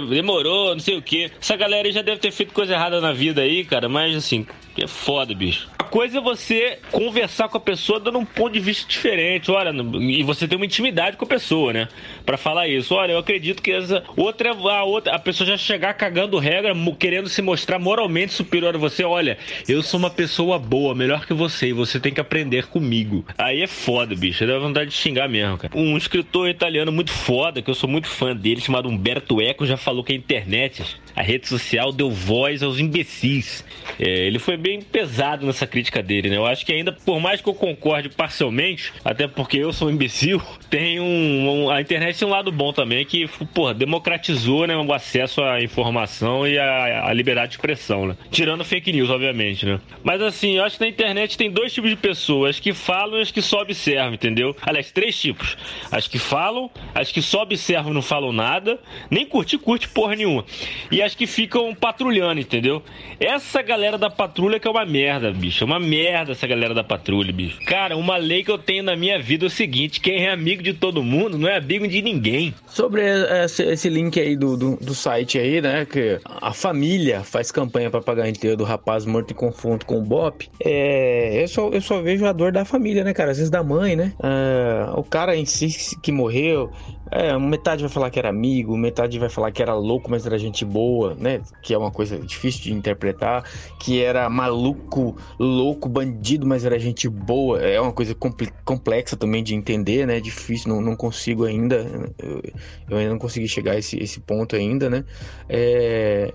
demorou, 0.08 0.72
não 0.72 0.80
sei 0.80 0.96
o 0.96 1.02
que. 1.02 1.30
Essa 1.40 1.56
galera 1.56 1.86
aí 1.86 1.92
já 1.92 2.02
deve 2.02 2.20
ter 2.20 2.30
feito 2.30 2.52
coisa 2.52 2.74
errada 2.74 3.00
na 3.00 3.12
vida 3.12 3.42
aí, 3.42 3.64
cara, 3.64 3.88
mas 3.88 4.14
assim, 4.16 4.46
é 4.78 4.86
foda, 4.86 5.34
bicho 5.34 5.68
coisa 5.96 6.18
é 6.18 6.20
você 6.20 6.78
conversar 6.92 7.48
com 7.48 7.56
a 7.56 7.60
pessoa 7.60 7.98
dando 7.98 8.18
um 8.18 8.24
ponto 8.26 8.52
de 8.52 8.60
vista 8.60 8.86
diferente. 8.86 9.50
Olha, 9.50 9.72
e 9.98 10.22
você 10.22 10.46
tem 10.46 10.54
uma 10.54 10.66
intimidade 10.66 11.16
com 11.16 11.24
a 11.24 11.28
pessoa, 11.28 11.72
né? 11.72 11.88
Para 12.22 12.36
falar 12.36 12.68
isso. 12.68 12.94
Olha, 12.94 13.12
eu 13.12 13.18
acredito 13.18 13.62
que 13.62 13.72
essa 13.72 14.04
outra 14.14 14.50
a 14.50 14.84
outra 14.84 15.14
a 15.14 15.18
pessoa 15.18 15.46
já 15.48 15.56
chegar 15.56 15.94
cagando 15.94 16.38
regra, 16.38 16.74
querendo 16.98 17.30
se 17.30 17.40
mostrar 17.40 17.78
moralmente 17.78 18.34
superior 18.34 18.74
a 18.74 18.78
você. 18.78 19.04
Olha, 19.04 19.38
eu 19.66 19.82
sou 19.82 19.98
uma 19.98 20.10
pessoa 20.10 20.58
boa, 20.58 20.94
melhor 20.94 21.24
que 21.24 21.32
você, 21.32 21.68
e 21.68 21.72
você 21.72 21.98
tem 21.98 22.12
que 22.12 22.20
aprender 22.20 22.66
comigo. 22.66 23.24
Aí 23.38 23.62
é 23.62 23.66
foda, 23.66 24.14
bicho. 24.14 24.46
Dá 24.46 24.58
vontade 24.58 24.90
de 24.90 24.96
xingar 24.96 25.30
mesmo, 25.30 25.56
cara. 25.56 25.72
Um 25.74 25.96
escritor 25.96 26.50
italiano 26.50 26.92
muito 26.92 27.10
foda, 27.10 27.62
que 27.62 27.70
eu 27.70 27.74
sou 27.74 27.88
muito 27.88 28.06
fã 28.06 28.36
dele, 28.36 28.60
chamado 28.60 28.86
Humberto 28.86 29.40
Eco, 29.40 29.64
já 29.64 29.78
falou 29.78 30.04
que 30.04 30.12
a 30.12 30.16
internet 30.16 30.84
A 31.16 31.22
rede 31.22 31.48
social 31.48 31.90
deu 31.92 32.10
voz 32.10 32.62
aos 32.62 32.78
imbecis. 32.78 33.64
É, 33.98 34.26
ele 34.26 34.38
foi 34.38 34.58
bem 34.58 34.82
pesado 34.82 35.46
nessa 35.46 35.66
crítica 35.66 36.02
dele, 36.02 36.28
né? 36.28 36.36
Eu 36.36 36.44
acho 36.44 36.66
que 36.66 36.72
ainda, 36.72 36.92
por 36.92 37.18
mais 37.18 37.40
que 37.40 37.48
eu 37.48 37.54
concorde 37.54 38.10
parcialmente, 38.10 38.92
até 39.02 39.26
porque 39.26 39.56
eu 39.56 39.72
sou 39.72 39.88
um 39.88 39.90
imbecil, 39.90 40.42
tem 40.68 41.00
um, 41.00 41.64
um 41.64 41.70
a 41.70 41.80
internet 41.80 42.18
tem 42.18 42.28
um 42.28 42.30
lado 42.30 42.52
bom 42.52 42.70
também 42.70 43.04
que, 43.06 43.26
porra, 43.54 43.72
democratizou 43.72 44.66
né, 44.66 44.76
o 44.76 44.92
acesso 44.92 45.42
à 45.42 45.62
informação 45.62 46.46
e 46.46 46.58
à, 46.58 47.10
liberdade 47.14 47.52
de 47.52 47.56
expressão, 47.56 48.06
né? 48.06 48.16
Tirando 48.30 48.62
fake 48.62 48.92
news, 48.92 49.08
obviamente, 49.08 49.64
né? 49.64 49.80
Mas 50.04 50.20
assim, 50.20 50.58
eu 50.58 50.64
acho 50.64 50.76
que 50.76 50.84
na 50.84 50.90
internet 50.90 51.38
tem 51.38 51.50
dois 51.50 51.72
tipos 51.72 51.88
de 51.88 51.96
pessoas, 51.96 52.56
as 52.56 52.60
que 52.60 52.74
falam 52.74 53.18
e 53.18 53.22
as 53.22 53.30
que 53.30 53.40
só 53.40 53.62
observam, 53.62 54.12
entendeu? 54.12 54.54
Aliás, 54.60 54.92
três 54.92 55.18
tipos. 55.18 55.56
As 55.90 56.06
que 56.06 56.18
falam, 56.18 56.70
as 56.94 57.10
que 57.10 57.22
só 57.22 57.42
observam 57.42 57.92
e 57.92 57.94
não 57.94 58.02
falam 58.02 58.32
nada, 58.32 58.78
nem 59.10 59.24
curte, 59.24 59.56
curte 59.56 59.88
porra 59.88 60.14
nenhuma. 60.14 60.44
E 60.90 61.05
as 61.06 61.14
que 61.14 61.26
ficam 61.26 61.74
patrulhando, 61.74 62.40
entendeu? 62.40 62.82
Essa 63.18 63.62
galera 63.62 63.96
da 63.96 64.10
patrulha 64.10 64.60
que 64.60 64.68
é 64.68 64.70
uma 64.70 64.84
merda, 64.84 65.32
bicho. 65.32 65.64
É 65.64 65.66
uma 65.66 65.80
merda 65.80 66.32
essa 66.32 66.46
galera 66.46 66.74
da 66.74 66.84
patrulha, 66.84 67.32
bicho. 67.32 67.58
Cara, 67.64 67.96
uma 67.96 68.16
lei 68.16 68.44
que 68.44 68.50
eu 68.50 68.58
tenho 68.58 68.82
na 68.82 68.96
minha 68.96 69.18
vida 69.18 69.46
é 69.46 69.48
o 69.48 69.50
seguinte: 69.50 70.00
quem 70.00 70.26
é 70.26 70.30
amigo 70.30 70.62
de 70.62 70.74
todo 70.74 71.02
mundo 71.02 71.38
não 71.38 71.48
é 71.48 71.56
amigo 71.56 71.86
de 71.88 72.02
ninguém. 72.02 72.54
Sobre 72.66 73.02
esse, 73.44 73.62
esse 73.62 73.88
link 73.88 74.20
aí 74.20 74.36
do, 74.36 74.56
do, 74.56 74.76
do, 74.76 74.94
site 74.94 75.38
aí, 75.38 75.60
né? 75.60 75.86
Que 75.86 76.20
a 76.24 76.52
família 76.52 77.22
faz 77.22 77.50
campanha 77.50 77.90
para 77.90 78.02
pagar 78.02 78.28
inteiro 78.28 78.56
do 78.56 78.64
rapaz 78.64 79.06
morto 79.06 79.32
em 79.32 79.36
confronto 79.36 79.86
com 79.86 79.98
o 79.98 80.02
Bop. 80.02 80.48
É, 80.62 81.42
eu, 81.42 81.48
só, 81.48 81.68
eu 81.70 81.80
só 81.80 82.02
vejo 82.02 82.26
a 82.26 82.32
dor 82.32 82.52
da 82.52 82.64
família, 82.64 83.04
né, 83.04 83.14
cara? 83.14 83.30
Às 83.30 83.38
vezes 83.38 83.50
da 83.50 83.62
mãe, 83.62 83.96
né? 83.96 84.12
É, 84.22 84.90
o 84.94 85.02
cara 85.02 85.36
em 85.36 85.44
si 85.44 85.96
que 86.02 86.12
morreu, 86.12 86.70
é, 87.10 87.38
metade 87.38 87.82
vai 87.82 87.90
falar 87.90 88.10
que 88.10 88.18
era 88.18 88.28
amigo, 88.28 88.76
metade 88.76 89.18
vai 89.18 89.28
falar 89.28 89.52
que 89.52 89.62
era 89.62 89.74
louco, 89.74 90.10
mas 90.10 90.26
era 90.26 90.38
gente 90.38 90.64
boa, 90.64 91.14
né? 91.14 91.40
Que 91.62 91.72
é 91.72 91.78
uma 91.78 91.90
coisa 91.90 92.18
difícil 92.18 92.62
de 92.64 92.72
interpretar. 92.72 93.44
Que 93.78 94.02
era 94.02 94.28
maluco, 94.28 95.16
louco, 95.38 95.88
bandido, 95.88 96.46
mas 96.46 96.64
era 96.64 96.78
gente 96.78 97.08
boa. 97.08 97.60
É 97.60 97.80
uma 97.80 97.92
coisa 97.92 98.14
complexa 98.64 99.16
também 99.16 99.42
de 99.42 99.54
entender, 99.54 100.06
né? 100.06 100.20
Difícil, 100.20 100.68
não, 100.68 100.80
não 100.80 100.96
consigo 100.96 101.44
ainda. 101.44 101.86
Eu, 102.18 102.42
eu, 102.90 102.96
ainda 102.96 103.10
não 103.10 103.18
consegui 103.18 103.46
chegar 103.46 103.72
a 103.72 103.78
esse, 103.78 103.96
esse 104.02 104.18
ponto 104.18 104.56
ainda, 104.56 104.90
né? 104.90 105.04
É. 105.48 106.32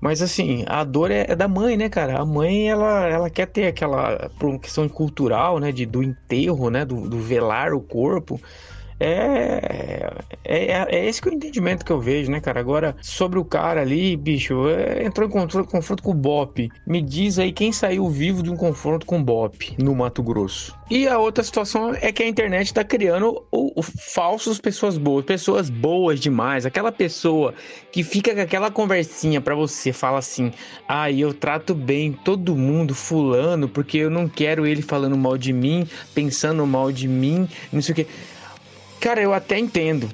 Mas 0.00 0.20
assim, 0.20 0.64
a 0.66 0.82
dor 0.82 1.12
é, 1.12 1.26
é, 1.28 1.36
da 1.36 1.46
mãe, 1.46 1.76
né, 1.76 1.88
cara? 1.88 2.20
A 2.20 2.26
mãe, 2.26 2.68
ela, 2.68 3.06
ela 3.06 3.30
quer 3.30 3.46
ter 3.46 3.68
aquela, 3.68 4.28
questão 4.60 4.88
cultural, 4.88 5.60
né, 5.60 5.70
de, 5.70 5.86
do 5.86 6.02
enterro, 6.02 6.70
né, 6.70 6.84
do, 6.84 7.08
do 7.08 7.20
velar 7.20 7.72
o 7.72 7.80
corpo. 7.80 8.40
É, 9.04 10.12
é, 10.44 10.64
é, 10.66 10.86
é, 10.88 11.06
esse 11.08 11.20
que 11.20 11.28
é 11.28 11.32
o 11.32 11.34
entendimento 11.34 11.84
que 11.84 11.90
eu 11.90 12.00
vejo, 12.00 12.30
né, 12.30 12.40
cara? 12.40 12.60
Agora, 12.60 12.94
sobre 13.02 13.36
o 13.36 13.44
cara 13.44 13.80
ali, 13.80 14.16
bicho, 14.16 14.68
é, 14.68 15.04
entrou 15.04 15.28
em 15.28 15.30
confronto, 15.30 15.68
confronto 15.68 16.02
com 16.04 16.12
o 16.12 16.14
Bop. 16.14 16.70
Me 16.86 17.02
diz 17.02 17.36
aí 17.40 17.52
quem 17.52 17.72
saiu 17.72 18.08
vivo 18.08 18.44
de 18.44 18.50
um 18.50 18.56
confronto 18.56 19.04
com 19.04 19.18
o 19.18 19.24
Bop 19.24 19.74
no 19.82 19.92
Mato 19.96 20.22
Grosso. 20.22 20.78
E 20.88 21.08
a 21.08 21.18
outra 21.18 21.42
situação 21.42 21.92
é 22.00 22.12
que 22.12 22.22
a 22.22 22.28
internet 22.28 22.72
tá 22.72 22.84
criando 22.84 23.42
o, 23.50 23.80
o, 23.80 23.82
falsos 23.82 24.60
pessoas 24.60 24.96
boas, 24.96 25.24
pessoas 25.24 25.68
boas 25.68 26.20
demais. 26.20 26.64
Aquela 26.64 26.92
pessoa 26.92 27.54
que 27.90 28.04
fica 28.04 28.32
com 28.34 28.40
aquela 28.40 28.70
conversinha 28.70 29.40
para 29.40 29.54
você, 29.54 29.92
fala 29.92 30.18
assim: 30.18 30.52
ah, 30.86 31.10
eu 31.10 31.34
trato 31.34 31.74
bem 31.74 32.12
todo 32.12 32.54
mundo, 32.54 32.94
fulano, 32.94 33.68
porque 33.68 33.98
eu 33.98 34.10
não 34.10 34.28
quero 34.28 34.64
ele 34.64 34.82
falando 34.82 35.16
mal 35.16 35.36
de 35.36 35.52
mim, 35.52 35.88
pensando 36.14 36.64
mal 36.66 36.92
de 36.92 37.08
mim, 37.08 37.48
não 37.72 37.82
sei 37.82 37.92
o 37.92 37.96
que. 37.96 38.06
Cara, 39.02 39.20
eu 39.20 39.34
até 39.34 39.58
entendo. 39.58 40.08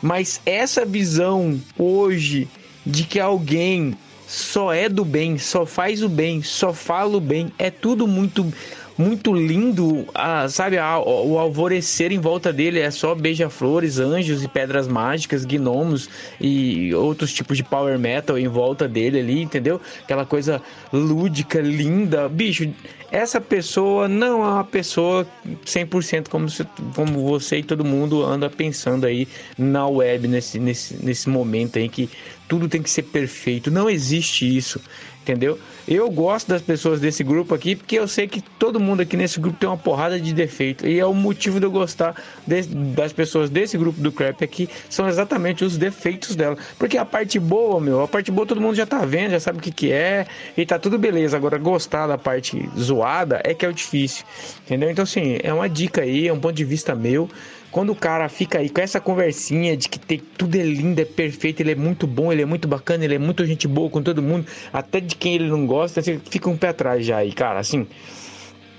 Mas 0.00 0.40
essa 0.46 0.82
visão 0.82 1.60
hoje 1.78 2.48
de 2.84 3.04
que 3.04 3.20
alguém 3.20 3.94
só 4.26 4.72
é 4.72 4.88
do 4.88 5.04
bem, 5.04 5.36
só 5.36 5.66
faz 5.66 6.02
o 6.02 6.08
bem, 6.08 6.42
só 6.42 6.72
fala 6.72 7.18
o 7.18 7.20
bem, 7.20 7.52
é 7.58 7.70
tudo 7.70 8.06
muito 8.06 8.50
muito 8.96 9.32
lindo, 9.34 10.06
a, 10.14 10.48
sabe, 10.48 10.78
a, 10.78 10.98
o 10.98 11.38
alvorecer 11.38 12.12
em 12.12 12.18
volta 12.18 12.52
dele 12.52 12.78
é 12.78 12.90
só 12.90 13.14
beija-flores, 13.14 13.98
anjos 13.98 14.42
e 14.42 14.48
pedras 14.48 14.86
mágicas, 14.86 15.44
gnomos 15.44 16.08
e 16.40 16.94
outros 16.94 17.32
tipos 17.32 17.56
de 17.56 17.64
power 17.64 17.98
metal 17.98 18.38
em 18.38 18.48
volta 18.48 18.86
dele 18.86 19.18
ali, 19.18 19.42
entendeu? 19.42 19.80
Aquela 20.02 20.24
coisa 20.24 20.62
lúdica, 20.92 21.60
linda. 21.60 22.28
Bicho, 22.28 22.72
essa 23.10 23.40
pessoa 23.40 24.08
não 24.08 24.44
é 24.44 24.50
uma 24.54 24.64
pessoa 24.64 25.26
100% 25.64 26.28
como, 26.28 26.48
se, 26.48 26.64
como 26.94 27.24
você 27.28 27.58
e 27.58 27.62
todo 27.62 27.84
mundo 27.84 28.24
anda 28.24 28.50
pensando 28.50 29.06
aí 29.06 29.28
na 29.56 29.86
web 29.86 30.26
nesse, 30.26 30.58
nesse, 30.58 30.96
nesse 31.04 31.28
momento 31.28 31.78
aí 31.78 31.88
que 31.88 32.10
tudo 32.48 32.68
tem 32.68 32.82
que 32.82 32.90
ser 32.90 33.02
perfeito. 33.02 33.70
Não 33.70 33.88
existe 33.88 34.56
isso 34.56 34.80
entendeu? 35.24 35.58
Eu 35.88 36.10
gosto 36.10 36.48
das 36.48 36.60
pessoas 36.60 37.00
desse 37.00 37.24
grupo 37.24 37.54
aqui 37.54 37.74
porque 37.74 37.98
eu 37.98 38.06
sei 38.06 38.28
que 38.28 38.40
todo 38.40 38.78
mundo 38.78 39.00
aqui 39.00 39.16
nesse 39.16 39.40
grupo 39.40 39.58
tem 39.58 39.68
uma 39.68 39.76
porrada 39.76 40.20
de 40.20 40.32
defeito 40.34 40.86
e 40.86 41.00
é 41.00 41.06
o 41.06 41.14
motivo 41.14 41.58
de 41.58 41.66
eu 41.66 41.70
gostar 41.70 42.14
de, 42.46 42.62
das 42.62 43.12
pessoas 43.12 43.48
desse 43.48 43.76
grupo 43.78 44.00
do 44.00 44.12
Crap 44.12 44.44
aqui 44.44 44.68
são 44.88 45.08
exatamente 45.08 45.64
os 45.64 45.78
defeitos 45.78 46.36
dela, 46.36 46.56
porque 46.78 46.98
a 46.98 47.04
parte 47.04 47.38
boa, 47.38 47.80
meu, 47.80 48.02
a 48.02 48.08
parte 48.08 48.30
boa 48.30 48.46
todo 48.46 48.60
mundo 48.60 48.74
já 48.74 48.86
tá 48.86 49.04
vendo, 49.04 49.30
já 49.30 49.40
sabe 49.40 49.58
o 49.58 49.62
que 49.62 49.72
que 49.72 49.90
é 49.90 50.26
e 50.56 50.66
tá 50.66 50.78
tudo 50.78 50.98
beleza. 50.98 51.36
Agora 51.36 51.56
gostar 51.58 52.06
da 52.06 52.18
parte 52.18 52.68
zoada 52.78 53.40
é 53.44 53.54
que 53.54 53.64
é 53.64 53.68
o 53.68 53.72
difícil, 53.72 54.24
entendeu? 54.64 54.90
Então 54.90 55.04
assim, 55.04 55.38
é 55.42 55.52
uma 55.52 55.68
dica 55.68 56.02
aí, 56.02 56.28
é 56.28 56.32
um 56.32 56.38
ponto 56.38 56.54
de 56.54 56.64
vista 56.64 56.94
meu. 56.94 57.28
Quando 57.74 57.90
o 57.90 57.96
cara 57.96 58.28
fica 58.28 58.60
aí 58.60 58.68
com 58.68 58.80
essa 58.80 59.00
conversinha 59.00 59.76
de 59.76 59.88
que 59.88 59.98
tem, 59.98 60.22
tudo 60.38 60.54
é 60.54 60.62
lindo, 60.62 61.00
é 61.00 61.04
perfeito, 61.04 61.58
ele 61.58 61.72
é 61.72 61.74
muito 61.74 62.06
bom, 62.06 62.32
ele 62.32 62.40
é 62.40 62.44
muito 62.44 62.68
bacana, 62.68 63.04
ele 63.04 63.16
é 63.16 63.18
muito 63.18 63.44
gente 63.44 63.66
boa 63.66 63.90
com 63.90 64.00
todo 64.00 64.22
mundo, 64.22 64.46
até 64.72 65.00
de 65.00 65.16
quem 65.16 65.34
ele 65.34 65.48
não 65.48 65.66
gosta, 65.66 66.00
você 66.00 66.20
fica 66.30 66.48
um 66.48 66.56
pé 66.56 66.68
atrás 66.68 67.04
já 67.04 67.16
aí, 67.16 67.32
cara. 67.32 67.58
Assim, 67.58 67.84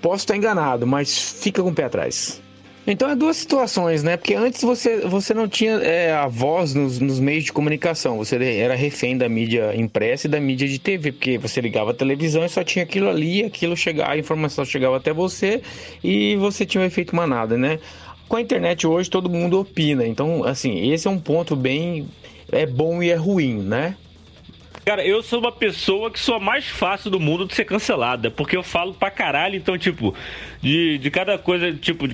posso 0.02 0.24
estar 0.24 0.38
enganado, 0.38 0.88
mas 0.88 1.34
fica 1.42 1.62
com 1.62 1.72
o 1.72 1.76
pé 1.76 1.84
atrás. 1.84 2.42
Então 2.88 3.10
é 3.10 3.16
duas 3.16 3.36
situações, 3.36 4.02
né? 4.02 4.16
Porque 4.16 4.36
antes 4.36 4.62
você, 4.62 5.02
você 5.02 5.34
não 5.34 5.48
tinha 5.48 5.74
é, 5.78 6.14
a 6.14 6.28
voz 6.28 6.74
nos, 6.74 7.00
nos, 7.00 7.20
meios 7.20 7.44
de 7.44 7.52
comunicação, 7.52 8.16
você 8.16 8.36
era 8.60 8.76
refém 8.76 9.18
da 9.18 9.28
mídia 9.28 9.76
impressa 9.76 10.28
e 10.28 10.30
da 10.30 10.40
mídia 10.40 10.68
de 10.68 10.78
TV, 10.78 11.12
porque 11.12 11.38
você 11.38 11.60
ligava 11.60 11.92
a 11.92 11.94
televisão 11.94 12.46
e 12.46 12.50
só 12.50 12.64
tinha 12.64 12.84
aquilo 12.86 13.10
ali, 13.10 13.44
aquilo 13.44 13.76
chegava, 13.76 14.12
a 14.12 14.18
informação 14.18 14.64
chegava 14.64 14.98
até 14.98 15.12
você 15.12 15.62
e 16.04 16.36
você 16.38 16.66
tinha 16.66 16.82
um 16.82 16.86
efeito 16.86 17.16
manada, 17.16 17.58
né? 17.58 17.80
Com 18.28 18.38
a 18.38 18.42
internet 18.42 18.88
hoje 18.88 19.10
todo 19.10 19.30
mundo 19.30 19.60
opina, 19.60 20.06
então 20.06 20.44
assim, 20.44 20.92
esse 20.92 21.08
é 21.08 21.12
um 21.12 21.20
ponto 21.20 21.56
bem 21.56 22.08
é 22.52 22.66
bom 22.66 23.02
e 23.02 23.10
é 23.10 23.16
ruim, 23.16 23.56
né? 23.62 23.96
Cara, 24.86 25.04
eu 25.04 25.24
sou 25.24 25.40
uma 25.40 25.52
pessoa 25.52 26.12
que 26.12 26.20
sou 26.20 26.36
a 26.36 26.40
mais 26.40 26.68
fácil 26.68 27.10
do 27.10 27.20
mundo 27.20 27.46
de 27.48 27.56
ser 27.56 27.66
cancelada, 27.66 28.30
porque 28.30 28.56
eu 28.56 28.62
falo 28.62 28.94
pra 28.94 29.10
caralho, 29.10 29.56
então, 29.56 29.76
tipo, 29.80 30.14
de, 30.62 31.00
de 31.00 31.10
cada 31.10 31.40
coisa, 31.40 31.74
tipo, 31.74 32.08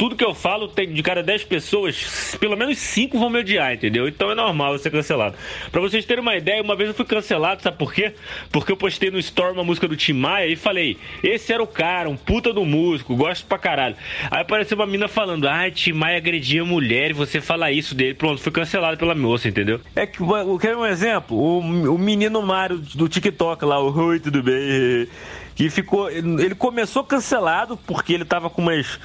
tudo 0.00 0.16
que 0.16 0.24
eu 0.24 0.34
falo, 0.34 0.66
tem, 0.66 0.90
de 0.90 1.02
cada 1.02 1.22
10 1.22 1.44
pessoas, 1.44 2.34
pelo 2.40 2.56
menos 2.56 2.78
5 2.78 3.18
vão 3.18 3.28
me 3.28 3.38
odiar, 3.38 3.74
entendeu? 3.74 4.08
Então 4.08 4.30
é 4.30 4.34
normal 4.34 4.72
eu 4.72 4.78
ser 4.78 4.90
cancelado. 4.90 5.36
Pra 5.70 5.78
vocês 5.78 6.06
terem 6.06 6.22
uma 6.22 6.34
ideia, 6.34 6.62
uma 6.62 6.74
vez 6.74 6.88
eu 6.88 6.94
fui 6.94 7.04
cancelado, 7.04 7.60
sabe 7.60 7.76
por 7.76 7.92
quê? 7.92 8.14
Porque 8.50 8.72
eu 8.72 8.78
postei 8.78 9.10
no 9.10 9.18
Store 9.18 9.52
uma 9.52 9.62
música 9.62 9.86
do 9.86 9.94
Tim 9.94 10.14
Maia 10.14 10.46
e 10.46 10.56
falei, 10.56 10.96
esse 11.22 11.52
era 11.52 11.62
o 11.62 11.66
cara, 11.66 12.08
um 12.08 12.16
puta 12.16 12.50
do 12.50 12.64
músico, 12.64 13.14
gosto 13.14 13.44
pra 13.44 13.58
caralho. 13.58 13.94
Aí 14.30 14.40
apareceu 14.40 14.74
uma 14.74 14.86
mina 14.86 15.06
falando, 15.06 15.46
ai, 15.46 15.70
Tim 15.70 15.92
Maia 15.92 16.16
agredia 16.16 16.64
mulher 16.64 17.10
e 17.10 17.12
você 17.12 17.38
fala 17.38 17.70
isso 17.70 17.94
dele. 17.94 18.14
Pronto, 18.14 18.40
fui 18.40 18.52
cancelado 18.52 18.96
pela 18.96 19.14
moça, 19.14 19.48
entendeu? 19.48 19.82
É 19.94 20.06
que, 20.06 20.16
quer 20.62 20.74
um 20.78 20.86
exemplo? 20.86 21.36
O, 21.36 21.58
o 21.58 21.98
menino 21.98 22.40
Mário 22.40 22.78
do 22.78 23.06
TikTok 23.06 23.66
lá, 23.66 23.78
o 23.78 23.92
Oi, 24.00 24.18
tudo 24.18 24.42
bem? 24.42 25.06
Que 25.54 25.68
ficou. 25.68 26.10
Ele 26.10 26.54
começou 26.54 27.04
cancelado 27.04 27.76
porque 27.76 28.14
ele 28.14 28.24
tava 28.24 28.48
com 28.48 28.62
umas 28.62 28.98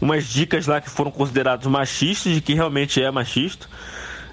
umas 0.00 0.24
dicas 0.24 0.66
lá 0.66 0.80
que 0.80 0.90
foram 0.90 1.10
consideradas 1.10 1.66
machistas, 1.66 2.34
de 2.34 2.40
que 2.40 2.54
realmente 2.54 3.02
é 3.02 3.10
machista, 3.10 3.66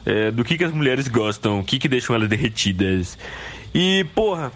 é, 0.05 0.31
do 0.31 0.43
que, 0.43 0.57
que 0.57 0.63
as 0.63 0.71
mulheres 0.71 1.07
gostam, 1.07 1.59
o 1.59 1.63
que, 1.63 1.79
que 1.79 1.87
deixam 1.87 2.15
elas 2.15 2.29
derretidas. 2.29 3.17
E, 3.73 4.05
porra, 4.13 4.51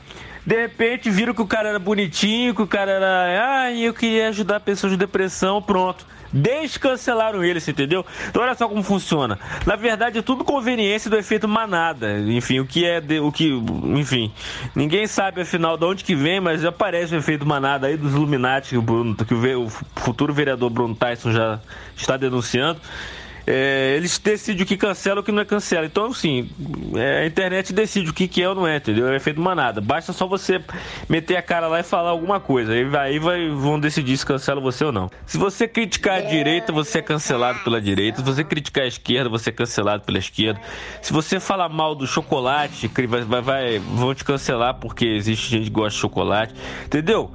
de 0.45 0.55
repente 0.55 1.09
viram 1.09 1.33
que 1.33 1.41
o 1.41 1.47
cara 1.47 1.69
era 1.69 1.79
bonitinho, 1.79 2.53
que 2.53 2.61
o 2.61 2.67
cara 2.67 2.91
era. 2.91 3.63
Ah, 3.63 3.73
eu 3.73 3.93
queria 3.93 4.29
ajudar 4.29 4.59
pessoas 4.59 4.91
de 4.91 4.97
depressão, 4.97 5.61
pronto 5.61 6.05
descancelaram 6.31 7.43
eles, 7.43 7.67
entendeu? 7.67 8.05
Então 8.29 8.41
olha 8.41 8.55
só 8.55 8.67
como 8.67 8.83
funciona. 8.83 9.39
Na 9.65 9.75
verdade 9.75 10.19
é 10.19 10.21
tudo 10.21 10.43
conveniência 10.43 11.09
do 11.09 11.17
efeito 11.17 11.47
manada. 11.47 12.19
Enfim, 12.19 12.59
o 12.59 12.65
que 12.65 12.85
é 12.85 12.99
de, 13.01 13.19
o 13.19 13.31
que, 13.31 13.49
enfim, 13.49 14.31
ninguém 14.75 15.07
sabe 15.07 15.41
afinal 15.41 15.77
de 15.77 15.85
onde 15.85 16.03
que 16.03 16.15
vem, 16.15 16.39
mas 16.39 16.63
aparece 16.65 17.15
o 17.15 17.17
efeito 17.17 17.45
manada 17.45 17.87
aí 17.87 17.97
dos 17.97 18.13
Illuminati 18.13 18.69
que 18.69 18.77
o, 18.77 18.81
Bruno, 18.81 19.15
que 19.15 19.33
o, 19.33 19.65
o 19.65 19.69
futuro 19.69 20.33
vereador 20.33 20.69
Bruno 20.69 20.95
Tyson 20.95 21.31
já 21.31 21.59
está 21.95 22.17
denunciando. 22.17 22.79
É, 23.49 23.95
eles 23.95 24.17
decidem 24.17 24.63
o 24.63 24.65
que 24.65 24.75
cancela 24.75 25.19
e 25.19 25.21
o 25.21 25.23
que 25.23 25.31
não 25.31 25.41
é 25.41 25.45
cancela. 25.45 25.85
Então, 25.85 26.07
assim, 26.07 26.49
é, 26.95 27.23
a 27.23 27.25
internet 27.25 27.71
decide 27.71 28.09
o 28.09 28.13
que, 28.13 28.27
que 28.27 28.43
é 28.43 28.49
ou 28.49 28.53
não 28.53 28.67
é, 28.67 28.75
entendeu? 28.75 29.07
É 29.07 29.19
feito 29.19 29.39
manada. 29.39 29.79
Basta 29.79 30.11
só 30.11 30.27
você 30.27 30.61
meter 31.07 31.37
a 31.37 31.41
cara 31.41 31.67
lá 31.67 31.79
e 31.79 31.83
falar 31.83 32.09
alguma 32.09 32.41
coisa. 32.41 32.73
Aí, 32.73 32.85
aí 32.97 33.19
vai, 33.19 33.49
vão 33.49 33.79
decidir 33.79 34.17
se 34.17 34.25
cancela 34.25 34.59
você 34.59 34.83
ou 34.83 34.91
não. 34.91 35.09
Se 35.25 35.37
você 35.37 35.65
criticar 35.65 36.17
a 36.17 36.21
direita, 36.21 36.73
você 36.73 36.99
é 36.99 37.01
cancelado 37.01 37.59
pela 37.63 37.79
direita. 37.79 38.19
Se 38.19 38.25
você 38.25 38.43
criticar 38.43 38.83
a 38.83 38.87
esquerda, 38.87 39.29
você 39.29 39.49
é 39.49 39.53
cancelado 39.53 40.03
pela 40.03 40.17
esquerda. 40.17 40.59
Se 41.01 41.13
você 41.13 41.39
falar 41.39 41.69
mal 41.69 41.95
do 41.95 42.05
chocolate, 42.05 42.91
vai, 43.07 43.21
vai, 43.21 43.41
vai, 43.41 43.79
vão 43.79 44.13
te 44.13 44.25
cancelar 44.25 44.73
porque 44.73 45.05
existe 45.05 45.49
gente 45.49 45.63
que 45.65 45.69
gosta 45.69 45.91
de 45.91 46.01
chocolate. 46.01 46.53
Entendeu? 46.85 47.31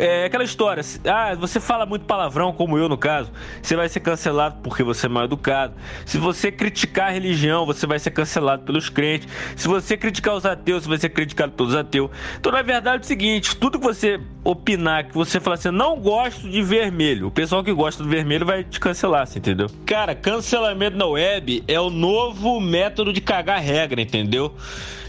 É 0.00 0.24
aquela 0.24 0.44
história. 0.44 0.82
Ah, 1.04 1.34
você 1.34 1.60
fala 1.60 1.86
muito 1.86 2.04
palavrão, 2.04 2.52
como 2.52 2.76
eu 2.76 2.88
no 2.88 2.98
caso, 2.98 3.30
você 3.62 3.76
vai 3.76 3.88
ser 3.88 4.00
cancelado 4.00 4.56
porque 4.62 4.82
você 4.82 5.06
é 5.06 5.08
mal 5.08 5.24
educado. 5.24 5.74
Se 6.04 6.18
você 6.18 6.50
criticar 6.50 7.08
a 7.08 7.10
religião, 7.10 7.64
você 7.64 7.86
vai 7.86 7.98
ser 7.98 8.10
cancelado 8.10 8.64
pelos 8.64 8.88
crentes. 8.88 9.28
Se 9.54 9.68
você 9.68 9.96
criticar 9.96 10.34
os 10.34 10.44
ateus, 10.44 10.82
você 10.82 10.88
vai 10.88 10.98
ser 10.98 11.10
criticado 11.10 11.52
pelos 11.52 11.74
ateus. 11.74 12.10
Então, 12.38 12.50
na 12.50 12.62
verdade, 12.62 12.98
é 12.98 13.00
o 13.00 13.04
seguinte: 13.04 13.56
tudo 13.56 13.78
que 13.78 13.84
você 13.84 14.20
opinar, 14.42 15.06
que 15.06 15.14
você 15.14 15.38
falar 15.38 15.54
assim, 15.54 15.70
não 15.70 16.00
gosto 16.00 16.48
de 16.48 16.62
vermelho, 16.62 17.28
o 17.28 17.30
pessoal 17.30 17.62
que 17.62 17.72
gosta 17.72 18.02
do 18.02 18.08
vermelho 18.08 18.44
vai 18.44 18.64
te 18.64 18.80
cancelar, 18.80 19.28
entendeu? 19.36 19.68
Cara, 19.84 20.14
cancelamento 20.14 20.96
na 20.96 21.06
web 21.06 21.62
é 21.68 21.80
o 21.80 21.90
novo 21.90 22.60
método 22.60 23.12
de 23.12 23.20
cagar 23.20 23.60
regra, 23.60 24.00
entendeu? 24.00 24.54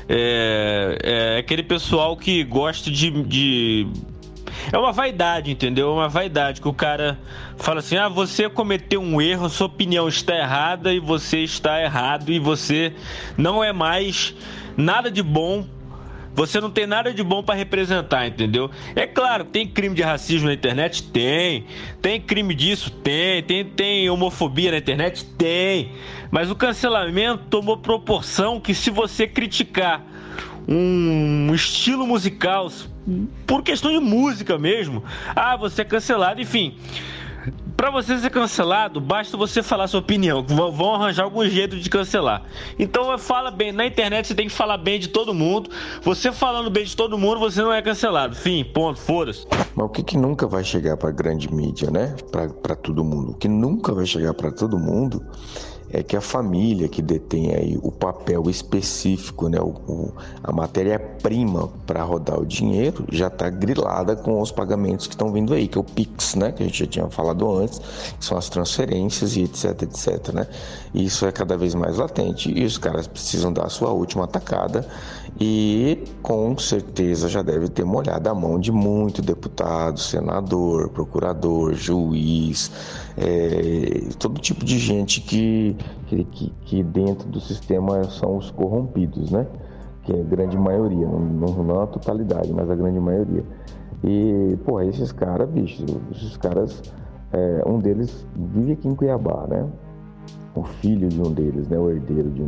É, 0.09 0.97
é 1.03 1.37
aquele 1.39 1.63
pessoal 1.63 2.15
que 2.15 2.43
gosta 2.43 2.89
de, 2.89 3.11
de 3.23 3.87
é 4.71 4.77
uma 4.77 4.91
vaidade, 4.91 5.51
entendeu? 5.51 5.89
É 5.89 5.93
uma 5.93 6.09
vaidade 6.09 6.61
que 6.61 6.67
o 6.67 6.73
cara 6.73 7.17
fala 7.57 7.79
assim: 7.79 7.97
ah, 7.97 8.09
você 8.09 8.49
cometeu 8.49 9.01
um 9.01 9.21
erro, 9.21 9.49
sua 9.49 9.67
opinião 9.67 10.07
está 10.07 10.35
errada 10.35 10.93
e 10.93 10.99
você 10.99 11.39
está 11.39 11.81
errado 11.81 12.31
e 12.31 12.39
você 12.39 12.93
não 13.37 13.63
é 13.63 13.71
mais 13.71 14.33
nada 14.75 15.09
de 15.09 15.23
bom 15.23 15.65
você 16.37 16.61
não 16.61 16.69
tem 16.69 16.85
nada 16.85 17.11
de 17.11 17.23
bom 17.23 17.41
para 17.41 17.55
representar, 17.55 18.27
entendeu? 18.27 18.69
É 18.95 19.07
claro, 19.07 19.43
tem 19.43 19.67
crime 19.67 19.95
de 19.95 20.03
racismo 20.03 20.47
na 20.47 20.53
internet? 20.53 21.01
Tem. 21.01 21.65
Tem 21.99 22.21
crime 22.21 22.53
disso? 22.53 22.91
Tem. 22.91 23.41
Tem, 23.41 23.65
tem 23.65 24.07
homofobia 24.07 24.69
na 24.69 24.77
internet? 24.77 25.25
Tem. 25.25 25.93
Mas 26.29 26.51
o 26.51 26.55
cancelamento 26.55 27.45
tomou 27.49 27.75
proporção 27.75 28.59
que 28.59 28.75
se 28.75 28.91
você 28.91 29.25
criticar 29.25 30.05
um 30.67 31.53
estilo 31.53 32.05
musical 32.05 32.69
por 33.45 33.63
questão 33.63 33.91
de 33.91 33.99
música 33.99 34.57
mesmo. 34.57 35.03
Ah, 35.35 35.55
você 35.55 35.81
é 35.81 35.85
cancelado, 35.85 36.41
enfim. 36.41 36.77
Para 37.77 37.91
você 37.91 38.17
ser 38.17 38.31
cancelado, 38.31 38.99
basta 38.99 39.37
você 39.37 39.61
falar 39.61 39.87
sua 39.87 39.99
opinião. 39.99 40.43
Vão 40.43 40.95
arranjar 40.95 41.23
algum 41.23 41.47
jeito 41.47 41.77
de 41.77 41.89
cancelar. 41.89 42.43
Então 42.77 43.15
fala 43.17 43.51
bem. 43.51 43.71
Na 43.71 43.85
internet 43.85 44.27
você 44.27 44.35
tem 44.35 44.47
que 44.47 44.53
falar 44.53 44.77
bem 44.77 44.99
de 44.99 45.07
todo 45.07 45.33
mundo. 45.33 45.69
Você 46.01 46.31
falando 46.31 46.69
bem 46.69 46.83
de 46.83 46.95
todo 46.95 47.17
mundo, 47.17 47.39
você 47.39 47.61
não 47.61 47.71
é 47.71 47.81
cancelado. 47.81 48.35
Fim, 48.35 48.65
ponto, 48.65 48.99
foda-se. 48.99 49.45
Mas 49.75 49.85
o 49.85 49.89
que, 49.89 50.03
que 50.03 50.17
nunca 50.17 50.47
vai 50.47 50.63
chegar 50.63 50.97
para 50.97 51.11
grande 51.11 51.53
mídia, 51.53 51.91
né? 51.91 52.15
Para 52.31 52.75
todo 52.75 53.03
mundo. 53.03 53.31
O 53.31 53.35
que 53.35 53.47
nunca 53.47 53.93
vai 53.93 54.05
chegar 54.05 54.33
para 54.33 54.51
todo 54.51 54.77
mundo 54.77 55.23
é 55.91 56.03
que 56.03 56.15
a 56.15 56.21
família 56.21 56.87
que 56.87 57.01
detém 57.01 57.53
aí 57.53 57.79
o 57.81 57.91
papel 57.91 58.49
específico, 58.49 59.47
né, 59.47 59.59
o, 59.59 59.69
o 59.87 60.13
a 60.43 60.51
matéria-prima 60.51 61.69
para 61.85 62.03
rodar 62.03 62.39
o 62.39 62.45
dinheiro, 62.45 63.05
já 63.11 63.27
está 63.27 63.49
grilada 63.49 64.15
com 64.15 64.41
os 64.41 64.51
pagamentos 64.51 65.07
que 65.07 65.13
estão 65.13 65.31
vindo 65.31 65.53
aí, 65.53 65.67
que 65.67 65.77
é 65.77 65.81
o 65.81 65.83
Pix, 65.83 66.35
né, 66.35 66.51
que 66.51 66.63
a 66.63 66.65
gente 66.65 66.79
já 66.79 66.87
tinha 66.87 67.09
falado 67.09 67.49
antes, 67.57 67.79
que 67.79 68.25
são 68.25 68.37
as 68.37 68.49
transferências 68.49 69.35
e 69.35 69.43
etc, 69.43 69.81
etc, 69.83 70.33
né? 70.33 70.47
Isso 70.93 71.25
é 71.25 71.31
cada 71.31 71.57
vez 71.57 71.75
mais 71.75 71.97
latente 71.97 72.51
e 72.51 72.65
os 72.65 72.77
caras 72.77 73.07
precisam 73.07 73.51
dar 73.51 73.65
a 73.65 73.69
sua 73.69 73.91
última 73.91 74.25
atacada 74.25 74.87
e 75.39 76.03
com 76.23 76.57
certeza 76.57 77.29
já 77.29 77.43
deve 77.43 77.69
ter 77.69 77.85
molhado 77.85 78.27
a 78.27 78.33
mão 78.33 78.59
de 78.59 78.71
muito 78.71 79.21
deputado, 79.21 79.99
senador, 79.99 80.89
procurador, 80.89 81.73
juiz, 81.73 82.71
é, 83.15 84.09
todo 84.17 84.41
tipo 84.41 84.65
de 84.65 84.79
gente 84.79 85.21
que, 85.21 85.77
que, 86.07 86.53
que, 86.65 86.83
dentro 86.83 87.29
do 87.29 87.39
sistema 87.39 88.03
são 88.05 88.37
os 88.37 88.49
corrompidos, 88.49 89.29
né? 89.29 89.45
Que 90.03 90.13
é 90.13 90.21
a 90.21 90.23
grande 90.23 90.57
maioria, 90.57 91.05
não, 91.05 91.19
não, 91.19 91.63
não 91.63 91.81
a 91.81 91.87
totalidade, 91.87 92.51
mas 92.51 92.69
a 92.71 92.75
grande 92.75 92.99
maioria. 92.99 93.43
E, 94.03 94.57
pô, 94.65 94.81
esses 94.81 95.11
caras, 95.11 95.47
bicho, 95.49 95.85
esses 96.11 96.35
caras, 96.37 96.81
é, 97.31 97.61
um 97.67 97.77
deles 97.77 98.25
vive 98.35 98.71
aqui 98.71 98.87
em 98.87 98.95
Cuiabá, 98.95 99.45
né? 99.47 99.67
O 100.55 100.63
filho 100.63 101.07
de 101.09 101.21
um 101.21 101.31
deles, 101.31 101.67
né? 101.67 101.77
O 101.77 101.91
herdeiro 101.91 102.31
de 102.31 102.41
um, 102.41 102.47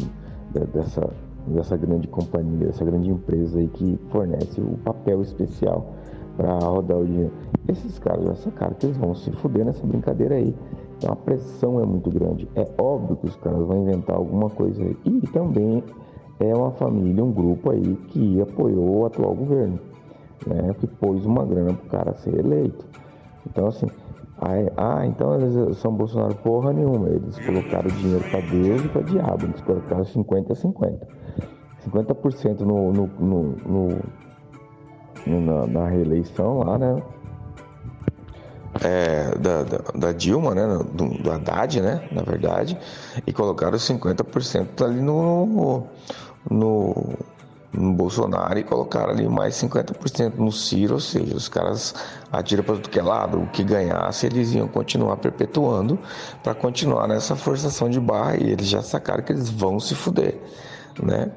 dessa 0.74 1.08
dessa 1.48 1.76
grande 1.78 2.08
companhia, 2.08 2.68
dessa 2.68 2.86
grande 2.86 3.10
empresa 3.10 3.60
aí 3.60 3.68
que 3.68 4.00
fornece 4.10 4.62
o 4.62 4.78
papel 4.84 5.22
especial 5.22 5.94
para 6.38 6.58
rodar 6.60 6.98
o 6.98 7.06
dinheiro. 7.06 7.32
Esses 7.68 8.00
caras 8.00 8.26
já 8.26 8.36
sacaram 8.36 8.74
que 8.76 8.86
eles 8.86 8.98
vão 8.98 9.14
se 9.14 9.32
fuder 9.32 9.66
nessa 9.66 9.86
brincadeira 9.86 10.36
aí. 10.36 10.56
Então 10.98 11.12
a 11.12 11.16
pressão 11.16 11.80
é 11.80 11.86
muito 11.86 12.10
grande. 12.10 12.48
É 12.56 12.68
óbvio 12.78 13.18
que 13.18 13.28
os 13.28 13.36
caras 13.38 13.66
vão 13.66 13.84
inventar 13.84 14.16
alguma 14.16 14.50
coisa 14.50 14.82
aí. 14.82 14.98
E 15.06 15.22
também 15.28 15.84
é 16.40 16.56
uma 16.56 16.72
família, 16.72 17.24
um 17.24 17.32
grupo 17.32 17.72
aí 17.72 17.96
que 18.08 18.42
apoiou 18.42 19.00
o 19.00 19.06
atual 19.06 19.36
governo, 19.36 19.80
né? 20.48 20.74
Que 20.80 20.88
pôs 20.88 21.26
uma 21.26 21.46
grana 21.46 21.74
pro 21.74 21.90
cara 21.90 22.14
ser 22.14 22.38
eleito. 22.38 22.86
Então 23.46 23.68
assim, 23.68 23.88
Aí, 24.42 24.70
ah, 24.78 25.06
então 25.06 25.36
eles 25.36 25.78
são 25.80 25.94
Bolsonaro 25.94 26.34
porra 26.36 26.72
nenhuma. 26.72 27.10
Eles 27.10 27.38
colocaram 27.46 27.90
dinheiro 27.90 28.24
para 28.30 28.40
Deus 28.40 28.86
e 28.86 28.88
para 28.88 29.02
diabo. 29.02 29.46
Eles 29.46 29.62
colocaram 29.62 30.06
50 30.06 30.54
a 30.54 30.56
50. 30.56 31.08
50% 31.88 32.60
no, 32.60 32.92
no, 32.92 33.08
no, 33.20 34.02
no 35.26 35.42
na, 35.42 35.68
na, 35.68 35.88
reeleição 35.88 36.60
lá, 36.60 36.78
né? 36.78 37.02
É, 38.82 39.36
da, 39.38 39.64
da, 39.64 39.78
da, 39.96 40.12
Dilma, 40.12 40.56
né? 40.56 40.68
Do, 40.94 41.10
do 41.22 41.32
Haddad, 41.32 41.82
né? 41.82 42.08
Na 42.12 42.22
verdade. 42.22 42.78
E 43.26 43.34
colocaram 43.34 43.78
50% 43.78 44.84
ali 44.86 45.02
no, 45.02 45.88
no 46.50 47.18
no 47.72 47.94
Bolsonaro 47.94 48.58
e 48.58 48.64
colocaram 48.64 49.12
ali 49.12 49.28
mais 49.28 49.56
50% 49.56 50.36
no 50.36 50.52
Ciro, 50.52 50.96
ou 50.96 51.00
seja, 51.00 51.36
os 51.36 51.48
caras 51.48 51.94
atiram 52.32 52.64
para 52.64 52.76
tudo 52.76 52.90
que 52.90 53.00
é 53.00 53.04
lado, 53.04 53.42
o 53.42 53.48
que 53.48 53.64
ganhasse 53.64 54.26
eles 54.26 54.54
iam 54.54 54.68
continuar 54.68 55.18
perpetuando 55.18 56.00
para 56.44 56.56
continuar 56.56 57.08
nessa 57.08 57.36
forçação 57.36 57.90
de 57.90 58.00
barra 58.00 58.38
e 58.38 58.52
eles 58.52 58.68
já 58.68 58.82
sacaram 58.82 59.24
que 59.24 59.32
eles 59.32 59.50
vão 59.50 59.80
se 59.80 59.94
fuder, 59.94 60.40
né? 61.02 61.32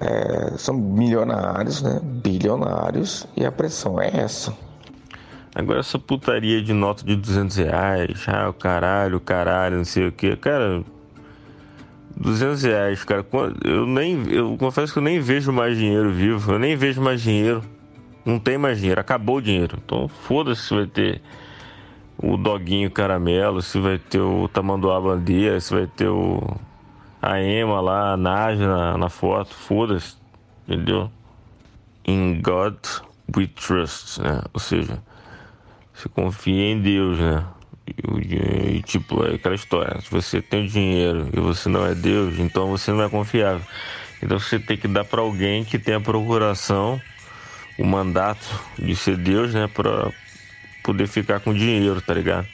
É, 0.00 0.56
são 0.56 0.74
milionários, 0.74 1.82
né? 1.82 2.00
Bilionários 2.02 3.26
e 3.36 3.44
a 3.44 3.50
pressão 3.50 4.00
é 4.00 4.08
essa. 4.16 4.56
Agora 5.54 5.80
essa 5.80 5.98
putaria 5.98 6.62
de 6.62 6.72
nota 6.72 7.04
de 7.04 7.16
200 7.16 7.56
reais, 7.56 8.24
ah, 8.28 8.48
o 8.48 8.52
caralho, 8.52 9.16
o 9.16 9.20
caralho, 9.20 9.78
não 9.78 9.84
sei 9.84 10.06
o 10.06 10.12
que, 10.12 10.36
cara, 10.36 10.84
200 12.18 12.62
reais, 12.62 13.04
cara. 13.04 13.24
Eu 13.64 13.86
nem. 13.86 14.30
Eu 14.30 14.56
confesso 14.58 14.92
que 14.92 14.98
eu 14.98 15.02
nem 15.02 15.20
vejo 15.20 15.52
mais 15.52 15.76
dinheiro 15.76 16.10
vivo. 16.10 16.52
Eu 16.52 16.58
nem 16.58 16.76
vejo 16.76 17.00
mais 17.00 17.22
dinheiro. 17.22 17.62
Não 18.24 18.38
tem 18.38 18.58
mais 18.58 18.78
dinheiro. 18.78 19.00
Acabou 19.00 19.36
o 19.36 19.42
dinheiro. 19.42 19.78
Então 19.84 20.08
foda-se 20.08 20.62
se 20.62 20.74
vai 20.74 20.86
ter 20.86 21.22
o 22.20 22.36
doguinho 22.36 22.90
caramelo, 22.90 23.62
se 23.62 23.78
vai 23.78 23.98
ter 23.98 24.20
o 24.20 24.48
tamanduá 24.48 25.00
bandeira, 25.00 25.60
se 25.60 25.72
vai 25.72 25.86
ter 25.86 26.08
o. 26.08 26.56
A 27.20 27.40
Ema 27.40 27.80
lá, 27.80 28.12
a 28.12 28.16
Naja 28.16 28.66
na, 28.66 28.98
na 28.98 29.08
foto. 29.08 29.54
Foda-se. 29.54 30.16
Entendeu? 30.66 31.10
In 32.06 32.40
God 32.40 32.78
we 33.36 33.46
trust, 33.46 34.20
né? 34.20 34.42
Ou 34.52 34.60
seja, 34.60 35.02
se 35.94 36.08
confia 36.08 36.72
em 36.72 36.80
Deus, 36.80 37.18
né? 37.18 37.44
E, 37.86 38.82
tipo, 38.82 39.24
é 39.24 39.34
aquela 39.34 39.54
história. 39.54 40.00
Se 40.00 40.10
você 40.10 40.42
tem 40.42 40.66
dinheiro 40.66 41.28
e 41.32 41.40
você 41.40 41.68
não 41.68 41.86
é 41.86 41.94
Deus, 41.94 42.38
então 42.38 42.68
você 42.68 42.92
não 42.92 43.02
é 43.02 43.08
confiável. 43.08 43.66
Então 44.22 44.38
você 44.38 44.58
tem 44.58 44.76
que 44.76 44.88
dar 44.88 45.04
para 45.04 45.20
alguém 45.20 45.64
que 45.64 45.78
tem 45.78 45.94
a 45.94 46.00
procuração, 46.00 47.00
o 47.76 47.84
mandato 47.84 48.46
de 48.78 48.94
ser 48.94 49.16
Deus, 49.16 49.54
né? 49.54 49.66
Pra 49.68 50.12
poder 50.82 51.06
ficar 51.06 51.40
com 51.40 51.52
dinheiro, 51.54 52.00
tá 52.00 52.14
ligado? 52.14 52.48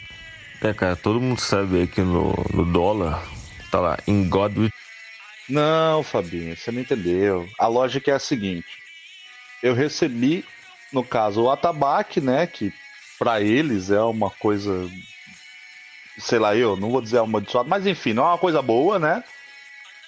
É, 0.61 0.73
cara, 0.73 0.97
todo 0.97 1.21
mundo 1.21 1.41
sabe 1.41 1.81
aí 1.81 1.87
que 1.87 2.01
no, 2.01 2.35
no 2.53 2.65
dólar 2.65 3.34
tá 3.75 3.81
lá, 3.81 3.99
in 4.07 4.29
God. 4.29 4.71
Não, 5.49 6.05
Fabinho, 6.05 6.57
você 6.57 6.71
não 6.71 6.81
entendeu. 6.81 7.49
A 7.59 7.67
lógica 7.67 8.13
é 8.13 8.15
a 8.15 8.21
seguinte. 8.21 8.79
Eu 9.61 9.75
recebi, 9.75 10.45
no 10.93 11.03
caso, 11.03 11.43
o 11.43 11.51
atabaque, 11.51 12.21
né? 12.21 12.47
Que 12.47 12.73
para 13.19 13.41
eles 13.41 13.91
é 13.91 14.01
uma 14.01 14.31
coisa 14.31 14.89
sei 16.17 16.39
lá, 16.39 16.55
eu 16.55 16.77
não 16.77 16.91
vou 16.91 17.03
dizer 17.03 17.19
amaldiçoado, 17.19 17.69
mas 17.69 17.85
enfim, 17.85 18.13
não 18.13 18.23
é 18.23 18.29
uma 18.29 18.39
coisa 18.39 18.63
boa, 18.63 19.01
né? 19.01 19.25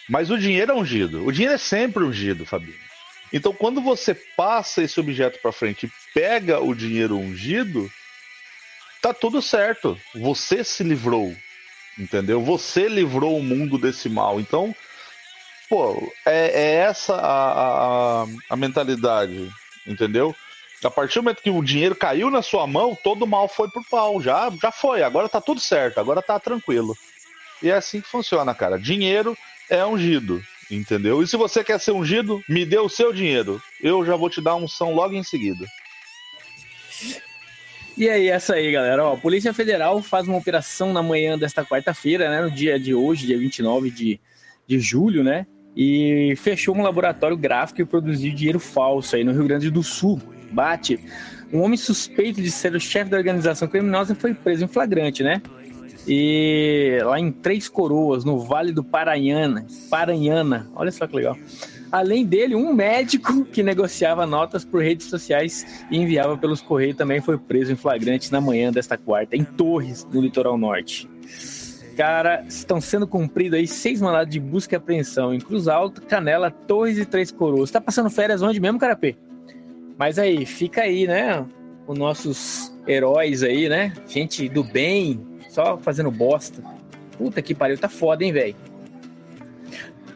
Mas 0.08 0.30
o 0.30 0.38
dinheiro 0.38 0.70
é 0.70 0.74
ungido. 0.74 1.26
O 1.26 1.32
dinheiro 1.32 1.54
é 1.54 1.58
sempre 1.58 2.04
ungido, 2.04 2.46
Fabinho. 2.46 2.78
Então, 3.32 3.52
quando 3.52 3.80
você 3.80 4.14
passa 4.14 4.84
esse 4.84 5.00
objeto 5.00 5.40
para 5.40 5.50
frente 5.50 5.86
e 5.86 5.92
pega 6.14 6.60
o 6.60 6.72
dinheiro 6.72 7.18
ungido, 7.18 7.90
tá 9.02 9.12
tudo 9.12 9.42
certo. 9.42 10.00
Você 10.14 10.62
se 10.62 10.84
livrou. 10.84 11.34
Entendeu? 11.98 12.42
Você 12.42 12.88
livrou 12.88 13.38
o 13.38 13.42
mundo 13.42 13.78
desse 13.78 14.08
mal. 14.08 14.40
Então, 14.40 14.74
pô, 15.68 16.12
é, 16.24 16.48
é 16.48 16.74
essa 16.76 17.14
a, 17.14 18.22
a, 18.22 18.26
a 18.50 18.56
mentalidade, 18.56 19.50
entendeu? 19.86 20.34
A 20.84 20.90
partir 20.90 21.14
do 21.14 21.22
momento 21.24 21.42
que 21.42 21.50
o 21.50 21.62
dinheiro 21.62 21.96
caiu 21.96 22.30
na 22.30 22.42
sua 22.42 22.66
mão, 22.66 22.94
todo 22.94 23.26
mal 23.26 23.48
foi 23.48 23.68
pro 23.68 23.84
pau. 23.90 24.20
Já, 24.20 24.52
já 24.60 24.70
foi, 24.70 25.02
agora 25.02 25.28
tá 25.28 25.40
tudo 25.40 25.60
certo, 25.60 25.98
agora 25.98 26.20
tá 26.20 26.38
tranquilo. 26.38 26.94
E 27.62 27.70
é 27.70 27.74
assim 27.74 28.00
que 28.00 28.08
funciona, 28.08 28.54
cara. 28.54 28.78
Dinheiro 28.78 29.36
é 29.70 29.84
ungido, 29.84 30.42
entendeu? 30.70 31.22
E 31.22 31.26
se 31.26 31.36
você 31.36 31.64
quer 31.64 31.80
ser 31.80 31.92
ungido, 31.92 32.42
me 32.48 32.64
dê 32.64 32.78
o 32.78 32.88
seu 32.88 33.12
dinheiro. 33.12 33.60
Eu 33.80 34.04
já 34.04 34.14
vou 34.16 34.28
te 34.28 34.40
dar 34.40 34.54
unção 34.54 34.94
logo 34.94 35.14
em 35.14 35.22
seguida. 35.22 35.66
E 37.96 38.10
aí, 38.10 38.28
essa 38.28 38.54
aí, 38.54 38.70
galera. 38.70 39.04
Ó, 39.04 39.14
a 39.14 39.16
Polícia 39.16 39.54
Federal 39.54 40.02
faz 40.02 40.28
uma 40.28 40.36
operação 40.36 40.92
na 40.92 41.02
manhã 41.02 41.38
desta 41.38 41.64
quarta-feira, 41.64 42.28
né? 42.28 42.42
No 42.42 42.50
dia 42.50 42.78
de 42.78 42.94
hoje, 42.94 43.26
dia 43.26 43.38
29 43.38 43.90
de, 43.90 44.20
de 44.66 44.78
julho, 44.78 45.24
né? 45.24 45.46
E 45.74 46.34
fechou 46.36 46.76
um 46.76 46.82
laboratório 46.82 47.36
gráfico 47.38 47.80
e 47.80 47.86
produziu 47.86 48.34
dinheiro 48.34 48.60
falso 48.60 49.16
aí 49.16 49.24
no 49.24 49.32
Rio 49.32 49.44
Grande 49.44 49.70
do 49.70 49.82
Sul. 49.82 50.20
Bate. 50.52 51.00
Um 51.50 51.62
homem 51.62 51.78
suspeito 51.78 52.42
de 52.42 52.50
ser 52.50 52.74
o 52.74 52.80
chefe 52.80 53.10
da 53.10 53.16
organização 53.16 53.66
criminosa 53.66 54.14
foi 54.14 54.34
preso 54.34 54.64
em 54.64 54.68
flagrante, 54.68 55.22
né? 55.22 55.40
E 56.06 56.98
lá 57.02 57.18
em 57.18 57.32
Três 57.32 57.68
Coroas, 57.68 58.24
no 58.24 58.38
Vale 58.38 58.72
do 58.72 58.84
Paranhana. 58.84 59.66
Paranhana. 59.90 60.68
Olha 60.74 60.92
só 60.92 61.06
que 61.06 61.16
legal. 61.16 61.36
Além 61.90 62.24
dele, 62.24 62.54
um 62.54 62.72
médico 62.72 63.44
que 63.44 63.62
negociava 63.62 64.26
notas 64.26 64.64
por 64.64 64.82
redes 64.82 65.06
sociais 65.06 65.84
e 65.90 65.96
enviava 65.96 66.36
pelos 66.36 66.60
correios 66.60 66.96
também 66.96 67.20
foi 67.20 67.38
preso 67.38 67.72
em 67.72 67.76
flagrante 67.76 68.32
na 68.32 68.40
manhã 68.40 68.72
desta 68.72 68.96
quarta, 68.96 69.36
em 69.36 69.44
Torres, 69.44 70.06
no 70.12 70.20
litoral 70.20 70.58
norte. 70.58 71.08
Cara, 71.96 72.44
estão 72.46 72.80
sendo 72.80 73.06
cumpridos 73.06 73.58
aí 73.58 73.66
seis 73.66 74.02
mandados 74.02 74.30
de 74.30 74.38
busca 74.38 74.74
e 74.74 74.76
apreensão 74.76 75.32
em 75.32 75.40
Cruz 75.40 75.66
Alta, 75.66 76.00
Canela, 76.02 76.50
Torres 76.50 76.98
e 76.98 77.06
Três 77.06 77.30
Coroas. 77.30 77.70
Tá 77.70 77.80
passando 77.80 78.10
férias 78.10 78.42
onde 78.42 78.60
mesmo, 78.60 78.78
Carapê? 78.78 79.16
Mas 79.96 80.18
aí, 80.18 80.44
fica 80.44 80.82
aí, 80.82 81.06
né? 81.06 81.46
Os 81.86 81.98
nossos 81.98 82.74
heróis 82.86 83.42
aí, 83.42 83.68
né? 83.68 83.94
Gente 84.06 84.46
do 84.48 84.62
bem, 84.62 85.26
só 85.48 85.78
fazendo 85.78 86.10
bosta. 86.10 86.62
Puta 87.16 87.40
que 87.40 87.54
pariu, 87.54 87.78
tá 87.78 87.88
foda, 87.88 88.22
hein, 88.22 88.32
velho? 88.32 88.54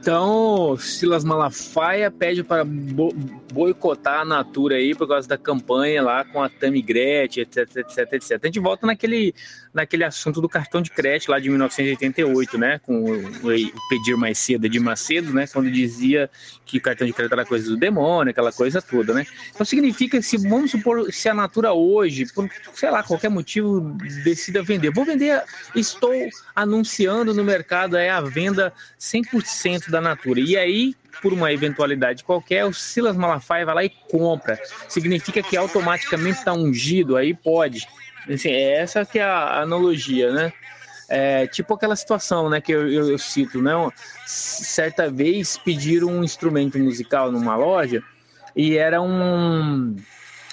Então, 0.00 0.78
Silas 0.78 1.22
Malafaia 1.22 2.10
pede 2.10 2.42
para 2.42 2.64
bo 2.64 3.12
boicotar 3.52 4.20
a 4.20 4.24
Natura 4.24 4.76
aí 4.76 4.94
por 4.94 5.06
causa 5.06 5.28
da 5.28 5.36
campanha 5.36 6.02
lá 6.02 6.24
com 6.24 6.42
a 6.42 6.48
Tammy 6.48 6.80
Gretchen, 6.80 7.42
etc, 7.42 7.76
etc, 7.76 8.12
etc. 8.14 8.40
A 8.42 8.46
gente 8.46 8.60
volta 8.60 8.86
naquele, 8.86 9.34
naquele 9.72 10.04
assunto 10.04 10.40
do 10.40 10.48
cartão 10.48 10.82
de 10.82 10.90
crédito 10.90 11.30
lá 11.30 11.38
de 11.38 11.48
1988, 11.48 12.58
né? 12.58 12.80
Com 12.80 13.04
o, 13.04 13.88
Pedir 13.88 14.16
Mais 14.16 14.38
Cedo 14.38 14.68
de 14.68 14.80
Macedo, 14.80 15.32
né? 15.32 15.46
Quando 15.46 15.70
dizia 15.70 16.30
que 16.66 16.78
o 16.78 16.80
cartão 16.80 17.06
de 17.06 17.12
crédito 17.12 17.32
era 17.32 17.44
coisa 17.44 17.68
do 17.68 17.76
demônio, 17.76 18.30
aquela 18.30 18.52
coisa 18.52 18.82
toda, 18.82 19.14
né? 19.14 19.26
Então 19.50 19.64
significa 19.64 20.18
que 20.18 20.22
se, 20.22 20.36
vamos 20.36 20.70
supor, 20.70 21.12
se 21.12 21.28
a 21.28 21.34
Natura 21.34 21.72
hoje, 21.72 22.26
por, 22.32 22.50
sei 22.74 22.90
lá, 22.90 23.02
qualquer 23.02 23.28
motivo, 23.28 23.80
decida 24.24 24.62
vender. 24.62 24.90
Vou 24.90 25.04
vender, 25.04 25.42
estou 25.74 26.12
anunciando 26.54 27.32
no 27.32 27.44
mercado 27.44 27.96
é 27.96 28.10
a 28.10 28.20
venda 28.20 28.72
100% 28.98 29.90
da 29.90 30.00
Natura. 30.00 30.40
E 30.40 30.56
aí, 30.56 30.94
por 31.22 31.32
uma 31.32 31.52
eventualidade 31.52 32.24
qualquer, 32.24 32.64
o 32.64 32.72
Silas 32.72 33.16
Malafaia 33.16 33.66
vai 33.66 33.74
lá 33.74 33.84
e 33.84 33.90
compra. 33.90 34.58
Significa 34.88 35.42
que 35.42 35.56
automaticamente 35.56 36.38
está 36.38 36.52
ungido, 36.52 37.16
aí 37.16 37.34
pode. 37.34 37.86
Assim, 38.28 38.50
é 38.50 38.80
essa 38.80 39.04
que 39.04 39.18
é 39.18 39.24
a 39.24 39.62
analogia, 39.62 40.32
né? 40.32 40.52
É, 41.08 41.46
tipo 41.48 41.74
aquela 41.74 41.96
situação 41.96 42.48
né, 42.48 42.60
que 42.60 42.70
eu, 42.70 42.88
eu, 42.88 43.10
eu 43.10 43.18
cito, 43.18 43.60
né? 43.60 43.72
Certa 44.26 45.10
vez 45.10 45.58
pediram 45.58 46.08
um 46.08 46.22
instrumento 46.22 46.78
musical 46.78 47.32
numa 47.32 47.56
loja 47.56 48.00
e 48.54 48.76
era 48.76 49.02
um, 49.02 49.96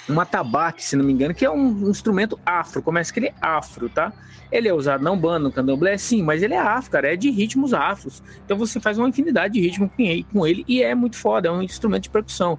um 0.08 0.20
atabaque, 0.20 0.82
se 0.82 0.96
não 0.96 1.04
me 1.04 1.12
engano, 1.12 1.32
que 1.32 1.44
é 1.44 1.50
um, 1.50 1.86
um 1.86 1.90
instrumento 1.90 2.38
afro, 2.44 2.82
começa 2.82 3.12
que 3.12 3.20
ele 3.20 3.26
é 3.26 3.34
afro, 3.40 3.88
tá? 3.88 4.12
Ele 4.50 4.66
é 4.66 4.72
usado 4.72 5.04
na 5.04 5.12
Umbanda, 5.12 5.40
no 5.40 5.52
Candomblé, 5.52 5.96
sim, 5.98 6.22
mas 6.22 6.42
ele 6.42 6.54
é 6.54 6.58
afro, 6.58 6.90
cara, 6.90 7.12
é 7.12 7.16
de 7.16 7.30
ritmos 7.30 7.74
afros. 7.74 8.22
Então 8.44 8.56
você 8.56 8.80
faz 8.80 8.98
uma 8.98 9.08
infinidade 9.08 9.54
de 9.54 9.60
ritmo 9.60 9.90
com 10.32 10.46
ele 10.46 10.64
e 10.66 10.82
é 10.82 10.94
muito 10.94 11.16
foda, 11.16 11.48
é 11.48 11.50
um 11.52 11.62
instrumento 11.62 12.04
de 12.04 12.10
percussão, 12.10 12.58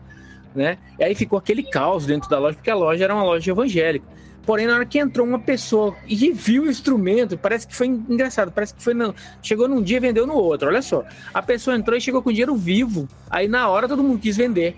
né? 0.54 0.78
E 0.98 1.04
aí 1.04 1.16
ficou 1.16 1.40
aquele 1.40 1.64
caos 1.64 2.06
dentro 2.06 2.30
da 2.30 2.40
loja, 2.40 2.56
porque 2.56 2.70
a 2.70 2.76
loja 2.76 3.04
era 3.04 3.14
uma 3.14 3.24
loja 3.24 3.52
evangélica. 3.52 4.08
Porém, 4.50 4.66
na 4.66 4.74
hora 4.74 4.86
que 4.88 4.98
entrou 4.98 5.28
uma 5.28 5.38
pessoa 5.38 5.96
e 6.08 6.32
viu 6.32 6.64
o 6.64 6.72
instrumento, 6.72 7.38
parece 7.38 7.68
que 7.68 7.76
foi 7.76 7.86
engraçado, 7.86 8.52
parece 8.52 8.74
que 8.74 8.82
foi 8.82 8.96
não, 8.96 9.14
chegou 9.44 9.68
num 9.68 9.80
dia 9.80 9.98
e 9.98 10.00
vendeu 10.00 10.26
no 10.26 10.34
outro. 10.34 10.70
Olha 10.70 10.82
só, 10.82 11.06
a 11.32 11.40
pessoa 11.40 11.78
entrou 11.78 11.96
e 11.96 12.02
chegou 12.02 12.20
com 12.24 12.32
dinheiro 12.32 12.56
vivo. 12.56 13.08
Aí 13.30 13.48
na 13.48 13.70
hora 13.70 13.88
todo 13.88 14.02
mundo 14.02 14.18
quis 14.18 14.36
vender. 14.36 14.76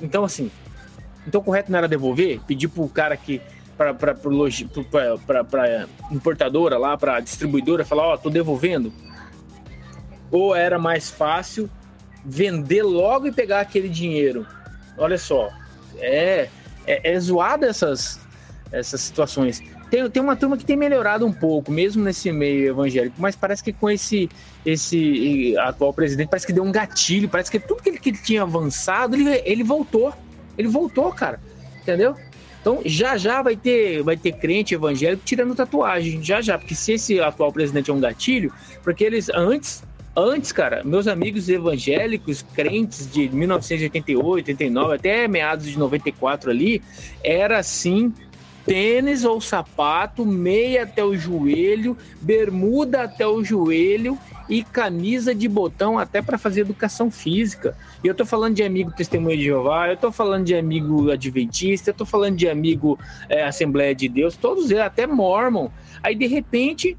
Então 0.00 0.22
assim, 0.22 0.52
então 1.26 1.40
o 1.40 1.44
correto 1.44 1.72
não 1.72 1.78
era 1.78 1.88
devolver, 1.88 2.40
pedir 2.46 2.68
pro 2.68 2.88
cara 2.88 3.16
que 3.16 3.42
para 3.76 3.92
para 3.92 5.88
importadora 6.08 6.78
lá, 6.78 6.96
para 6.96 7.18
distribuidora 7.18 7.84
falar, 7.84 8.06
ó, 8.06 8.14
oh, 8.14 8.18
tô 8.18 8.30
devolvendo. 8.30 8.92
Ou 10.30 10.54
era 10.54 10.78
mais 10.78 11.10
fácil 11.10 11.68
vender 12.24 12.84
logo 12.84 13.26
e 13.26 13.32
pegar 13.32 13.58
aquele 13.58 13.88
dinheiro. 13.88 14.46
Olha 14.96 15.18
só, 15.18 15.50
é 15.96 16.48
é, 16.88 17.12
é 17.12 17.20
zoado 17.20 17.66
essas 17.66 18.27
essas 18.72 19.00
situações. 19.00 19.62
Tem, 19.90 20.08
tem 20.10 20.22
uma 20.22 20.36
turma 20.36 20.56
que 20.56 20.64
tem 20.64 20.76
melhorado 20.76 21.24
um 21.26 21.32
pouco, 21.32 21.72
mesmo 21.72 22.04
nesse 22.04 22.30
meio 22.30 22.68
evangélico, 22.68 23.16
mas 23.18 23.34
parece 23.34 23.62
que 23.62 23.72
com 23.72 23.88
esse 23.88 24.28
esse 24.64 25.56
atual 25.58 25.92
presidente, 25.92 26.28
parece 26.28 26.46
que 26.46 26.52
deu 26.52 26.62
um 26.62 26.72
gatilho, 26.72 27.28
parece 27.28 27.50
que 27.50 27.58
tudo 27.58 27.82
que 27.82 27.88
ele, 27.88 27.98
que 27.98 28.10
ele 28.10 28.18
tinha 28.18 28.42
avançado, 28.42 29.16
ele, 29.16 29.42
ele 29.44 29.64
voltou. 29.64 30.12
Ele 30.58 30.68
voltou, 30.68 31.10
cara. 31.12 31.40
Entendeu? 31.80 32.14
Então, 32.60 32.82
já 32.84 33.16
já 33.16 33.40
vai 33.40 33.56
ter, 33.56 34.02
vai 34.02 34.16
ter 34.16 34.32
crente 34.32 34.74
evangélico 34.74 35.22
tirando 35.24 35.54
tatuagem, 35.54 36.22
já 36.22 36.42
já, 36.42 36.58
porque 36.58 36.74
se 36.74 36.92
esse 36.92 37.20
atual 37.20 37.52
presidente 37.52 37.90
é 37.90 37.94
um 37.94 38.00
gatilho, 38.00 38.52
porque 38.82 39.04
eles 39.04 39.30
antes, 39.30 39.82
antes, 40.14 40.52
cara, 40.52 40.82
meus 40.84 41.06
amigos 41.06 41.48
evangélicos, 41.48 42.44
crentes 42.54 43.10
de 43.10 43.28
1988, 43.28 44.48
89, 44.48 44.96
até 44.96 45.28
meados 45.28 45.66
de 45.66 45.78
94 45.78 46.50
ali, 46.50 46.82
era 47.22 47.58
assim, 47.58 48.12
tênis 48.68 49.24
ou 49.24 49.40
sapato, 49.40 50.26
meia 50.26 50.82
até 50.82 51.02
o 51.02 51.16
joelho, 51.16 51.96
bermuda 52.20 53.04
até 53.04 53.26
o 53.26 53.42
joelho 53.42 54.18
e 54.46 54.62
camisa 54.62 55.34
de 55.34 55.48
botão 55.48 55.98
até 55.98 56.20
para 56.20 56.36
fazer 56.36 56.60
educação 56.60 57.10
física. 57.10 57.74
E 58.04 58.06
eu 58.06 58.14
tô 58.14 58.26
falando 58.26 58.54
de 58.54 58.62
amigo 58.62 58.92
testemunho 58.92 59.38
de 59.38 59.44
Jeová, 59.44 59.88
eu 59.88 59.96
tô 59.96 60.12
falando 60.12 60.44
de 60.44 60.54
amigo 60.54 61.10
adventista, 61.10 61.90
eu 61.90 61.94
tô 61.94 62.04
falando 62.04 62.36
de 62.36 62.46
amigo 62.46 62.98
é, 63.28 63.42
Assembleia 63.42 63.94
de 63.94 64.06
Deus, 64.06 64.36
todos 64.36 64.70
eles, 64.70 64.82
até 64.82 65.06
Mormon. 65.06 65.70
Aí 66.02 66.14
de 66.14 66.26
repente, 66.26 66.94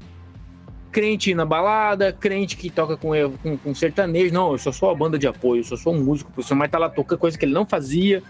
crente 0.90 1.32
na 1.34 1.44
balada, 1.44 2.12
crente 2.12 2.56
que 2.56 2.68
toca 2.68 2.96
com, 2.96 3.10
com, 3.42 3.56
com 3.56 3.74
sertanejo, 3.74 4.34
não, 4.34 4.52
eu 4.52 4.58
sou 4.58 4.72
só 4.72 4.90
a 4.90 4.94
banda 4.94 5.16
de 5.16 5.28
apoio, 5.28 5.60
eu 5.60 5.64
sou 5.64 5.78
só 5.78 5.90
um 5.90 6.02
músico, 6.02 6.32
professor, 6.32 6.56
mas 6.56 6.68
tá 6.68 6.78
lá 6.78 6.88
tocando 6.88 7.18
coisa 7.18 7.38
que 7.38 7.44
ele 7.44 7.54
não 7.54 7.64
fazia, 7.64 8.22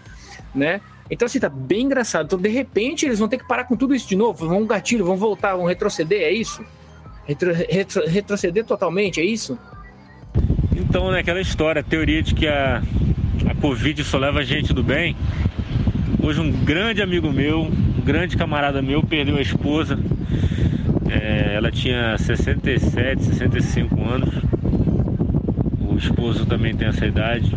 né? 0.53 0.79
Então, 1.11 1.25
assim, 1.25 1.41
tá 1.41 1.49
bem 1.49 1.81
engraçado. 1.81 2.25
Então, 2.25 2.39
de 2.39 2.47
repente, 2.47 3.05
eles 3.05 3.19
vão 3.19 3.27
ter 3.27 3.37
que 3.37 3.45
parar 3.45 3.65
com 3.65 3.75
tudo 3.75 3.93
isso 3.93 4.07
de 4.07 4.15
novo, 4.15 4.47
vão 4.47 4.65
gatilho, 4.65 5.03
vão 5.03 5.17
voltar, 5.17 5.57
vão 5.57 5.65
retroceder, 5.65 6.21
é 6.21 6.31
isso? 6.31 6.63
Retro, 7.27 7.53
retro, 7.53 8.07
retroceder 8.07 8.63
totalmente, 8.63 9.19
é 9.19 9.25
isso? 9.25 9.59
Então, 10.73 11.11
né, 11.11 11.19
aquela 11.19 11.41
história, 11.41 11.81
a 11.81 11.83
teoria 11.83 12.23
de 12.23 12.33
que 12.33 12.47
a, 12.47 12.81
a 13.45 13.55
Covid 13.55 14.01
só 14.05 14.17
leva 14.17 14.41
gente 14.45 14.73
do 14.73 14.81
bem. 14.81 15.13
Hoje 16.23 16.39
um 16.39 16.49
grande 16.49 17.01
amigo 17.01 17.29
meu, 17.29 17.63
um 17.63 18.01
grande 18.05 18.37
camarada 18.37 18.81
meu, 18.81 19.03
perdeu 19.03 19.35
a 19.35 19.41
esposa. 19.41 19.99
É, 21.09 21.55
ela 21.55 21.69
tinha 21.69 22.17
67, 22.17 23.25
65 23.25 24.01
anos. 24.01 24.33
O 25.81 25.97
esposo 25.97 26.45
também 26.45 26.73
tem 26.73 26.87
essa 26.87 27.05
idade. 27.05 27.53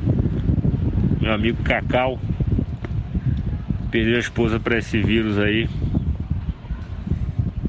Meu 1.21 1.33
amigo 1.33 1.63
Cacau 1.63 2.19
perdeu 3.95 4.17
a 4.17 4.19
esposa 4.19 4.59
para 4.59 4.77
esse 4.77 5.01
vírus 5.01 5.39
aí. 5.39 5.69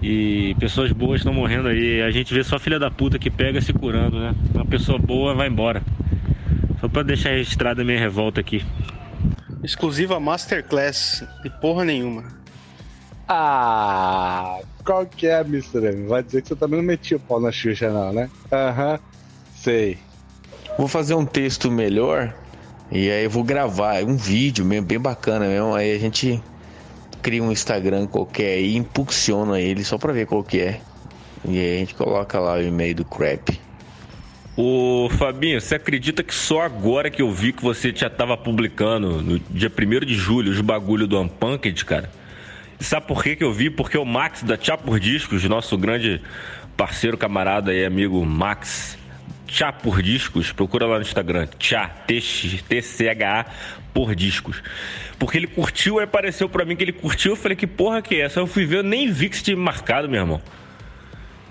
E 0.02 0.56
pessoas 0.60 0.92
boas 0.92 1.20
estão 1.20 1.32
morrendo 1.32 1.68
aí. 1.68 2.02
A 2.02 2.10
gente 2.10 2.34
vê 2.34 2.44
só 2.44 2.58
filha 2.58 2.80
da 2.80 2.90
puta 2.90 3.20
que 3.20 3.30
pega 3.30 3.62
se 3.62 3.72
curando, 3.72 4.20
né? 4.20 4.34
Uma 4.56 4.66
pessoa 4.66 4.98
boa 4.98 5.36
vai 5.36 5.48
embora. 5.48 5.84
Só 6.82 6.88
pra 6.88 7.04
deixar 7.04 7.30
registrada 7.30 7.84
a 7.84 7.86
minha 7.86 8.00
revolta 8.00 8.42
aqui. 8.42 8.66
Exclusiva 9.64 10.20
Masterclass 10.20 11.24
e 11.44 11.50
porra 11.52 11.86
nenhuma. 11.86 12.24
Ah, 13.28 14.62
qual 14.84 15.06
que 15.06 15.28
é, 15.28 15.42
Mr. 15.42 15.78
M? 15.90 16.08
Vai 16.08 16.24
dizer 16.24 16.42
que 16.42 16.48
você 16.48 16.56
também 16.56 16.80
não 16.80 16.86
metia 16.88 17.18
o 17.18 17.20
pau 17.20 17.40
na 17.40 17.52
Xuxa, 17.52 17.92
não, 17.92 18.12
né? 18.12 18.32
Aham, 18.52 18.94
uhum, 18.94 19.00
sei. 19.56 20.00
Vou 20.76 20.88
fazer 20.88 21.14
um 21.14 21.26
texto 21.26 21.70
melhor 21.70 22.34
e 22.92 23.10
aí 23.10 23.24
eu 23.24 23.30
vou 23.30 23.44
gravar 23.44 24.04
um 24.04 24.16
vídeo 24.16 24.64
mesmo, 24.64 24.86
bem 24.86 25.00
bacana 25.00 25.48
mesmo. 25.48 25.74
Aí 25.74 25.96
a 25.96 26.00
gente 26.00 26.42
cria 27.22 27.42
um 27.42 27.52
Instagram 27.52 28.06
qualquer 28.08 28.60
e 28.60 28.76
impulsiona 28.76 29.60
ele 29.60 29.84
só 29.84 29.98
pra 29.98 30.14
ver 30.14 30.28
qual 30.28 30.44
que 30.44 30.60
é. 30.60 30.82
E 31.48 31.60
aí 31.60 31.76
a 31.76 31.80
gente 31.80 31.96
coloca 31.96 32.40
lá 32.40 32.54
o 32.54 32.62
e-mail 32.62 32.96
do 32.96 33.06
Crap. 33.06 33.60
Ô 34.58 35.10
Fabinho, 35.10 35.60
você 35.60 35.76
acredita 35.76 36.24
que 36.24 36.34
só 36.34 36.62
agora 36.62 37.10
que 37.10 37.22
eu 37.22 37.30
vi 37.30 37.52
que 37.52 37.62
você 37.62 37.92
já 37.94 38.10
tava 38.10 38.38
publicando, 38.38 39.22
no 39.22 39.38
dia 39.38 39.70
1 39.70 40.06
de 40.06 40.16
julho, 40.16 40.52
os 40.52 40.62
bagulho 40.62 41.06
do 41.06 41.20
Unpunked, 41.20 41.84
cara? 41.84 42.10
E 42.80 42.84
sabe 42.84 43.06
por 43.06 43.22
que, 43.22 43.36
que 43.36 43.44
eu 43.44 43.52
vi? 43.52 43.70
Porque 43.70 43.98
o 43.98 44.06
Max 44.06 44.44
da 44.44 44.56
Tchá 44.56 44.78
por 44.78 45.00
Discos, 45.00 45.44
nosso 45.44 45.78
grande 45.78 46.22
parceiro, 46.78 47.18
camarada 47.18 47.74
e 47.74 47.84
amigo 47.84 48.26
Max, 48.26 48.98
Tchá 49.48 49.72
por 49.72 50.02
Discos, 50.02 50.52
procura 50.52 50.86
lá 50.86 50.96
no 50.96 51.02
Instagram, 51.02 51.48
Tchá, 51.60 51.88
T-C-H-A 52.08 53.46
por 53.94 54.16
Discos. 54.16 54.62
Porque 55.18 55.38
ele 55.38 55.48
curtiu, 55.48 56.00
aí 56.00 56.06
apareceu 56.06 56.50
pra 56.50 56.66
mim 56.66 56.76
que 56.76 56.84
ele 56.84 56.92
curtiu, 56.92 57.34
eu 57.34 57.36
falei, 57.36 57.56
que 57.56 57.68
porra 57.68 58.02
que 58.02 58.16
é 58.16 58.22
essa? 58.22 58.40
Eu 58.40 58.48
fui 58.48 58.66
ver, 58.66 58.78
eu 58.78 58.84
nem 58.84 59.12
vi 59.12 59.30
que 59.30 59.42
tinha 59.42 59.56
marcado, 59.56 60.10
meu 60.10 60.20
irmão. 60.20 60.42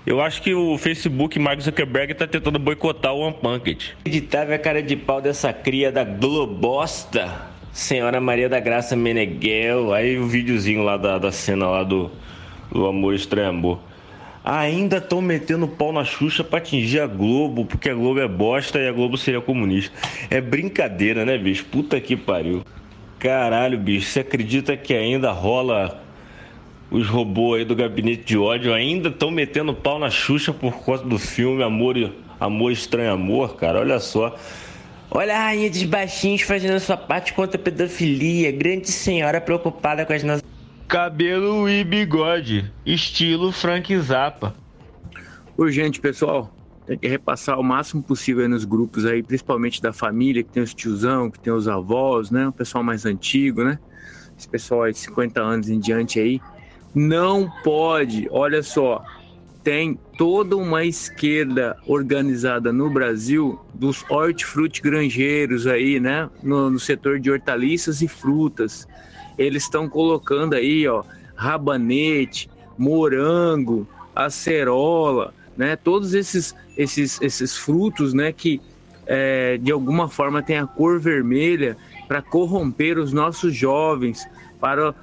Eu 0.05 0.21
acho 0.21 0.39
que 0.43 0.53
o 0.53 0.77
Facebook 0.77 1.39
Mark 1.39 1.59
Zuckerberg 1.59 2.13
tá 2.13 2.27
tentando 2.27 2.59
boicotar 2.59 3.11
o 3.11 3.27
Unpunked. 3.27 3.97
Editável 4.05 4.53
a 4.53 4.59
cara 4.59 4.83
de 4.83 4.95
pau 4.95 5.19
dessa 5.19 5.51
cria 5.51 5.91
da 5.91 6.03
Globosta, 6.03 7.41
senhora 7.73 8.21
Maria 8.21 8.47
da 8.47 8.59
Graça 8.59 8.95
Meneghel. 8.95 9.93
Aí 9.93 10.19
o 10.19 10.27
videozinho 10.27 10.83
lá 10.83 10.95
da, 10.95 11.17
da 11.17 11.31
cena 11.31 11.65
lá 11.65 11.83
do, 11.83 12.11
do 12.71 12.85
Amor 12.85 13.15
Estranho 13.15 13.49
Amor. 13.49 13.79
Ainda 14.47 14.97
estão 14.97 15.23
metendo 15.23 15.67
pau 15.67 15.91
na 15.91 16.05
Xuxa 16.05 16.43
pra 16.43 16.59
atingir 16.59 16.99
a 16.99 17.07
Globo, 17.07 17.65
porque 17.65 17.89
a 17.89 17.95
Globo 17.95 18.19
é 18.19 18.27
bosta 18.27 18.77
e 18.77 18.87
a 18.87 18.91
Globo 18.91 19.17
seria 19.17 19.41
comunista. 19.41 19.91
É 20.29 20.39
brincadeira, 20.39 21.25
né, 21.25 21.35
bicho? 21.35 21.65
Puta 21.65 21.99
que 21.99 22.15
pariu. 22.15 22.61
Caralho, 23.17 23.75
bicho, 23.79 24.07
você 24.07 24.19
acredita 24.19 24.77
que 24.77 24.93
ainda 24.93 25.31
rola 25.31 25.99
os 26.91 27.07
robôs 27.07 27.61
aí 27.61 27.65
do 27.65 27.75
gabinete 27.75 28.23
de 28.23 28.37
ódio 28.37 28.71
ainda 28.71 29.09
estão 29.09 29.31
metendo 29.31 29.73
pau 29.73 29.97
na 29.97 30.11
Xuxa 30.11 30.53
por 30.53 30.73
conta 30.73 31.05
do 31.05 31.17
filme 31.17 31.63
Amor, 31.63 31.95
Amor 32.39 32.71
Estranho 32.71 33.13
Amor, 33.13 33.55
cara. 33.55 33.79
Olha 33.79 33.99
só. 33.99 34.37
Olha 35.09 35.35
a 35.35 35.39
rainha 35.45 35.71
dos 35.71 35.83
baixinhos 35.83 36.43
fazendo 36.43 36.79
sua 36.79 36.97
parte 36.97 37.33
contra 37.33 37.59
a 37.59 37.63
pedofilia. 37.63 38.51
Grande 38.51 38.91
senhora 38.91 39.41
preocupada 39.41 40.05
com 40.05 40.13
as 40.13 40.21
nossas. 40.21 40.54
Cabelo 40.87 41.67
e 41.67 41.83
bigode, 41.83 42.71
estilo 42.85 43.51
Frank 43.51 43.97
Zappa. 43.99 44.55
Urgente, 45.57 45.99
pessoal. 45.99 46.53
Tem 46.85 46.95
que 46.95 47.07
repassar 47.07 47.59
o 47.59 47.63
máximo 47.63 48.03
possível 48.03 48.47
nos 48.47 48.65
grupos 48.65 49.03
aí, 49.03 49.23
principalmente 49.23 49.81
da 49.81 49.91
família, 49.91 50.43
que 50.43 50.51
tem 50.51 50.61
os 50.61 50.75
tiozão, 50.75 51.31
que 51.31 51.39
tem 51.39 51.51
os 51.51 51.67
avós, 51.67 52.29
né? 52.29 52.47
O 52.47 52.51
pessoal 52.51 52.83
mais 52.83 53.03
antigo, 53.03 53.63
né? 53.63 53.79
Esse 54.37 54.47
pessoal 54.47 54.83
aí 54.83 54.91
de 54.91 54.99
50 54.99 55.41
anos 55.41 55.69
em 55.69 55.79
diante 55.79 56.19
aí. 56.19 56.39
Não 56.93 57.51
pode, 57.63 58.27
olha 58.29 58.61
só, 58.61 59.03
tem 59.63 59.99
toda 60.15 60.55
uma 60.55 60.85
esquerda 60.85 61.75
organizada 61.87 62.71
no 62.71 62.91
Brasil 62.91 63.59
dos 63.73 64.05
hortifruti 64.07 64.83
granjeiros 64.83 65.65
aí, 65.65 65.99
né? 65.99 66.29
No, 66.43 66.69
no 66.69 66.79
setor 66.79 67.19
de 67.19 67.31
hortaliças 67.31 68.03
e 68.03 68.07
frutas. 68.07 68.87
Eles 69.37 69.63
estão 69.63 69.89
colocando 69.89 70.53
aí, 70.53 70.87
ó, 70.87 71.03
rabanete, 71.35 72.49
morango, 72.77 73.87
acerola, 74.15 75.33
né? 75.57 75.75
Todos 75.75 76.13
esses, 76.13 76.55
esses, 76.77 77.21
esses 77.21 77.57
frutos, 77.57 78.13
né? 78.13 78.31
Que 78.31 78.61
é, 79.05 79.57
de 79.57 79.71
alguma 79.71 80.07
forma 80.09 80.41
têm 80.41 80.57
a 80.57 80.65
cor 80.65 80.99
vermelha 80.99 81.77
para 82.07 82.21
corromper 82.21 82.97
os 82.97 83.11
nossos 83.13 83.55
jovens, 83.55 84.27
para 84.59 84.93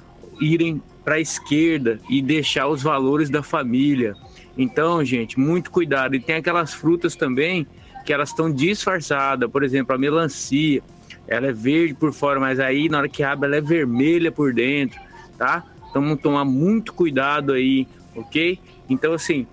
irem 0.41 0.83
para 1.05 1.17
a 1.17 1.21
esquerda 1.21 2.01
e 2.09 2.23
deixar 2.23 2.69
os 2.69 2.83
valores 2.83 3.29
da 3.29 3.43
família. 3.43 4.15
Então, 4.57 5.05
gente, 5.05 5.39
muito 5.39 5.71
cuidado. 5.71 6.15
E 6.15 6.21
tem 6.21 6.37
aquelas 6.37 6.73
frutas 6.73 7.17
também 7.17 7.67
que 8.05 8.13
elas 8.13 8.31
estão 8.31 8.53
disfarçadas, 8.53 9.51
por 9.51 9.63
exemplo, 9.63 9.95
a 9.95 9.99
melancia, 9.99 10.83
ela 11.33 11.49
é 11.49 11.53
verde 11.53 11.95
por 11.95 12.13
fora, 12.13 12.39
mas 12.39 12.61
aí 12.61 12.89
na 12.89 12.99
hora 12.99 13.09
que 13.09 13.23
abre 13.23 13.47
ela 13.47 13.57
é 13.57 13.61
vermelha 13.61 14.31
por 14.31 14.53
dentro, 14.53 15.01
tá? 15.39 15.65
Então 15.91 16.03
vamos 16.03 16.21
tomar 16.21 16.45
muito 16.45 16.93
cuidado 16.93 17.53
aí, 17.53 17.87
ok? 18.15 18.59
Então 18.89 19.13
assim, 19.13 19.47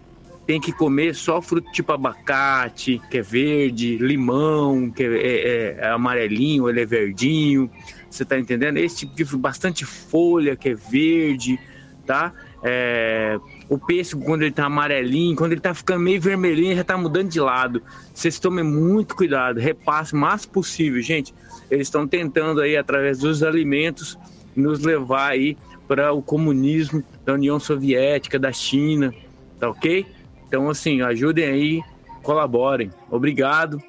tem 0.45 0.59
que 0.59 0.71
comer 0.71 1.13
só 1.13 1.41
fruto 1.41 1.71
tipo 1.71 1.91
abacate, 1.91 3.01
que 3.09 3.19
é 3.19 3.21
verde, 3.21 3.97
limão, 3.97 4.89
que 4.89 5.03
é, 5.03 5.07
é, 5.07 5.77
é 5.79 5.89
amarelinho, 5.89 6.67
ele 6.69 6.81
é 6.81 6.85
verdinho, 6.85 7.69
você 8.09 8.25
tá 8.25 8.37
entendendo? 8.39 8.77
Esse 8.77 9.05
tipo 9.05 9.15
de 9.15 9.37
bastante 9.37 9.85
folha 9.85 10.55
que 10.55 10.69
é 10.69 10.73
verde, 10.73 11.59
tá? 12.05 12.33
É, 12.63 13.39
o 13.69 13.77
pêssego, 13.77 14.23
quando 14.25 14.41
ele 14.41 14.51
tá 14.51 14.65
amarelinho, 14.65 15.35
quando 15.35 15.51
ele 15.51 15.61
tá 15.61 15.73
ficando 15.73 15.99
meio 15.99 16.19
vermelhinho, 16.19 16.75
já 16.75 16.83
tá 16.83 16.97
mudando 16.97 17.29
de 17.29 17.39
lado. 17.39 17.81
Vocês 18.13 18.39
tomem 18.39 18.63
muito 18.63 19.15
cuidado, 19.15 19.59
repasse 19.59 20.13
o 20.13 20.17
mais 20.17 20.45
possível, 20.45 21.01
gente. 21.01 21.33
Eles 21.69 21.87
estão 21.87 22.07
tentando 22.07 22.61
aí, 22.61 22.75
através 22.75 23.19
dos 23.19 23.43
alimentos, 23.43 24.17
nos 24.55 24.79
levar 24.79 25.31
aí 25.31 25.57
para 25.87 26.13
o 26.13 26.21
comunismo 26.21 27.03
da 27.25 27.33
União 27.33 27.59
Soviética, 27.59 28.37
da 28.37 28.51
China, 28.51 29.13
tá 29.59 29.69
ok? 29.69 30.05
Então, 30.47 30.69
assim, 30.69 31.01
ajudem 31.01 31.45
aí, 31.45 31.81
colaborem. 32.21 32.91
Obrigado. 33.09 33.81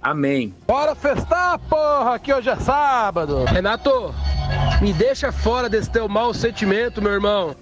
Amém. 0.00 0.54
Bora 0.66 0.94
festar, 0.94 1.58
porra, 1.58 2.18
que 2.18 2.32
hoje 2.32 2.48
é 2.48 2.56
sábado. 2.56 3.44
Renato, 3.44 4.14
me 4.80 4.92
deixa 4.92 5.32
fora 5.32 5.68
desse 5.68 5.90
teu 5.90 6.08
mau 6.08 6.32
sentimento, 6.32 7.02
meu 7.02 7.12
irmão. 7.12 7.56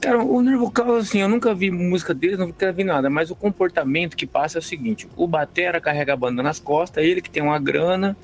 Cara, 0.00 0.22
o 0.22 0.40
Nervo 0.40 0.70
Caos, 0.70 1.08
assim, 1.08 1.20
eu 1.20 1.28
nunca 1.28 1.54
vi 1.54 1.70
música 1.70 2.14
deles, 2.14 2.38
nunca 2.38 2.72
vi 2.72 2.84
nada, 2.84 3.10
mas 3.10 3.30
o 3.30 3.36
comportamento 3.36 4.16
que 4.16 4.26
passa 4.26 4.58
é 4.58 4.60
o 4.60 4.62
seguinte: 4.62 5.06
o 5.14 5.26
Batera 5.26 5.80
carrega 5.80 6.14
a 6.14 6.16
banda 6.16 6.42
nas 6.42 6.58
costas, 6.58 7.04
ele 7.04 7.20
que 7.20 7.28
tem 7.28 7.42
uma 7.42 7.58
grana, 7.58 8.16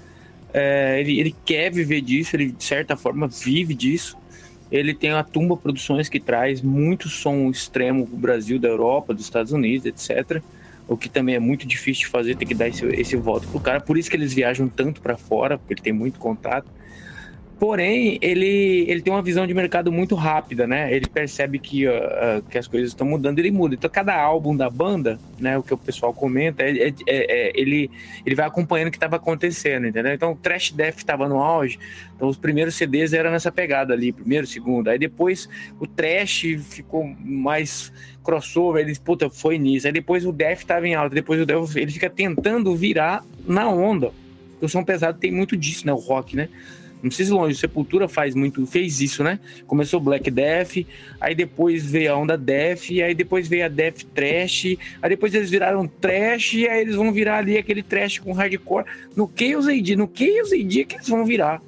é, 0.56 1.00
ele, 1.00 1.20
ele 1.20 1.36
quer 1.44 1.70
viver 1.70 2.00
disso, 2.00 2.34
ele 2.34 2.50
de 2.50 2.64
certa 2.64 2.96
forma 2.96 3.28
vive 3.28 3.74
disso. 3.74 4.16
Ele 4.70 4.94
tem 4.94 5.10
a 5.12 5.22
Tumba 5.22 5.56
Produções 5.56 6.08
que 6.08 6.18
traz 6.18 6.60
muito 6.60 7.08
som 7.08 7.48
extremo 7.50 8.06
pro 8.06 8.16
Brasil, 8.16 8.58
da 8.58 8.68
Europa, 8.68 9.14
dos 9.14 9.24
Estados 9.24 9.52
Unidos, 9.52 9.86
etc 9.86 10.42
o 10.86 10.96
que 10.96 11.08
também 11.08 11.34
é 11.34 11.40
muito 11.40 11.66
difícil 11.66 12.04
de 12.04 12.10
fazer, 12.10 12.36
ter 12.36 12.46
que 12.46 12.54
dar 12.54 12.68
esse, 12.68 12.86
esse 12.86 13.16
voto 13.16 13.48
pro 13.48 13.60
cara. 13.60 13.80
Por 13.80 13.98
isso 13.98 14.08
que 14.08 14.16
eles 14.16 14.32
viajam 14.32 14.68
tanto 14.68 15.00
para 15.00 15.16
fora, 15.16 15.58
porque 15.58 15.74
ele 15.74 15.82
tem 15.82 15.92
muito 15.92 16.18
contato. 16.18 16.70
Porém, 17.58 18.18
ele, 18.20 18.84
ele 18.86 19.00
tem 19.00 19.10
uma 19.10 19.22
visão 19.22 19.46
de 19.46 19.54
mercado 19.54 19.90
muito 19.90 20.14
rápida, 20.14 20.66
né? 20.66 20.92
Ele 20.94 21.06
percebe 21.06 21.58
que, 21.58 21.86
uh, 21.86 21.90
uh, 21.90 22.42
que 22.50 22.58
as 22.58 22.68
coisas 22.68 22.90
estão 22.90 23.06
mudando, 23.06 23.38
ele 23.38 23.50
muda. 23.50 23.74
Então, 23.74 23.88
cada 23.88 24.14
álbum 24.14 24.54
da 24.54 24.68
banda, 24.68 25.18
né? 25.40 25.56
O 25.56 25.62
que 25.62 25.72
o 25.72 25.78
pessoal 25.78 26.12
comenta, 26.12 26.62
é, 26.62 26.88
é, 26.88 26.88
é, 26.88 26.94
é 27.06 27.52
ele, 27.54 27.90
ele 28.26 28.34
vai 28.34 28.46
acompanhando 28.46 28.88
o 28.88 28.90
que 28.90 28.98
estava 28.98 29.16
acontecendo, 29.16 29.86
entendeu? 29.86 30.12
Então, 30.12 30.32
o 30.32 30.36
Trash 30.36 30.72
Death 30.72 30.98
estava 30.98 31.26
no 31.30 31.42
auge. 31.42 31.78
Então, 32.14 32.28
os 32.28 32.36
primeiros 32.36 32.74
CDs 32.74 33.14
eram 33.14 33.30
nessa 33.30 33.50
pegada 33.50 33.94
ali, 33.94 34.12
primeiro, 34.12 34.46
segundo. 34.46 34.88
Aí 34.88 34.98
depois 34.98 35.48
o 35.80 35.86
Trash 35.86 36.42
ficou 36.68 37.10
mais 37.24 37.90
crossover, 38.22 38.86
ele, 38.86 38.94
puta, 38.98 39.30
foi 39.30 39.56
nisso. 39.56 39.86
Aí 39.86 39.92
depois 39.94 40.26
o 40.26 40.32
Death 40.32 40.58
estava 40.58 40.86
em 40.86 40.94
alta, 40.94 41.14
depois 41.14 41.40
o 41.40 41.46
Death, 41.46 41.74
ele 41.76 41.90
fica 41.90 42.10
tentando 42.10 42.76
virar 42.76 43.24
na 43.46 43.66
onda. 43.70 44.12
O 44.60 44.68
som 44.68 44.84
pesado 44.84 45.18
tem 45.18 45.32
muito 45.32 45.56
disso, 45.56 45.86
né? 45.86 45.92
O 45.94 45.96
rock, 45.96 46.36
né? 46.36 46.50
Não 47.02 47.08
precisa 47.08 47.32
ir 47.32 47.36
longe, 47.36 47.54
Sepultura 47.54 48.08
faz 48.08 48.34
muito, 48.34 48.66
fez 48.66 49.00
isso, 49.00 49.22
né? 49.22 49.38
Começou 49.66 50.00
Black 50.00 50.30
Death, 50.30 50.86
aí 51.20 51.34
depois 51.34 51.84
veio 51.84 52.12
a 52.12 52.16
onda 52.16 52.36
Death, 52.36 52.90
aí 53.04 53.14
depois 53.14 53.46
veio 53.46 53.66
a 53.66 53.68
Death 53.68 54.04
Trash, 54.14 54.76
aí 55.02 55.08
depois 55.10 55.34
eles 55.34 55.50
viraram 55.50 55.86
Trash, 55.86 56.54
e 56.54 56.68
aí 56.68 56.80
eles 56.80 56.96
vão 56.96 57.12
virar 57.12 57.38
ali 57.38 57.58
aquele 57.58 57.82
Trash 57.82 58.18
com 58.18 58.32
hardcore. 58.32 58.86
No 59.14 59.30
Chaos 59.36 59.68
AD, 59.68 59.96
no 59.96 60.10
Chaos 60.12 60.52
AD 60.52 60.80
é 60.80 60.84
que 60.84 60.94
eles 60.96 61.08
vão 61.08 61.24
virar. 61.24 61.60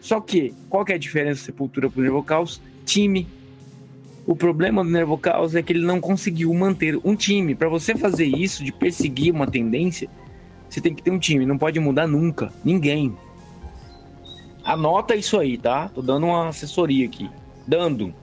Só 0.00 0.20
que, 0.20 0.54
qual 0.70 0.84
que 0.84 0.92
é 0.92 0.94
a 0.94 0.98
diferença 0.98 1.44
Sepultura 1.44 1.90
pro 1.90 2.00
Nervo 2.00 2.22
Caos? 2.22 2.60
Time. 2.86 3.26
O 4.26 4.36
problema 4.36 4.84
do 4.84 4.90
Nervo 4.90 5.18
Caos 5.18 5.54
é 5.54 5.62
que 5.62 5.72
ele 5.72 5.84
não 5.84 6.00
conseguiu 6.00 6.52
manter 6.54 6.98
um 7.04 7.14
time. 7.14 7.54
Para 7.54 7.68
você 7.68 7.94
fazer 7.94 8.26
isso, 8.26 8.64
de 8.64 8.72
perseguir 8.72 9.34
uma 9.34 9.46
tendência, 9.46 10.08
você 10.68 10.80
tem 10.80 10.94
que 10.94 11.02
ter 11.02 11.10
um 11.10 11.18
time, 11.18 11.46
não 11.46 11.58
pode 11.58 11.80
mudar 11.80 12.06
nunca. 12.06 12.52
Ninguém. 12.64 13.16
Anota 14.68 15.16
isso 15.16 15.40
aí, 15.40 15.56
tá? 15.56 15.88
Tô 15.88 16.02
dando 16.02 16.26
uma 16.26 16.48
assessoria 16.48 17.06
aqui. 17.06 17.30
Dando. 17.66 18.14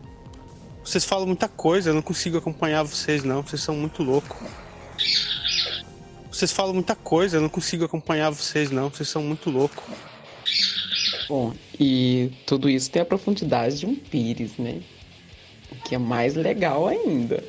Vocês 0.83 1.03
falam 1.03 1.25
muita 1.25 1.47
coisa, 1.47 1.89
eu 1.89 1.95
não 1.95 2.03
consigo 2.03 2.37
acompanhar 2.37 2.83
vocês, 2.83 3.23
não. 3.23 3.41
Vocês 3.41 3.63
são 3.63 3.75
muito 3.75 4.03
loucos. 4.03 4.37
Vocês 6.31 6.51
falam 6.51 6.75
muita 6.75 6.93
coisa, 6.93 7.37
eu 7.37 7.41
não 7.41 7.49
consigo 7.49 7.83
acompanhar 7.83 8.29
vocês, 8.29 8.69
não. 8.69 8.91
Vocês 8.91 9.09
são 9.09 9.23
muito 9.23 9.49
loucos. 9.49 9.83
Bom, 11.27 11.51
e 11.79 12.31
tudo 12.45 12.69
isso 12.69 12.91
tem 12.91 13.01
a 13.01 13.05
profundidade 13.05 13.79
de 13.79 13.87
um 13.87 13.95
pires, 13.95 14.55
né? 14.59 14.83
O 15.71 15.75
que 15.77 15.95
é 15.95 15.97
mais 15.97 16.35
legal 16.35 16.87
ainda. 16.87 17.43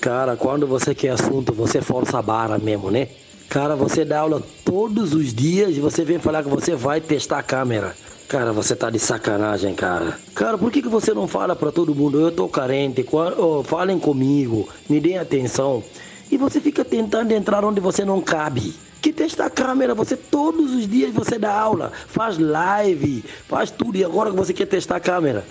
Cara, 0.00 0.36
quando 0.36 0.66
você 0.66 0.92
quer 0.92 1.10
assunto, 1.10 1.52
você 1.52 1.80
força 1.80 2.18
a 2.18 2.22
barra 2.22 2.58
mesmo, 2.58 2.90
né? 2.90 3.06
Cara, 3.48 3.76
você 3.76 4.04
dá 4.04 4.20
aula 4.20 4.42
todos 4.64 5.14
os 5.14 5.32
dias 5.32 5.76
e 5.76 5.80
você 5.80 6.04
vem 6.04 6.18
falar 6.18 6.42
que 6.42 6.48
você 6.48 6.74
vai 6.74 7.00
testar 7.00 7.38
a 7.38 7.42
câmera. 7.42 7.94
Cara, 8.28 8.52
você 8.52 8.74
tá 8.74 8.90
de 8.90 8.98
sacanagem, 8.98 9.74
cara. 9.74 10.18
Cara, 10.34 10.58
por 10.58 10.72
que, 10.72 10.82
que 10.82 10.88
você 10.88 11.12
não 11.12 11.28
fala 11.28 11.54
pra 11.54 11.70
todo 11.70 11.94
mundo? 11.94 12.18
Eu 12.18 12.32
tô 12.32 12.48
carente, 12.48 13.06
oh, 13.12 13.62
falem 13.62 13.98
comigo, 13.98 14.68
me 14.88 14.98
deem 14.98 15.18
atenção. 15.18 15.84
E 16.30 16.36
você 16.36 16.60
fica 16.60 16.84
tentando 16.84 17.32
entrar 17.32 17.64
onde 17.64 17.80
você 17.80 18.04
não 18.04 18.20
cabe. 18.20 18.74
Que 19.00 19.12
testa 19.12 19.44
a 19.44 19.50
câmera, 19.50 19.94
você 19.94 20.16
todos 20.16 20.72
os 20.72 20.88
dias 20.88 21.12
você 21.12 21.38
dá 21.38 21.52
aula, 21.52 21.92
faz 22.08 22.38
live, 22.38 23.22
faz 23.46 23.70
tudo. 23.70 23.98
E 23.98 24.04
agora 24.04 24.30
que 24.30 24.36
você 24.36 24.54
quer 24.54 24.66
testar 24.66 24.96
a 24.96 25.00
câmera? 25.00 25.44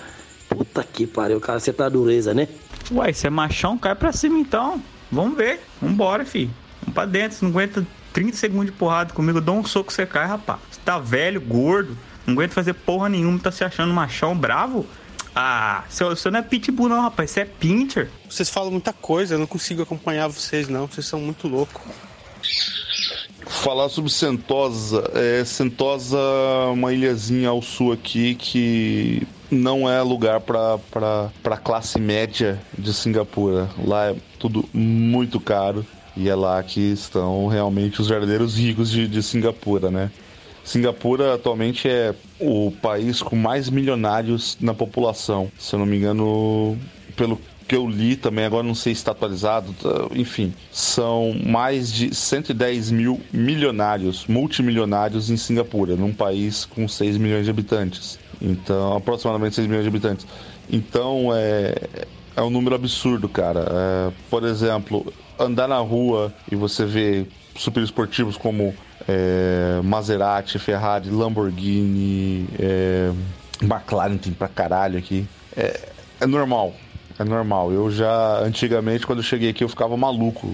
Puta 0.49 0.83
que 0.83 1.05
pariu, 1.05 1.39
cara, 1.39 1.59
você 1.59 1.71
tá 1.71 1.87
dureza, 1.87 2.33
né? 2.33 2.47
Uai, 2.91 3.13
você 3.13 3.27
é 3.27 3.29
machão, 3.29 3.77
cai 3.77 3.95
pra 3.95 4.11
cima 4.11 4.39
então. 4.39 4.81
Vamos 5.11 5.37
ver. 5.37 5.59
Vambora, 5.79 6.25
filho. 6.25 6.49
Vamos 6.83 6.93
pra 6.93 7.05
dentro. 7.05 7.37
Você 7.37 7.45
não 7.45 7.51
aguenta 7.51 7.85
30 8.13 8.37
segundos 8.37 8.67
de 8.67 8.71
porrada 8.73 9.13
comigo, 9.13 9.39
eu 9.39 9.41
dou 9.41 9.57
um 9.57 9.65
soco 9.65 9.91
você 9.91 10.05
cai, 10.05 10.27
rapaz. 10.27 10.59
Você 10.69 10.79
tá 10.85 10.99
velho, 10.99 11.41
gordo, 11.41 11.97
não 12.25 12.33
aguenta 12.33 12.53
fazer 12.53 12.73
porra 12.73 13.09
nenhuma, 13.09 13.39
tá 13.39 13.51
se 13.51 13.63
achando 13.63 13.93
machão 13.93 14.37
bravo? 14.37 14.85
Ah, 15.35 15.83
você, 15.89 16.29
não 16.29 16.39
é 16.39 16.43
pitbull 16.43 16.87
não, 16.87 17.01
rapaz, 17.01 17.31
você 17.31 17.41
é 17.41 17.45
pincher. 17.45 18.09
Vocês 18.29 18.49
falam 18.49 18.69
muita 18.69 18.93
coisa, 18.93 19.33
eu 19.33 19.39
não 19.39 19.47
consigo 19.47 19.81
acompanhar 19.81 20.27
vocês 20.27 20.67
não, 20.67 20.85
vocês 20.87 21.07
são 21.07 21.19
muito 21.19 21.47
loucos. 21.47 21.81
Falar 23.47 23.89
sobre 23.89 24.11
Sentosa. 24.11 25.09
É, 25.13 25.43
Sentosa 25.43 26.17
é 26.17 26.71
uma 26.71 26.93
ilhazinha 26.93 27.49
ao 27.49 27.61
sul 27.61 27.91
aqui 27.91 28.35
que 28.35 29.27
não 29.49 29.89
é 29.89 30.01
lugar 30.01 30.39
para 30.39 31.57
classe 31.63 31.99
média 31.99 32.61
de 32.77 32.93
Singapura. 32.93 33.69
Lá 33.83 34.11
é 34.11 34.15
tudo 34.37 34.69
muito 34.71 35.39
caro 35.39 35.85
e 36.15 36.29
é 36.29 36.35
lá 36.35 36.61
que 36.61 36.79
estão 36.79 37.47
realmente 37.47 38.01
os 38.01 38.07
verdadeiros 38.07 38.57
ricos 38.57 38.89
de, 38.89 39.07
de 39.07 39.23
Singapura, 39.23 39.89
né? 39.89 40.11
Singapura 40.63 41.33
atualmente 41.33 41.89
é 41.89 42.15
o 42.39 42.71
país 42.81 43.21
com 43.21 43.35
mais 43.35 43.69
milionários 43.69 44.57
na 44.61 44.73
população. 44.73 45.51
Se 45.59 45.75
eu 45.75 45.79
não 45.79 45.85
me 45.85 45.97
engano, 45.97 46.77
pelo 47.17 47.39
que 47.67 47.75
eu 47.75 47.87
li 47.87 48.15
também, 48.15 48.45
agora 48.45 48.63
não 48.65 48.75
sei 48.75 48.93
se 48.93 48.99
está 48.99 49.11
atualizado, 49.11 49.73
tá, 49.73 50.07
enfim, 50.15 50.53
são 50.71 51.35
mais 51.45 51.91
de 51.91 52.13
110 52.13 52.91
mil 52.91 53.19
milionários, 53.31 54.25
multimilionários 54.27 55.29
em 55.29 55.37
Singapura, 55.37 55.95
num 55.95 56.13
país 56.13 56.65
com 56.65 56.87
6 56.87 57.17
milhões 57.17 57.45
de 57.45 57.49
habitantes. 57.49 58.19
Então, 58.41 58.95
aproximadamente 58.95 59.55
6 59.55 59.67
milhões 59.67 59.83
de 59.83 59.89
habitantes. 59.89 60.27
Então, 60.69 61.29
é, 61.33 61.75
é 62.35 62.41
um 62.41 62.49
número 62.49 62.75
absurdo, 62.75 63.29
cara. 63.29 63.67
É, 63.69 64.11
por 64.29 64.43
exemplo, 64.43 65.13
andar 65.39 65.67
na 65.67 65.77
rua 65.77 66.33
e 66.51 66.55
você 66.55 66.85
vê 66.85 67.25
super 67.55 67.83
esportivos 67.83 68.37
como 68.37 68.73
é, 69.07 69.81
Maserati, 69.83 70.57
Ferrari, 70.59 71.09
Lamborghini, 71.09 72.47
é, 72.59 73.11
McLaren 73.61 74.17
tem 74.17 74.33
pra 74.33 74.47
caralho 74.47 74.97
aqui. 74.97 75.27
É, 75.55 75.79
é 76.19 76.27
normal. 76.27 76.73
É 77.19 77.23
normal. 77.23 77.71
Eu 77.71 77.91
já, 77.91 78.39
antigamente, 78.39 79.05
quando 79.05 79.19
eu 79.19 79.23
cheguei 79.23 79.49
aqui, 79.49 79.63
eu 79.63 79.69
ficava 79.69 79.95
maluco. 79.95 80.51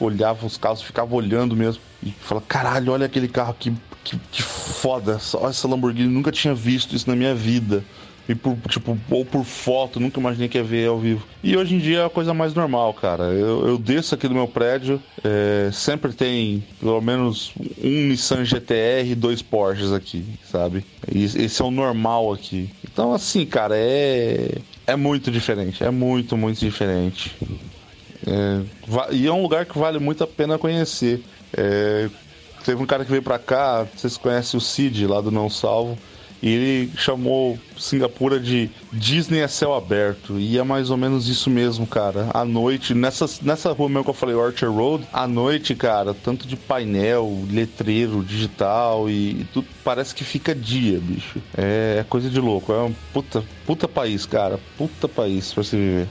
Olhava 0.00 0.44
os 0.46 0.56
carros, 0.56 0.82
ficava 0.82 1.14
olhando 1.14 1.54
mesmo. 1.54 1.80
E 2.02 2.10
falava, 2.10 2.44
caralho, 2.48 2.92
olha 2.92 3.06
aquele 3.06 3.28
carro 3.28 3.54
que, 3.54 3.72
que, 4.02 4.18
que 4.32 4.42
foda. 4.42 5.20
Olha 5.34 5.50
essa 5.50 5.68
Lamborghini, 5.68 6.12
nunca 6.12 6.32
tinha 6.32 6.54
visto 6.54 6.96
isso 6.96 7.08
na 7.08 7.14
minha 7.14 7.34
vida. 7.34 7.84
E 8.28 8.34
por, 8.34 8.56
tipo, 8.68 8.96
ou 9.10 9.24
por 9.24 9.44
foto, 9.44 9.98
nunca 9.98 10.20
imaginei 10.20 10.48
que 10.48 10.56
ia 10.56 10.64
ver 10.64 10.88
ao 10.88 10.98
vivo. 10.98 11.26
E 11.42 11.56
hoje 11.56 11.74
em 11.74 11.78
dia 11.78 11.98
é 12.00 12.04
a 12.04 12.10
coisa 12.10 12.32
mais 12.32 12.54
normal, 12.54 12.94
cara. 12.94 13.24
Eu, 13.24 13.66
eu 13.66 13.78
desço 13.78 14.14
aqui 14.14 14.28
do 14.28 14.34
meu 14.34 14.46
prédio, 14.46 15.02
é, 15.24 15.70
sempre 15.72 16.12
tem 16.12 16.62
pelo 16.78 17.00
menos 17.00 17.52
um 17.82 18.08
Nissan 18.08 18.44
GTR 18.44 19.10
e 19.10 19.14
dois 19.14 19.42
Porsches 19.42 19.92
aqui, 19.92 20.24
sabe? 20.50 20.84
E 21.12 21.24
esse 21.24 21.60
é 21.60 21.64
o 21.64 21.70
normal 21.70 22.32
aqui. 22.32 22.70
Então, 22.84 23.12
assim, 23.12 23.44
cara, 23.44 23.74
é. 23.76 24.58
É 24.86 24.96
muito 24.96 25.30
diferente. 25.30 25.82
É 25.82 25.90
muito, 25.90 26.36
muito 26.36 26.58
diferente. 26.58 27.36
É, 28.26 28.62
e 29.10 29.26
é 29.26 29.32
um 29.32 29.42
lugar 29.42 29.66
que 29.66 29.78
vale 29.78 29.98
muito 29.98 30.22
a 30.22 30.26
pena 30.26 30.58
conhecer. 30.58 31.22
É, 31.56 32.08
teve 32.64 32.82
um 32.82 32.86
cara 32.86 33.04
que 33.04 33.10
veio 33.10 33.22
pra 33.22 33.38
cá, 33.38 33.86
vocês 33.94 34.16
conhecem 34.16 34.58
o 34.58 34.60
Cid 34.60 35.06
lá 35.06 35.20
do 35.20 35.30
Não 35.30 35.50
Salvo, 35.50 35.98
e 36.42 36.48
ele 36.48 36.90
chamou 36.96 37.58
Singapura 37.78 38.40
de 38.40 38.68
Disney 38.92 39.42
a 39.42 39.48
céu 39.48 39.74
aberto. 39.74 40.38
E 40.38 40.58
é 40.58 40.62
mais 40.62 40.90
ou 40.90 40.96
menos 40.96 41.28
isso 41.28 41.48
mesmo, 41.48 41.86
cara. 41.86 42.28
À 42.34 42.44
noite, 42.44 42.94
nessa, 42.94 43.26
nessa 43.42 43.72
rua 43.72 43.88
mesmo 43.88 44.04
que 44.04 44.10
eu 44.10 44.14
falei, 44.14 44.34
Orchard 44.34 44.74
Road, 44.74 45.06
à 45.12 45.26
noite, 45.28 45.74
cara, 45.74 46.12
tanto 46.12 46.46
de 46.46 46.56
painel, 46.56 47.44
letreiro, 47.48 48.24
digital 48.24 49.08
e 49.08 49.46
tudo, 49.52 49.66
parece 49.84 50.14
que 50.14 50.24
fica 50.24 50.54
dia, 50.54 50.98
bicho. 51.00 51.40
É, 51.56 51.98
é 52.00 52.04
coisa 52.08 52.28
de 52.28 52.40
louco. 52.40 52.72
É 52.72 52.82
um 52.82 52.94
puta, 53.12 53.44
puta 53.64 53.86
país, 53.86 54.26
cara. 54.26 54.58
Puta 54.76 55.08
país 55.08 55.52
pra 55.52 55.62
se 55.62 55.76
viver. 55.76 56.08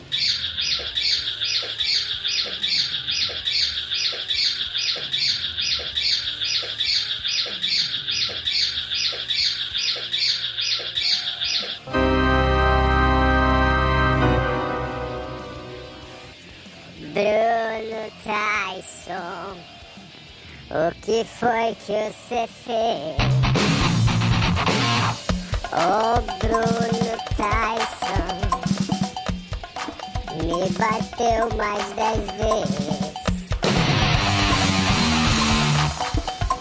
Tyson, 18.24 19.57
o 20.70 20.91
que 21.01 21.26
foi 21.26 21.76
que 21.86 22.12
você 22.12 22.47
fez? 22.47 23.18
Ô 25.74 26.22
Bruno 26.39 27.18
Tyson, 27.38 28.32
me 30.43 30.70
bateu 30.78 31.49
mais 31.57 31.86
dez 31.93 32.24
vezes. 32.38 33.01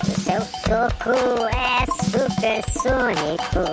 O 0.03 0.11
seu 0.21 0.43
soco 0.65 1.17
é 1.55 1.87
supersônico 2.05 3.65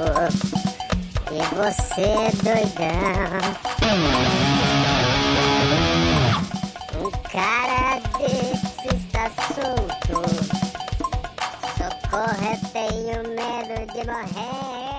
e 1.31 1.39
você 1.55 2.01
é 2.01 2.31
doidão. 2.43 3.37
Um 7.07 7.11
cara 7.31 8.01
desse 8.17 8.89
está 8.97 9.31
solto. 9.53 10.27
Socorro, 11.77 12.45
eu 12.51 12.57
tenho 12.73 13.23
medo 13.33 13.93
de 13.93 14.05
morrer. 14.05 14.96